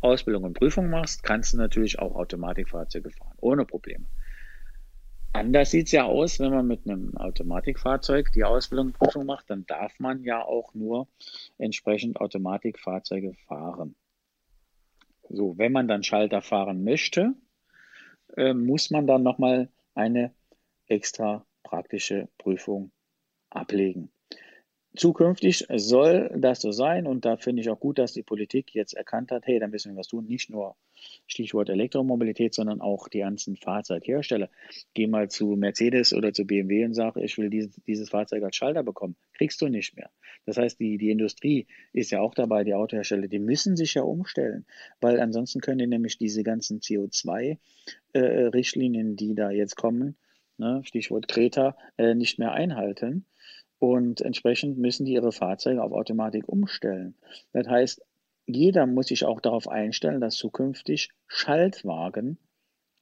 Ausbildung 0.00 0.44
und 0.44 0.58
Prüfung 0.58 0.90
machst, 0.90 1.22
kannst 1.22 1.52
du 1.52 1.56
natürlich 1.56 1.98
auch 1.98 2.14
Automatikfahrzeuge 2.14 3.10
fahren, 3.10 3.36
ohne 3.40 3.64
Probleme. 3.64 4.06
Anders 5.32 5.72
sieht 5.72 5.86
es 5.86 5.92
ja 5.92 6.04
aus, 6.04 6.38
wenn 6.38 6.52
man 6.52 6.66
mit 6.66 6.86
einem 6.86 7.16
Automatikfahrzeug 7.16 8.30
die 8.32 8.44
Ausbildung 8.44 8.88
und 8.88 8.98
Prüfung 8.98 9.26
macht, 9.26 9.50
dann 9.50 9.66
darf 9.66 9.98
man 9.98 10.22
ja 10.22 10.44
auch 10.44 10.74
nur 10.74 11.08
entsprechend 11.58 12.20
Automatikfahrzeuge 12.20 13.34
fahren. 13.48 13.96
So, 15.28 15.58
wenn 15.58 15.72
man 15.72 15.88
dann 15.88 16.04
Schalter 16.04 16.40
fahren 16.40 16.84
möchte, 16.84 17.34
äh, 18.36 18.54
muss 18.54 18.90
man 18.90 19.06
dann 19.06 19.22
nochmal 19.22 19.70
eine 19.94 20.32
extra 20.86 21.44
praktische 21.62 22.28
Prüfung 22.38 22.92
ablegen. 23.50 24.12
Zukünftig 24.96 25.66
soll 25.74 26.30
das 26.36 26.60
so 26.60 26.70
sein 26.70 27.08
und 27.08 27.24
da 27.24 27.36
finde 27.36 27.62
ich 27.62 27.68
auch 27.68 27.80
gut, 27.80 27.98
dass 27.98 28.12
die 28.12 28.22
Politik 28.22 28.72
jetzt 28.74 28.94
erkannt 28.94 29.32
hat, 29.32 29.44
hey, 29.44 29.58
da 29.58 29.66
müssen 29.66 29.90
wir 29.92 29.98
was 29.98 30.06
tun, 30.06 30.26
nicht 30.26 30.50
nur 30.50 30.76
Stichwort 31.26 31.68
Elektromobilität, 31.68 32.54
sondern 32.54 32.80
auch 32.80 33.08
die 33.08 33.18
ganzen 33.18 33.56
Fahrzeughersteller. 33.56 34.48
Geh 34.94 35.08
mal 35.08 35.28
zu 35.28 35.56
Mercedes 35.56 36.14
oder 36.14 36.32
zu 36.32 36.44
BMW 36.44 36.84
und 36.84 36.94
sag, 36.94 37.16
ich 37.16 37.36
will 37.38 37.50
dieses, 37.50 37.74
dieses 37.86 38.10
Fahrzeug 38.10 38.44
als 38.44 38.54
Schalter 38.54 38.84
bekommen. 38.84 39.16
Kriegst 39.32 39.60
du 39.60 39.66
nicht 39.68 39.96
mehr. 39.96 40.10
Das 40.46 40.58
heißt, 40.58 40.78
die, 40.78 40.96
die 40.96 41.10
Industrie 41.10 41.66
ist 41.92 42.12
ja 42.12 42.20
auch 42.20 42.34
dabei, 42.34 42.62
die 42.62 42.74
Autohersteller, 42.74 43.26
die 43.26 43.40
müssen 43.40 43.76
sich 43.76 43.94
ja 43.94 44.02
umstellen, 44.02 44.64
weil 45.00 45.18
ansonsten 45.18 45.60
können 45.60 45.78
die 45.78 45.88
nämlich 45.88 46.18
diese 46.18 46.44
ganzen 46.44 46.78
CO2-Richtlinien, 46.78 49.12
äh, 49.12 49.16
die 49.16 49.34
da 49.34 49.50
jetzt 49.50 49.74
kommen, 49.74 50.14
ne, 50.56 50.82
Stichwort 50.84 51.26
Kreta, 51.26 51.76
äh, 51.96 52.14
nicht 52.14 52.38
mehr 52.38 52.52
einhalten. 52.52 53.26
Und 53.84 54.22
entsprechend 54.22 54.78
müssen 54.78 55.04
die 55.04 55.12
ihre 55.12 55.30
Fahrzeuge 55.30 55.82
auf 55.82 55.92
Automatik 55.92 56.48
umstellen. 56.48 57.16
Das 57.52 57.68
heißt, 57.68 58.00
jeder 58.46 58.86
muss 58.86 59.08
sich 59.08 59.26
auch 59.26 59.42
darauf 59.42 59.68
einstellen, 59.68 60.22
dass 60.22 60.36
zukünftig 60.36 61.10
Schaltwagen 61.26 62.38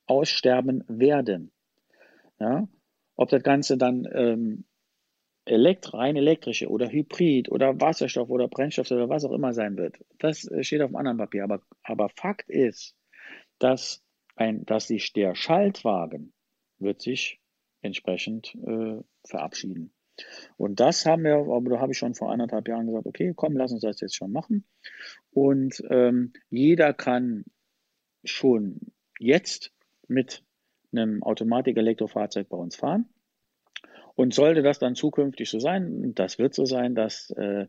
aussterben 0.07 0.83
werden. 0.89 1.53
Ja? 2.41 2.67
Ob 3.15 3.29
das 3.29 3.45
Ganze 3.45 3.79
dann 3.79 4.09
ähm, 4.13 4.65
elekt 5.45 5.95
rein 5.95 6.17
elektrische 6.17 6.69
oder 6.69 6.91
Hybrid 6.91 7.49
oder 7.49 7.81
Wasserstoff 7.81 8.29
oder 8.29 8.49
Brennstoff 8.49 8.91
oder 8.91 9.09
was 9.09 9.25
auch 9.25 9.33
immer 9.33 9.53
sein 9.53 9.77
wird, 9.77 10.05
das 10.19 10.51
äh, 10.51 10.65
steht 10.65 10.81
auf 10.83 10.89
einem 10.89 10.97
anderen 10.97 11.19
Papier. 11.19 11.45
Aber, 11.45 11.63
aber 11.85 12.09
Fakt 12.09 12.51
ist, 12.51 12.97
dass, 13.61 14.03
ein, 14.35 14.67
dass 14.67 14.89
sich 14.89 15.13
der 15.13 15.37
Schaltwagen 15.37 16.33
wird 16.81 17.03
sich 17.03 17.41
entsprechend 17.83 18.57
äh, 18.67 19.01
verabschieden. 19.25 19.93
Und 20.57 20.81
das 20.81 21.07
haben 21.07 21.25
wir, 21.25 21.35
aber 21.35 21.71
da 21.71 21.81
habe 21.81 21.93
ich 21.93 21.99
schon 21.99 22.15
vor 22.15 22.31
anderthalb 22.31 22.69
Jahren 22.69 22.87
gesagt, 22.87 23.07
okay, 23.07 23.33
komm, 23.35 23.57
lass 23.57 23.73
uns 23.73 23.81
das 23.81 24.01
jetzt 24.01 24.15
schon 24.15 24.33
machen. 24.33 24.65
Und 25.31 25.83
ähm, 25.91 26.33
jeder 26.51 26.93
kann 26.93 27.45
schon 28.25 28.79
jetzt 29.19 29.73
mit 30.09 30.45
einem 30.93 31.23
Automatik-Elektrofahrzeug 31.23 32.49
bei 32.49 32.57
uns 32.57 32.77
fahren. 32.77 33.09
Und 34.15 34.35
sollte 34.35 34.63
das 34.63 34.79
dann 34.79 34.95
zukünftig 34.95 35.49
so 35.49 35.59
sein, 35.59 36.15
das 36.15 36.39
wird 36.39 36.55
so 36.55 36.67
sein, 36.67 36.95
dass 36.95 37.31
äh, 37.31 37.67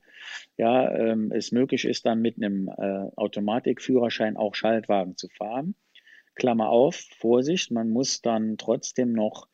ja, 0.58 0.94
ähm, 0.94 1.32
es 1.32 1.54
möglich 1.54 1.86
ist, 1.86 2.06
dann 2.06 2.22
mit 2.22 2.36
einem 2.36 2.68
äh, 2.68 3.10
Automatikführerschein 3.16 4.36
auch 4.36 4.54
Schaltwagen 4.54 5.16
zu 5.16 5.30
fahren. 5.30 5.76
Klammer 6.36 6.68
auf, 6.70 6.96
Vorsicht, 7.18 7.72
man 7.72 7.90
muss 7.90 8.22
dann 8.22 8.58
trotzdem 8.58 9.14
noch 9.14 9.48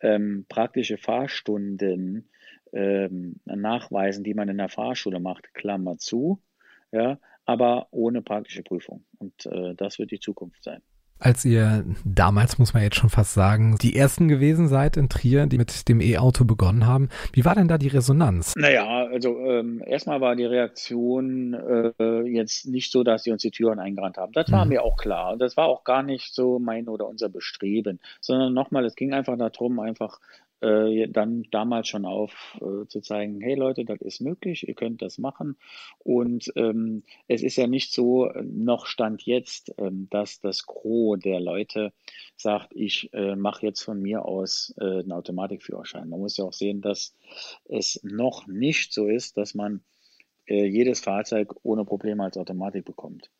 ähm, 0.00 0.46
praktische 0.48 0.98
Fahrstunden 0.98 2.28
ähm, 2.72 3.40
nachweisen, 3.44 4.24
die 4.24 4.34
man 4.34 4.48
in 4.48 4.58
der 4.58 4.68
Fahrschule 4.68 5.20
macht, 5.20 5.54
Klammer 5.54 5.98
zu, 5.98 6.42
ja, 6.92 7.18
aber 7.44 7.88
ohne 7.90 8.22
praktische 8.22 8.62
Prüfung. 8.62 9.04
Und 9.18 9.46
äh, 9.46 9.74
das 9.74 9.98
wird 9.98 10.10
die 10.10 10.20
Zukunft 10.20 10.62
sein 10.64 10.82
als 11.18 11.44
ihr 11.44 11.84
damals, 12.04 12.58
muss 12.58 12.74
man 12.74 12.82
jetzt 12.82 12.96
schon 12.96 13.10
fast 13.10 13.34
sagen, 13.34 13.76
die 13.80 13.96
ersten 13.96 14.28
gewesen 14.28 14.68
seid 14.68 14.96
in 14.96 15.08
Trier, 15.08 15.46
die 15.46 15.58
mit 15.58 15.88
dem 15.88 16.00
E-Auto 16.00 16.44
begonnen 16.44 16.86
haben. 16.86 17.08
Wie 17.32 17.44
war 17.44 17.54
denn 17.54 17.68
da 17.68 17.78
die 17.78 17.88
Resonanz? 17.88 18.54
Naja, 18.56 19.06
also 19.06 19.38
ähm, 19.40 19.82
erstmal 19.84 20.20
war 20.20 20.36
die 20.36 20.44
Reaktion 20.44 21.54
äh, 21.54 22.22
jetzt 22.22 22.66
nicht 22.66 22.92
so, 22.92 23.02
dass 23.02 23.24
sie 23.24 23.32
uns 23.32 23.42
die 23.42 23.50
Türen 23.50 23.78
eingerannt 23.78 24.16
haben. 24.16 24.32
Das 24.32 24.50
war 24.52 24.64
mhm. 24.64 24.70
mir 24.70 24.84
auch 24.84 24.96
klar. 24.96 25.36
Das 25.36 25.56
war 25.56 25.66
auch 25.66 25.84
gar 25.84 26.02
nicht 26.02 26.34
so 26.34 26.58
mein 26.58 26.88
oder 26.88 27.08
unser 27.08 27.28
Bestreben, 27.28 28.00
sondern 28.20 28.54
nochmal, 28.54 28.84
es 28.84 28.94
ging 28.94 29.12
einfach 29.12 29.36
darum, 29.36 29.80
einfach 29.80 30.20
äh, 30.60 31.08
dann 31.08 31.44
damals 31.50 31.88
schon 31.88 32.04
auf, 32.04 32.58
äh, 32.60 32.86
zu 32.86 33.00
zeigen, 33.00 33.40
hey 33.40 33.54
Leute, 33.54 33.84
das 33.84 34.00
ist 34.00 34.20
möglich, 34.20 34.66
ihr 34.66 34.74
könnt 34.74 35.02
das 35.02 35.18
machen. 35.18 35.56
Und 35.98 36.52
ähm, 36.56 37.04
es 37.26 37.42
ist 37.42 37.56
ja 37.56 37.66
nicht 37.66 37.92
so, 37.92 38.30
noch 38.42 38.86
stand 38.86 39.22
jetzt, 39.22 39.72
ähm, 39.78 40.08
dass 40.10 40.40
das 40.40 40.66
Gros 40.66 41.18
der 41.18 41.40
Leute 41.40 41.92
sagt, 42.36 42.74
ich 42.74 43.12
äh, 43.12 43.36
mache 43.36 43.66
jetzt 43.66 43.82
von 43.82 44.00
mir 44.00 44.24
aus 44.24 44.74
äh, 44.80 44.84
einen 44.84 45.12
Automatikführerschein. 45.12 46.08
Man 46.08 46.20
muss 46.20 46.36
ja 46.36 46.44
auch 46.44 46.52
sehen, 46.52 46.80
dass 46.80 47.14
es 47.68 48.00
noch 48.02 48.46
nicht 48.46 48.92
so 48.92 49.06
ist, 49.06 49.36
dass 49.36 49.54
man 49.54 49.82
äh, 50.46 50.66
jedes 50.66 51.00
Fahrzeug 51.00 51.54
ohne 51.62 51.84
Probleme 51.84 52.24
als 52.24 52.36
Automatik 52.36 52.84
bekommt. 52.84 53.30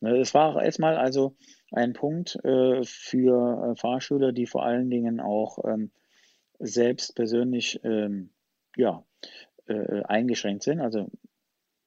Ne, 0.00 0.18
es 0.18 0.34
war 0.34 0.62
erstmal 0.62 0.96
also 0.96 1.34
ein 1.70 1.92
Punkt 1.92 2.36
äh, 2.44 2.82
für 2.84 3.72
äh, 3.72 3.76
Fahrschüler, 3.76 4.32
die 4.32 4.46
vor 4.46 4.64
allen 4.64 4.90
Dingen 4.90 5.20
auch 5.20 5.64
ähm, 5.64 5.90
selbst 6.62 7.14
persönlich 7.14 7.80
ähm, 7.84 8.30
ja, 8.76 9.04
äh, 9.66 10.02
eingeschränkt 10.04 10.62
sind, 10.62 10.80
also 10.80 11.10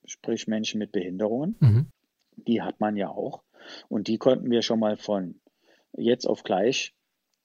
sprich 0.05 0.47
Menschen 0.47 0.79
mit 0.79 0.91
Behinderungen. 0.91 1.55
Mhm. 1.59 1.87
Die 2.35 2.61
hat 2.61 2.79
man 2.79 2.95
ja 2.97 3.09
auch. 3.09 3.43
Und 3.87 4.07
die 4.07 4.17
konnten 4.17 4.51
wir 4.51 4.61
schon 4.61 4.79
mal 4.79 4.97
von 4.97 5.39
jetzt 5.93 6.25
auf 6.25 6.43
gleich 6.43 6.93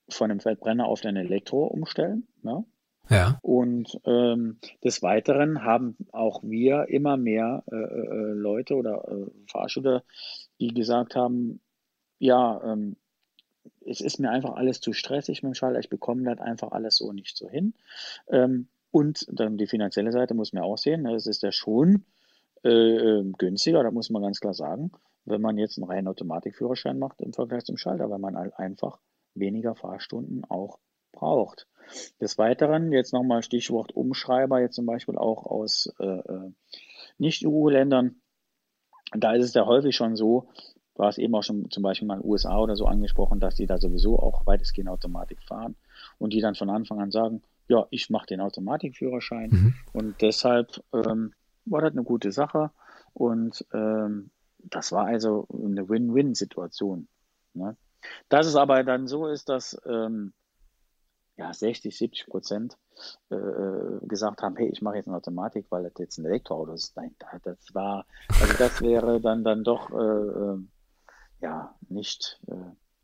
von 0.09 0.29
einem 0.29 0.41
Fettbrenner 0.41 0.85
auf 0.85 1.01
den 1.01 1.15
Elektro 1.15 1.65
umstellen. 1.65 2.27
Ja. 2.43 2.63
ja. 3.09 3.39
Und 3.41 3.99
ähm, 4.05 4.59
des 4.83 5.01
Weiteren 5.01 5.63
haben 5.63 5.95
auch 6.11 6.43
wir 6.43 6.89
immer 6.89 7.17
mehr 7.17 7.63
äh, 7.71 7.75
äh, 7.75 8.33
Leute 8.33 8.75
oder 8.75 9.07
äh, 9.07 9.31
Fahrschüler, 9.47 10.03
die 10.59 10.73
gesagt 10.73 11.15
haben, 11.15 11.61
ja, 12.19 12.61
ähm, 12.63 12.97
es 13.85 14.01
ist 14.01 14.19
mir 14.19 14.29
einfach 14.29 14.55
alles 14.55 14.79
zu 14.79 14.93
stressig 14.93 15.43
mit 15.43 15.51
dem 15.51 15.55
Schalter, 15.55 15.79
ich 15.79 15.89
bekomme 15.89 16.23
das 16.23 16.39
einfach 16.39 16.71
alles 16.71 16.97
so 16.97 17.11
nicht 17.11 17.37
so 17.37 17.49
hin. 17.49 17.73
Ähm, 18.29 18.67
und 18.91 19.25
dann 19.31 19.57
die 19.57 19.67
finanzielle 19.67 20.11
Seite 20.11 20.33
muss 20.33 20.53
man 20.53 20.63
auch 20.63 20.77
sehen, 20.77 21.05
es 21.05 21.27
ist 21.27 21.43
ja 21.43 21.51
schon 21.51 22.05
äh, 22.63 22.69
ähm, 22.69 23.33
günstiger, 23.37 23.83
da 23.83 23.91
muss 23.91 24.09
man 24.09 24.21
ganz 24.21 24.39
klar 24.39 24.53
sagen, 24.53 24.91
wenn 25.25 25.41
man 25.41 25.57
jetzt 25.57 25.77
einen 25.77 25.89
reinen 25.89 26.07
Automatikführerschein 26.07 26.99
macht 26.99 27.21
im 27.21 27.33
Vergleich 27.33 27.63
zum 27.63 27.77
Schalter, 27.77 28.09
weil 28.09 28.19
man 28.19 28.37
halt 28.37 28.57
einfach 28.57 28.99
weniger 29.33 29.75
Fahrstunden 29.75 30.43
auch 30.45 30.79
braucht. 31.11 31.67
Des 32.19 32.37
Weiteren, 32.37 32.91
jetzt 32.91 33.13
nochmal 33.13 33.43
Stichwort 33.43 33.93
Umschreiber, 33.93 34.59
jetzt 34.59 34.75
zum 34.75 34.85
Beispiel 34.85 35.17
auch 35.17 35.45
aus 35.45 35.93
äh, 35.99 36.05
äh 36.05 36.51
Nicht-EU-Ländern, 37.17 38.21
da 39.13 39.33
ist 39.33 39.45
es 39.45 39.53
ja 39.53 39.65
häufig 39.65 39.95
schon 39.95 40.15
so, 40.15 40.49
Du 40.95 41.03
hast 41.03 41.17
eben 41.17 41.33
auch 41.35 41.43
schon 41.43 41.69
zum 41.71 41.83
Beispiel 41.83 42.07
mal 42.07 42.21
USA 42.21 42.57
oder 42.59 42.75
so 42.75 42.85
angesprochen, 42.85 43.39
dass 43.39 43.55
die 43.55 43.65
da 43.65 43.77
sowieso 43.77 44.19
auch 44.19 44.45
weitestgehend 44.45 44.89
Automatik 44.89 45.41
fahren 45.41 45.75
und 46.17 46.33
die 46.33 46.41
dann 46.41 46.55
von 46.55 46.69
Anfang 46.69 46.99
an 46.99 47.11
sagen, 47.11 47.41
ja, 47.67 47.87
ich 47.89 48.09
mache 48.09 48.27
den 48.27 48.41
Automatikführerschein 48.41 49.49
mhm. 49.49 49.73
und 49.93 50.21
deshalb 50.21 50.83
ähm, 50.93 51.33
war 51.65 51.81
das 51.81 51.93
eine 51.93 52.03
gute 52.03 52.31
Sache 52.31 52.71
und 53.13 53.65
ähm, 53.73 54.31
das 54.57 54.91
war 54.91 55.05
also 55.05 55.47
eine 55.51 55.87
Win-Win-Situation. 55.87 57.07
Ne? 57.53 57.77
Dass 58.29 58.45
es 58.45 58.55
aber 58.55 58.83
dann 58.83 59.07
so 59.07 59.27
ist, 59.27 59.49
dass 59.49 59.79
ähm, 59.85 60.33
ja, 61.37 61.53
60, 61.53 61.97
70 61.97 62.27
Prozent 62.27 62.77
äh, 63.31 63.35
äh, 63.35 63.99
gesagt 64.05 64.41
haben, 64.41 64.55
hey, 64.57 64.69
ich 64.69 64.81
mache 64.81 64.97
jetzt 64.97 65.07
eine 65.07 65.17
Automatik, 65.17 65.65
weil 65.69 65.83
das 65.83 65.93
jetzt 65.97 66.17
ein 66.17 66.25
Elektroauto 66.25 66.73
ist. 66.73 66.95
Nein, 66.95 67.15
das 67.43 67.57
war, 67.73 68.05
also 68.27 68.53
das 68.57 68.81
wäre 68.81 69.19
dann 69.21 69.43
dann 69.43 69.63
doch 69.63 69.89
äh, 69.91 69.95
äh 69.95 70.59
ja 71.41 71.75
nicht 71.89 72.39
äh, 72.47 72.53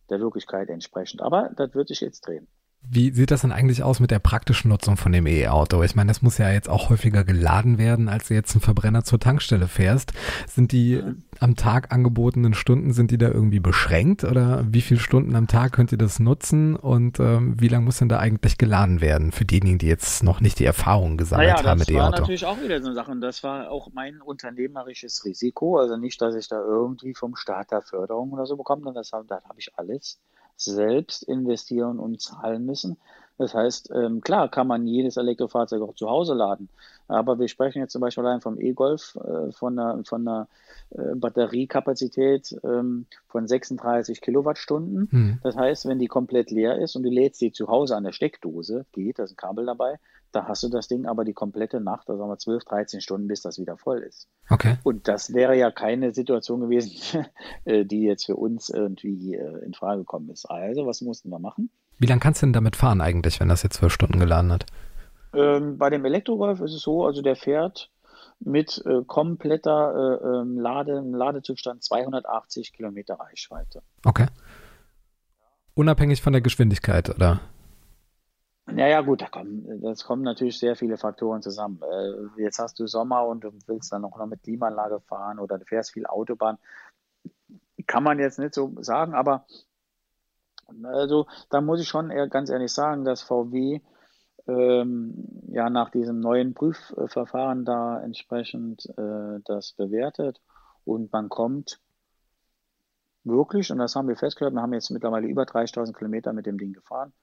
der 0.10 0.20
Wirklichkeit 0.20 0.70
entsprechend. 0.70 1.22
Aber 1.22 1.50
das 1.56 1.74
wird 1.74 1.90
sich 1.90 2.02
jetzt 2.02 2.26
drehen. 2.26 2.48
Wie 2.90 3.12
sieht 3.12 3.32
das 3.32 3.42
denn 3.42 3.52
eigentlich 3.52 3.84
aus 3.84 4.00
mit 4.00 4.12
der 4.12 4.20
praktischen 4.20 4.70
Nutzung 4.70 4.98
von 4.98 5.12
dem 5.12 5.28
E-Auto? 5.28 5.84
Ich 5.84 5.96
meine, 5.96 6.08
das 6.08 6.22
muss 6.22 6.38
ja 6.38 6.52
jetzt 6.52 6.70
auch 6.70 6.90
häufiger 6.90 7.24
geladen 7.24 7.78
werden, 7.78 8.08
als 8.08 8.28
du 8.28 8.34
jetzt 8.34 8.54
einen 8.54 8.62
Verbrenner 8.62 9.04
zur 9.04 9.20
Tankstelle 9.20 9.68
fährst. 9.68 10.14
Sind 10.48 10.72
die 10.72 11.04
am 11.40 11.56
Tag 11.56 11.92
angebotenen 11.92 12.54
Stunden, 12.54 12.94
sind 12.94 13.12
die 13.12 13.18
da 13.18 13.28
irgendwie 13.28 13.60
beschränkt 13.60 14.24
oder 14.24 14.66
wie 14.70 14.82
viele 14.82 15.00
Stunden 15.00 15.36
am 15.36 15.48
Tag 15.48 15.74
könnt 15.74 15.92
ihr 15.92 15.98
das 15.98 16.20
nutzen 16.20 16.76
und 16.76 17.20
ähm, 17.20 17.60
wie 17.60 17.68
lange 17.68 17.86
muss 17.86 17.98
denn 17.98 18.10
da 18.10 18.20
eigentlich 18.20 18.58
geladen 18.58 19.02
werden 19.02 19.32
für 19.32 19.46
diejenigen, 19.46 19.78
die 19.78 19.88
jetzt 19.88 20.24
noch 20.24 20.40
nicht 20.40 20.60
die 20.60 20.66
Erfahrung 20.66 21.18
gesammelt 21.18 21.50
naja, 21.50 21.66
haben 21.66 21.80
mit 21.80 21.90
E-Auto? 21.90 22.00
Das 22.00 22.12
war 22.12 22.20
natürlich 22.22 22.46
auch 22.46 22.62
wieder 22.62 22.82
so 22.82 22.88
eine 22.88 22.96
Sache 22.96 23.12
und 23.12 23.22
das 23.22 23.44
war 23.44 23.70
auch 23.70 23.90
mein 23.94 24.22
unternehmerisches 24.22 25.26
Risiko. 25.26 25.78
Also 25.78 25.98
nicht, 25.98 26.22
dass 26.22 26.36
ich 26.36 26.48
da 26.48 26.62
irgendwie 26.62 27.14
vom 27.14 27.36
Staat 27.36 27.72
da 27.72 27.82
Förderung 27.82 28.32
oder 28.32 28.46
so 28.46 28.56
bekomme, 28.56 28.84
sondern 28.84 29.02
das, 29.02 29.12
das 29.12 29.44
habe 29.44 29.60
ich 29.60 29.78
alles 29.78 30.20
selbst 30.58 31.24
investieren 31.24 32.00
und 32.00 32.22
zahlen 32.22 32.66
müssen. 32.66 32.98
Das 33.38 33.54
heißt, 33.54 33.92
ähm, 33.94 34.22
klar 34.22 34.50
kann 34.50 34.68
man 34.68 34.88
jedes 34.88 35.18
Elektrofahrzeug 35.18 35.82
auch 35.84 35.94
zu 35.94 36.10
Hause 36.10 36.34
laden, 36.34 36.70
aber 37.08 37.38
wir 37.38 37.48
sprechen 37.48 37.80
jetzt 37.80 37.92
zum 37.92 38.02
Beispiel 38.02 38.26
allein 38.26 38.42
vom 38.42 38.60
E-Golf 38.60 39.16
äh, 39.24 39.52
von 39.52 39.78
einer, 39.78 40.04
von 40.06 40.28
einer 40.28 40.48
äh, 40.90 41.14
Batteriekapazität 41.16 42.56
ähm, 42.64 43.06
von 43.28 43.48
36 43.48 44.22
Kilowattstunden. 44.22 45.08
Hm. 45.12 45.40
Das 45.44 45.56
heißt, 45.56 45.86
wenn 45.86 46.00
die 46.00 46.08
komplett 46.08 46.50
leer 46.50 46.80
ist 46.80 46.96
und 46.96 47.04
du 47.04 47.10
lädst 47.10 47.40
sie 47.40 47.52
zu 47.52 47.68
Hause 47.68 47.96
an 47.96 48.04
der 48.04 48.12
Steckdose, 48.12 48.86
geht, 48.92 49.20
da 49.20 49.24
ist 49.24 49.34
ein 49.34 49.38
Kabel 49.38 49.68
dabei, 49.68 50.00
da 50.32 50.48
hast 50.48 50.64
du 50.64 50.70
das 50.70 50.88
Ding 50.88 51.06
aber 51.06 51.24
die 51.26 51.34
komplette 51.34 51.80
Nacht, 51.80 52.10
also 52.10 52.20
sagen 52.20 52.32
wir 52.32 52.38
12, 52.38 52.64
13 52.66 53.02
Stunden, 53.02 53.28
bis 53.28 53.42
das 53.42 53.58
wieder 53.60 53.78
voll 53.78 54.00
ist. 54.00 54.28
Okay. 54.50 54.78
Und 54.84 55.08
das 55.08 55.34
wäre 55.34 55.58
ja 55.58 55.72
keine 55.72 56.14
Situation 56.14 56.62
gewesen, 56.62 57.26
äh, 57.66 57.86
die 57.86 58.04
jetzt 58.04 58.26
für 58.26 58.36
uns 58.36 58.70
irgendwie 58.70 59.36
äh, 59.36 59.66
in 59.66 59.74
Frage 59.74 60.00
gekommen 60.00 60.30
ist. 60.30 60.46
Also, 60.46 60.86
was 60.86 61.02
mussten 61.02 61.30
wir 61.30 61.40
machen? 61.40 61.70
Wie 62.00 62.06
lange 62.06 62.20
kannst 62.20 62.42
du 62.42 62.46
denn 62.46 62.54
damit 62.54 62.76
fahren 62.76 63.02
eigentlich, 63.02 63.40
wenn 63.40 63.50
das 63.50 63.64
jetzt 63.64 63.78
zwölf 63.78 63.94
Stunden 63.94 64.20
geladen 64.20 64.52
hat? 64.52 64.66
Ähm, 65.34 65.78
bei 65.78 65.90
dem 65.90 66.06
Elektrogolf 66.06 66.62
ist 66.62 66.74
es 66.74 66.82
so, 66.82 67.06
also 67.06 67.22
der 67.22 67.36
fährt 67.36 67.90
mit 68.40 68.84
äh, 68.86 69.04
kompletter 69.06 70.20
äh, 70.22 70.28
ähm, 70.42 70.60
Lade, 70.60 71.02
Ladezustand 71.04 71.84
280 71.84 72.74
Kilometer 72.74 73.16
Reichweite. 73.16 73.82
Okay. 74.06 74.28
Unabhängig 75.74 76.22
von 76.22 76.34
der 76.34 76.42
Geschwindigkeit, 76.42 77.10
oder? 77.10 77.40
Naja, 78.70 79.00
gut, 79.02 79.22
da 79.22 79.30
kommen, 79.30 79.82
das 79.82 80.04
kommen 80.04 80.24
natürlich 80.24 80.60
sehr 80.60 80.76
viele 80.76 80.98
Faktoren 80.98 81.42
zusammen. 81.42 81.80
Äh, 81.82 82.42
jetzt 82.42 82.60
hast 82.60 82.78
du 82.80 82.86
Sommer 82.86 83.26
und 83.26 83.44
du 83.44 83.52
willst 83.66 83.94
dann 83.94 84.04
auch 84.04 84.18
noch 84.18 84.26
mit 84.26 84.44
Klimaanlage 84.44 85.00
fahren 85.00 85.40
oder 85.40 85.58
du 85.58 85.66
fährst 85.66 85.94
viel 85.94 86.06
Autobahn. 86.06 86.58
Kann 87.86 88.04
man 88.04 88.20
jetzt 88.20 88.40
nicht 88.40 88.54
so 88.54 88.76
sagen, 88.82 89.14
aber 89.14 89.46
also 90.84 91.28
da 91.50 91.62
muss 91.62 91.80
ich 91.80 91.88
schon 91.88 92.10
ganz 92.30 92.50
ehrlich 92.50 92.74
sagen, 92.74 93.06
dass 93.06 93.22
VW 93.22 93.80
ähm, 94.48 95.14
ja 95.48 95.70
nach 95.70 95.90
diesem 95.90 96.20
neuen 96.20 96.54
Prüfverfahren 96.54 97.64
da 97.64 98.02
entsprechend 98.02 98.86
äh, 98.98 99.40
das 99.46 99.72
bewertet 99.74 100.42
und 100.84 101.12
man 101.14 101.30
kommt 101.30 101.80
wirklich, 103.28 103.72
und 103.72 103.78
das 103.80 103.96
haben 103.96 104.08
wir 104.08 104.16
festgestellt, 104.16 104.54
wir 104.54 104.62
haben 104.62 104.74
jetzt 104.74 104.90
mittlerweile 104.90 105.28
über 105.28 105.44
30.000 105.44 105.94
Kilometer 105.94 106.34
mit 106.34 106.46
dem 106.46 106.58
Ding 106.58 106.74
gefahren, 106.74 107.14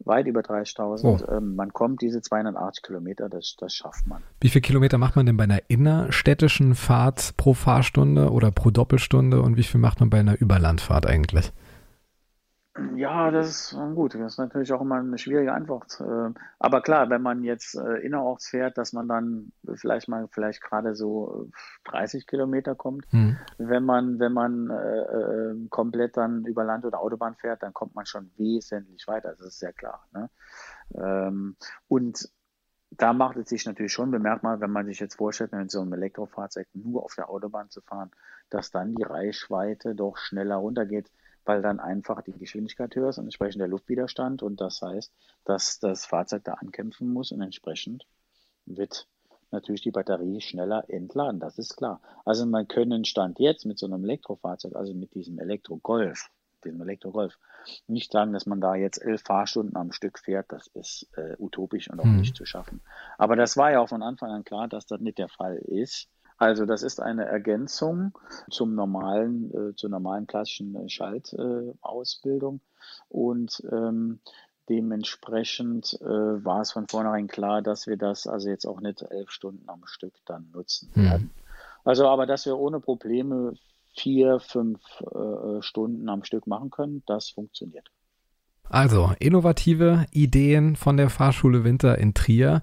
weit 0.00 0.26
über 0.26 0.40
30.000. 0.40 1.04
Oh. 1.04 1.32
Ähm, 1.32 1.56
man 1.56 1.72
kommt 1.72 2.02
diese 2.02 2.22
280 2.22 2.82
Kilometer, 2.82 3.28
das, 3.28 3.56
das 3.58 3.74
schafft 3.74 4.06
man. 4.06 4.22
Wie 4.40 4.48
viele 4.48 4.62
Kilometer 4.62 4.98
macht 4.98 5.16
man 5.16 5.26
denn 5.26 5.36
bei 5.36 5.44
einer 5.44 5.60
innerstädtischen 5.68 6.74
Fahrt 6.74 7.36
pro 7.36 7.54
Fahrstunde 7.54 8.30
oder 8.30 8.50
pro 8.50 8.70
Doppelstunde 8.70 9.42
und 9.42 9.56
wie 9.56 9.64
viel 9.64 9.80
macht 9.80 10.00
man 10.00 10.10
bei 10.10 10.20
einer 10.20 10.40
Überlandfahrt 10.40 11.06
eigentlich? 11.06 11.52
Ja, 12.94 13.32
das 13.32 13.72
ist 13.72 13.78
gut. 13.94 14.14
Das 14.14 14.32
ist 14.32 14.38
natürlich 14.38 14.72
auch 14.72 14.80
immer 14.80 14.96
eine 14.96 15.18
schwierige 15.18 15.52
Antwort. 15.52 16.00
Äh, 16.00 16.32
aber 16.60 16.82
klar, 16.82 17.10
wenn 17.10 17.20
man 17.20 17.42
jetzt 17.42 17.74
äh, 17.74 17.96
innerorts 17.96 18.48
fährt, 18.48 18.78
dass 18.78 18.92
man 18.92 19.08
dann 19.08 19.52
vielleicht 19.74 20.08
mal 20.08 20.28
vielleicht 20.30 20.62
gerade 20.62 20.94
so 20.94 21.48
30 21.86 22.28
Kilometer 22.28 22.76
kommt. 22.76 23.12
Mhm. 23.12 23.38
Wenn 23.58 23.84
man, 23.84 24.20
wenn 24.20 24.32
man 24.32 24.70
äh, 24.70 25.00
äh, 25.00 25.68
komplett 25.68 26.16
dann 26.16 26.44
über 26.44 26.62
Land 26.62 26.84
oder 26.84 27.00
Autobahn 27.00 27.34
fährt, 27.34 27.62
dann 27.64 27.74
kommt 27.74 27.96
man 27.96 28.06
schon 28.06 28.30
wesentlich 28.36 29.06
weiter. 29.08 29.34
Das 29.36 29.48
ist 29.48 29.58
sehr 29.58 29.72
klar. 29.72 30.06
Ne? 30.12 30.30
Ähm, 30.94 31.56
und 31.88 32.30
da 32.92 33.12
macht 33.12 33.36
es 33.36 33.48
sich 33.48 33.66
natürlich 33.66 33.92
schon 33.92 34.12
bemerkbar, 34.12 34.60
wenn 34.60 34.70
man 34.70 34.86
sich 34.86 35.00
jetzt 35.00 35.16
vorstellt, 35.16 35.52
mit 35.52 35.70
so 35.72 35.80
einem 35.80 35.92
Elektrofahrzeug 35.92 36.68
nur 36.74 37.02
auf 37.04 37.14
der 37.16 37.30
Autobahn 37.30 37.68
zu 37.68 37.80
fahren, 37.80 38.12
dass 38.48 38.70
dann 38.70 38.94
die 38.94 39.02
Reichweite 39.02 39.96
doch 39.96 40.16
schneller 40.18 40.56
runtergeht 40.56 41.10
weil 41.44 41.62
dann 41.62 41.80
einfach 41.80 42.22
die 42.22 42.32
Geschwindigkeit 42.32 42.94
höher 42.94 43.08
ist 43.08 43.18
und 43.18 43.24
entsprechend 43.24 43.60
der 43.60 43.68
Luftwiderstand 43.68 44.42
und 44.42 44.60
das 44.60 44.82
heißt, 44.82 45.12
dass 45.44 45.78
das 45.78 46.04
Fahrzeug 46.04 46.44
da 46.44 46.54
ankämpfen 46.54 47.12
muss 47.12 47.32
und 47.32 47.40
entsprechend 47.40 48.06
wird 48.66 49.06
natürlich 49.50 49.82
die 49.82 49.90
Batterie 49.90 50.40
schneller 50.40 50.84
entladen, 50.88 51.40
das 51.40 51.58
ist 51.58 51.76
klar. 51.76 52.00
Also 52.24 52.46
man 52.46 52.68
können 52.68 53.04
Stand 53.04 53.38
jetzt 53.40 53.66
mit 53.66 53.78
so 53.78 53.86
einem 53.86 54.04
Elektrofahrzeug, 54.04 54.76
also 54.76 54.94
mit 54.94 55.14
diesem 55.14 55.38
Elektrogolf, 55.38 56.30
diesem 56.64 56.80
Elektrogolf, 56.80 57.38
nicht 57.86 58.12
sagen, 58.12 58.32
dass 58.32 58.46
man 58.46 58.60
da 58.60 58.74
jetzt 58.74 59.02
elf 59.02 59.22
Fahrstunden 59.22 59.76
am 59.76 59.92
Stück 59.92 60.18
fährt, 60.18 60.46
das 60.50 60.68
ist 60.68 61.08
äh, 61.16 61.34
utopisch 61.38 61.90
und 61.90 62.00
auch 62.00 62.04
hm. 62.04 62.18
nicht 62.18 62.36
zu 62.36 62.44
schaffen. 62.44 62.80
Aber 63.18 63.36
das 63.36 63.56
war 63.56 63.72
ja 63.72 63.80
auch 63.80 63.88
von 63.88 64.02
Anfang 64.02 64.30
an 64.30 64.44
klar, 64.44 64.68
dass 64.68 64.86
das 64.86 65.00
nicht 65.00 65.18
der 65.18 65.28
Fall 65.28 65.56
ist. 65.56 66.08
Also 66.40 66.64
das 66.64 66.82
ist 66.82 67.00
eine 67.02 67.26
Ergänzung 67.26 68.18
zum 68.48 68.74
normalen, 68.74 69.52
äh, 69.54 69.76
zur 69.76 69.90
normalen 69.90 70.26
klassischen 70.26 70.74
äh, 70.74 70.88
Schaltausbildung 70.88 72.60
und 73.10 73.62
ähm, 73.70 74.20
dementsprechend 74.70 76.00
äh, 76.00 76.06
war 76.06 76.62
es 76.62 76.72
von 76.72 76.88
vornherein 76.88 77.28
klar, 77.28 77.60
dass 77.60 77.86
wir 77.86 77.98
das 77.98 78.26
also 78.26 78.48
jetzt 78.48 78.64
auch 78.64 78.80
nicht 78.80 79.02
elf 79.02 79.30
Stunden 79.30 79.68
am 79.68 79.84
Stück 79.84 80.14
dann 80.24 80.50
nutzen 80.50 80.90
mhm. 80.94 81.02
werden. 81.02 81.30
Also 81.84 82.08
aber 82.08 82.24
dass 82.24 82.46
wir 82.46 82.58
ohne 82.58 82.80
Probleme 82.80 83.52
vier, 83.94 84.40
fünf 84.40 84.80
äh, 85.02 85.60
Stunden 85.60 86.08
am 86.08 86.24
Stück 86.24 86.46
machen 86.46 86.70
können, 86.70 87.02
das 87.04 87.28
funktioniert. 87.28 87.90
Also 88.70 89.12
innovative 89.18 90.06
Ideen 90.12 90.76
von 90.76 90.96
der 90.96 91.10
Fahrschule 91.10 91.64
Winter 91.64 91.98
in 91.98 92.14
Trier. 92.14 92.60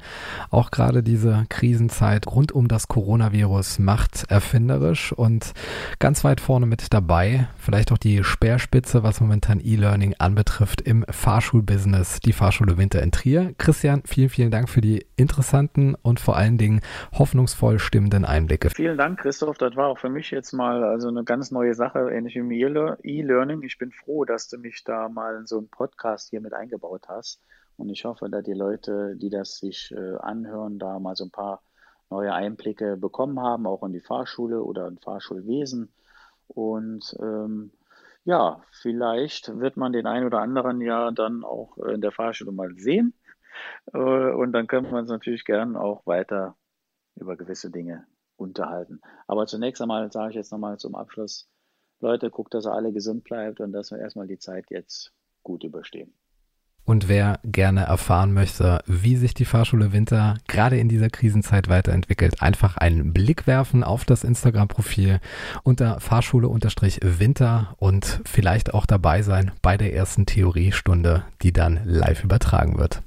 Auch 0.50 0.72
gerade 0.72 1.04
diese 1.04 1.44
Krisenzeit 1.50 2.28
rund 2.28 2.54
um 2.54 2.70
das 2.70 2.88
Coronavirus 2.88 3.80
macht 3.80 4.24
erfinderisch 4.30 5.12
und 5.12 5.54
ganz 6.00 6.24
weit 6.24 6.40
vorne 6.40 6.66
mit 6.66 6.94
dabei. 6.94 7.50
Vielleicht 7.58 7.92
auch 7.92 7.98
die 7.98 8.24
Speerspitze, 8.24 9.04
was 9.04 9.20
momentan 9.20 9.60
E-Learning 9.62 10.16
anbetrifft 10.18 10.80
im 10.80 11.04
Fahrschulbusiness, 11.10 12.22
die 12.22 12.32
Fahrschule 12.32 12.78
Winter 12.78 13.04
in 13.04 13.12
Trier. 13.12 13.54
Christian, 13.58 14.02
vielen, 14.06 14.30
vielen 14.30 14.52
Dank 14.52 14.70
für 14.70 14.80
die 14.80 15.06
interessanten 15.18 15.94
und 15.96 16.22
vor 16.22 16.38
allen 16.38 16.58
Dingen 16.58 16.80
hoffnungsvoll 17.12 17.80
stimmenden 17.80 18.24
Einblicke. 18.24 18.70
Vielen 18.70 18.98
Dank, 18.98 19.20
Christoph. 19.20 19.58
Das 19.58 19.76
war 19.76 19.88
auch 19.88 20.00
für 20.00 20.10
mich 20.10 20.32
jetzt 20.32 20.54
mal 20.54 20.86
also 20.86 21.10
eine 21.10 21.26
ganz 21.26 21.52
neue 21.52 21.74
Sache, 21.74 22.10
ähnlich 22.12 22.36
wie 22.36 22.62
E-Learning. 22.62 23.62
Ich 23.64 23.78
bin 23.78 23.92
froh, 23.92 24.24
dass 24.24 24.48
du 24.48 24.58
mich 24.58 24.86
da 24.86 25.10
mal 25.10 25.36
in 25.36 25.46
so 25.46 25.60
ein 25.60 25.68
Podcast 25.68 25.97
Podcast 25.98 26.30
hier 26.30 26.42
mit 26.42 26.54
eingebaut 26.54 27.08
hast. 27.08 27.42
Und 27.76 27.90
ich 27.90 28.06
hoffe, 28.06 28.30
dass 28.30 28.44
die 28.44 28.54
Leute, 28.54 29.16
die 29.18 29.30
das 29.30 29.58
sich 29.58 29.92
äh, 29.92 30.16
anhören, 30.18 30.80
da 30.80 31.00
mal 31.00 31.16
so 31.16 31.26
ein 31.26 31.32
paar 31.32 31.62
neue 32.10 32.34
Einblicke 32.34 32.98
bekommen 32.98 33.40
haben, 33.40 33.68
auch 33.68 33.84
in 33.84 33.94
die 33.94 34.00
Fahrschule 34.00 34.64
oder 34.64 34.88
in 34.88 34.98
Fahrschulwesen. 34.98 35.92
Und 36.48 37.16
ähm, 37.20 37.72
ja, 38.26 38.62
vielleicht 38.72 39.60
wird 39.60 39.78
man 39.78 39.92
den 39.92 40.08
einen 40.08 40.26
oder 40.26 40.40
anderen 40.40 40.82
ja 40.82 41.12
dann 41.12 41.44
auch 41.44 41.78
in 41.78 42.02
der 42.02 42.12
Fahrschule 42.12 42.52
mal 42.52 42.74
sehen. 42.78 43.14
Äh, 43.94 43.98
und 43.98 44.54
dann 44.54 44.68
können 44.68 44.90
wir 44.90 45.00
uns 45.00 45.10
natürlich 45.10 45.46
gern 45.46 45.76
auch 45.76 46.06
weiter 46.06 46.56
über 47.16 47.36
gewisse 47.36 47.72
Dinge 47.72 48.06
unterhalten. 48.38 49.02
Aber 49.28 49.46
zunächst 49.48 49.82
einmal 49.82 50.12
sage 50.12 50.30
ich 50.30 50.36
jetzt 50.36 50.52
nochmal 50.52 50.78
zum 50.78 50.96
Abschluss, 50.96 51.50
Leute, 52.00 52.30
guckt, 52.30 52.54
dass 52.54 52.68
ihr 52.68 52.74
alle 52.74 52.94
gesund 52.94 53.24
bleibt 53.24 53.60
und 53.60 53.72
dass 53.72 53.92
wir 53.92 53.98
erstmal 53.98 54.28
die 54.28 54.38
Zeit 54.38 54.70
jetzt 54.70 55.12
gut 55.48 55.64
überstehen. 55.64 56.12
Und 56.84 57.10
wer 57.10 57.40
gerne 57.44 57.82
erfahren 57.84 58.34
möchte, 58.34 58.80
wie 58.86 59.18
sich 59.18 59.34
die 59.34 59.46
Fahrschule 59.46 59.92
Winter 59.92 60.38
gerade 60.48 60.78
in 60.78 60.88
dieser 60.88 61.10
Krisenzeit 61.10 61.68
weiterentwickelt, 61.68 62.42
einfach 62.42 62.78
einen 62.78 63.12
Blick 63.12 63.48
werfen 63.48 63.84
auf 63.84 64.06
das 64.06 64.24
Instagram-Profil 64.24 65.20
unter 65.64 66.00
Fahrschule-Winter 66.00 67.76
und 67.78 68.22
vielleicht 68.26 68.74
auch 68.74 68.86
dabei 68.86 69.22
sein 69.22 69.52
bei 69.62 69.76
der 69.76 69.94
ersten 69.94 70.26
Theoriestunde, 70.26 71.26
die 71.42 71.52
dann 71.52 71.82
live 71.84 72.24
übertragen 72.24 72.78
wird. 72.78 73.02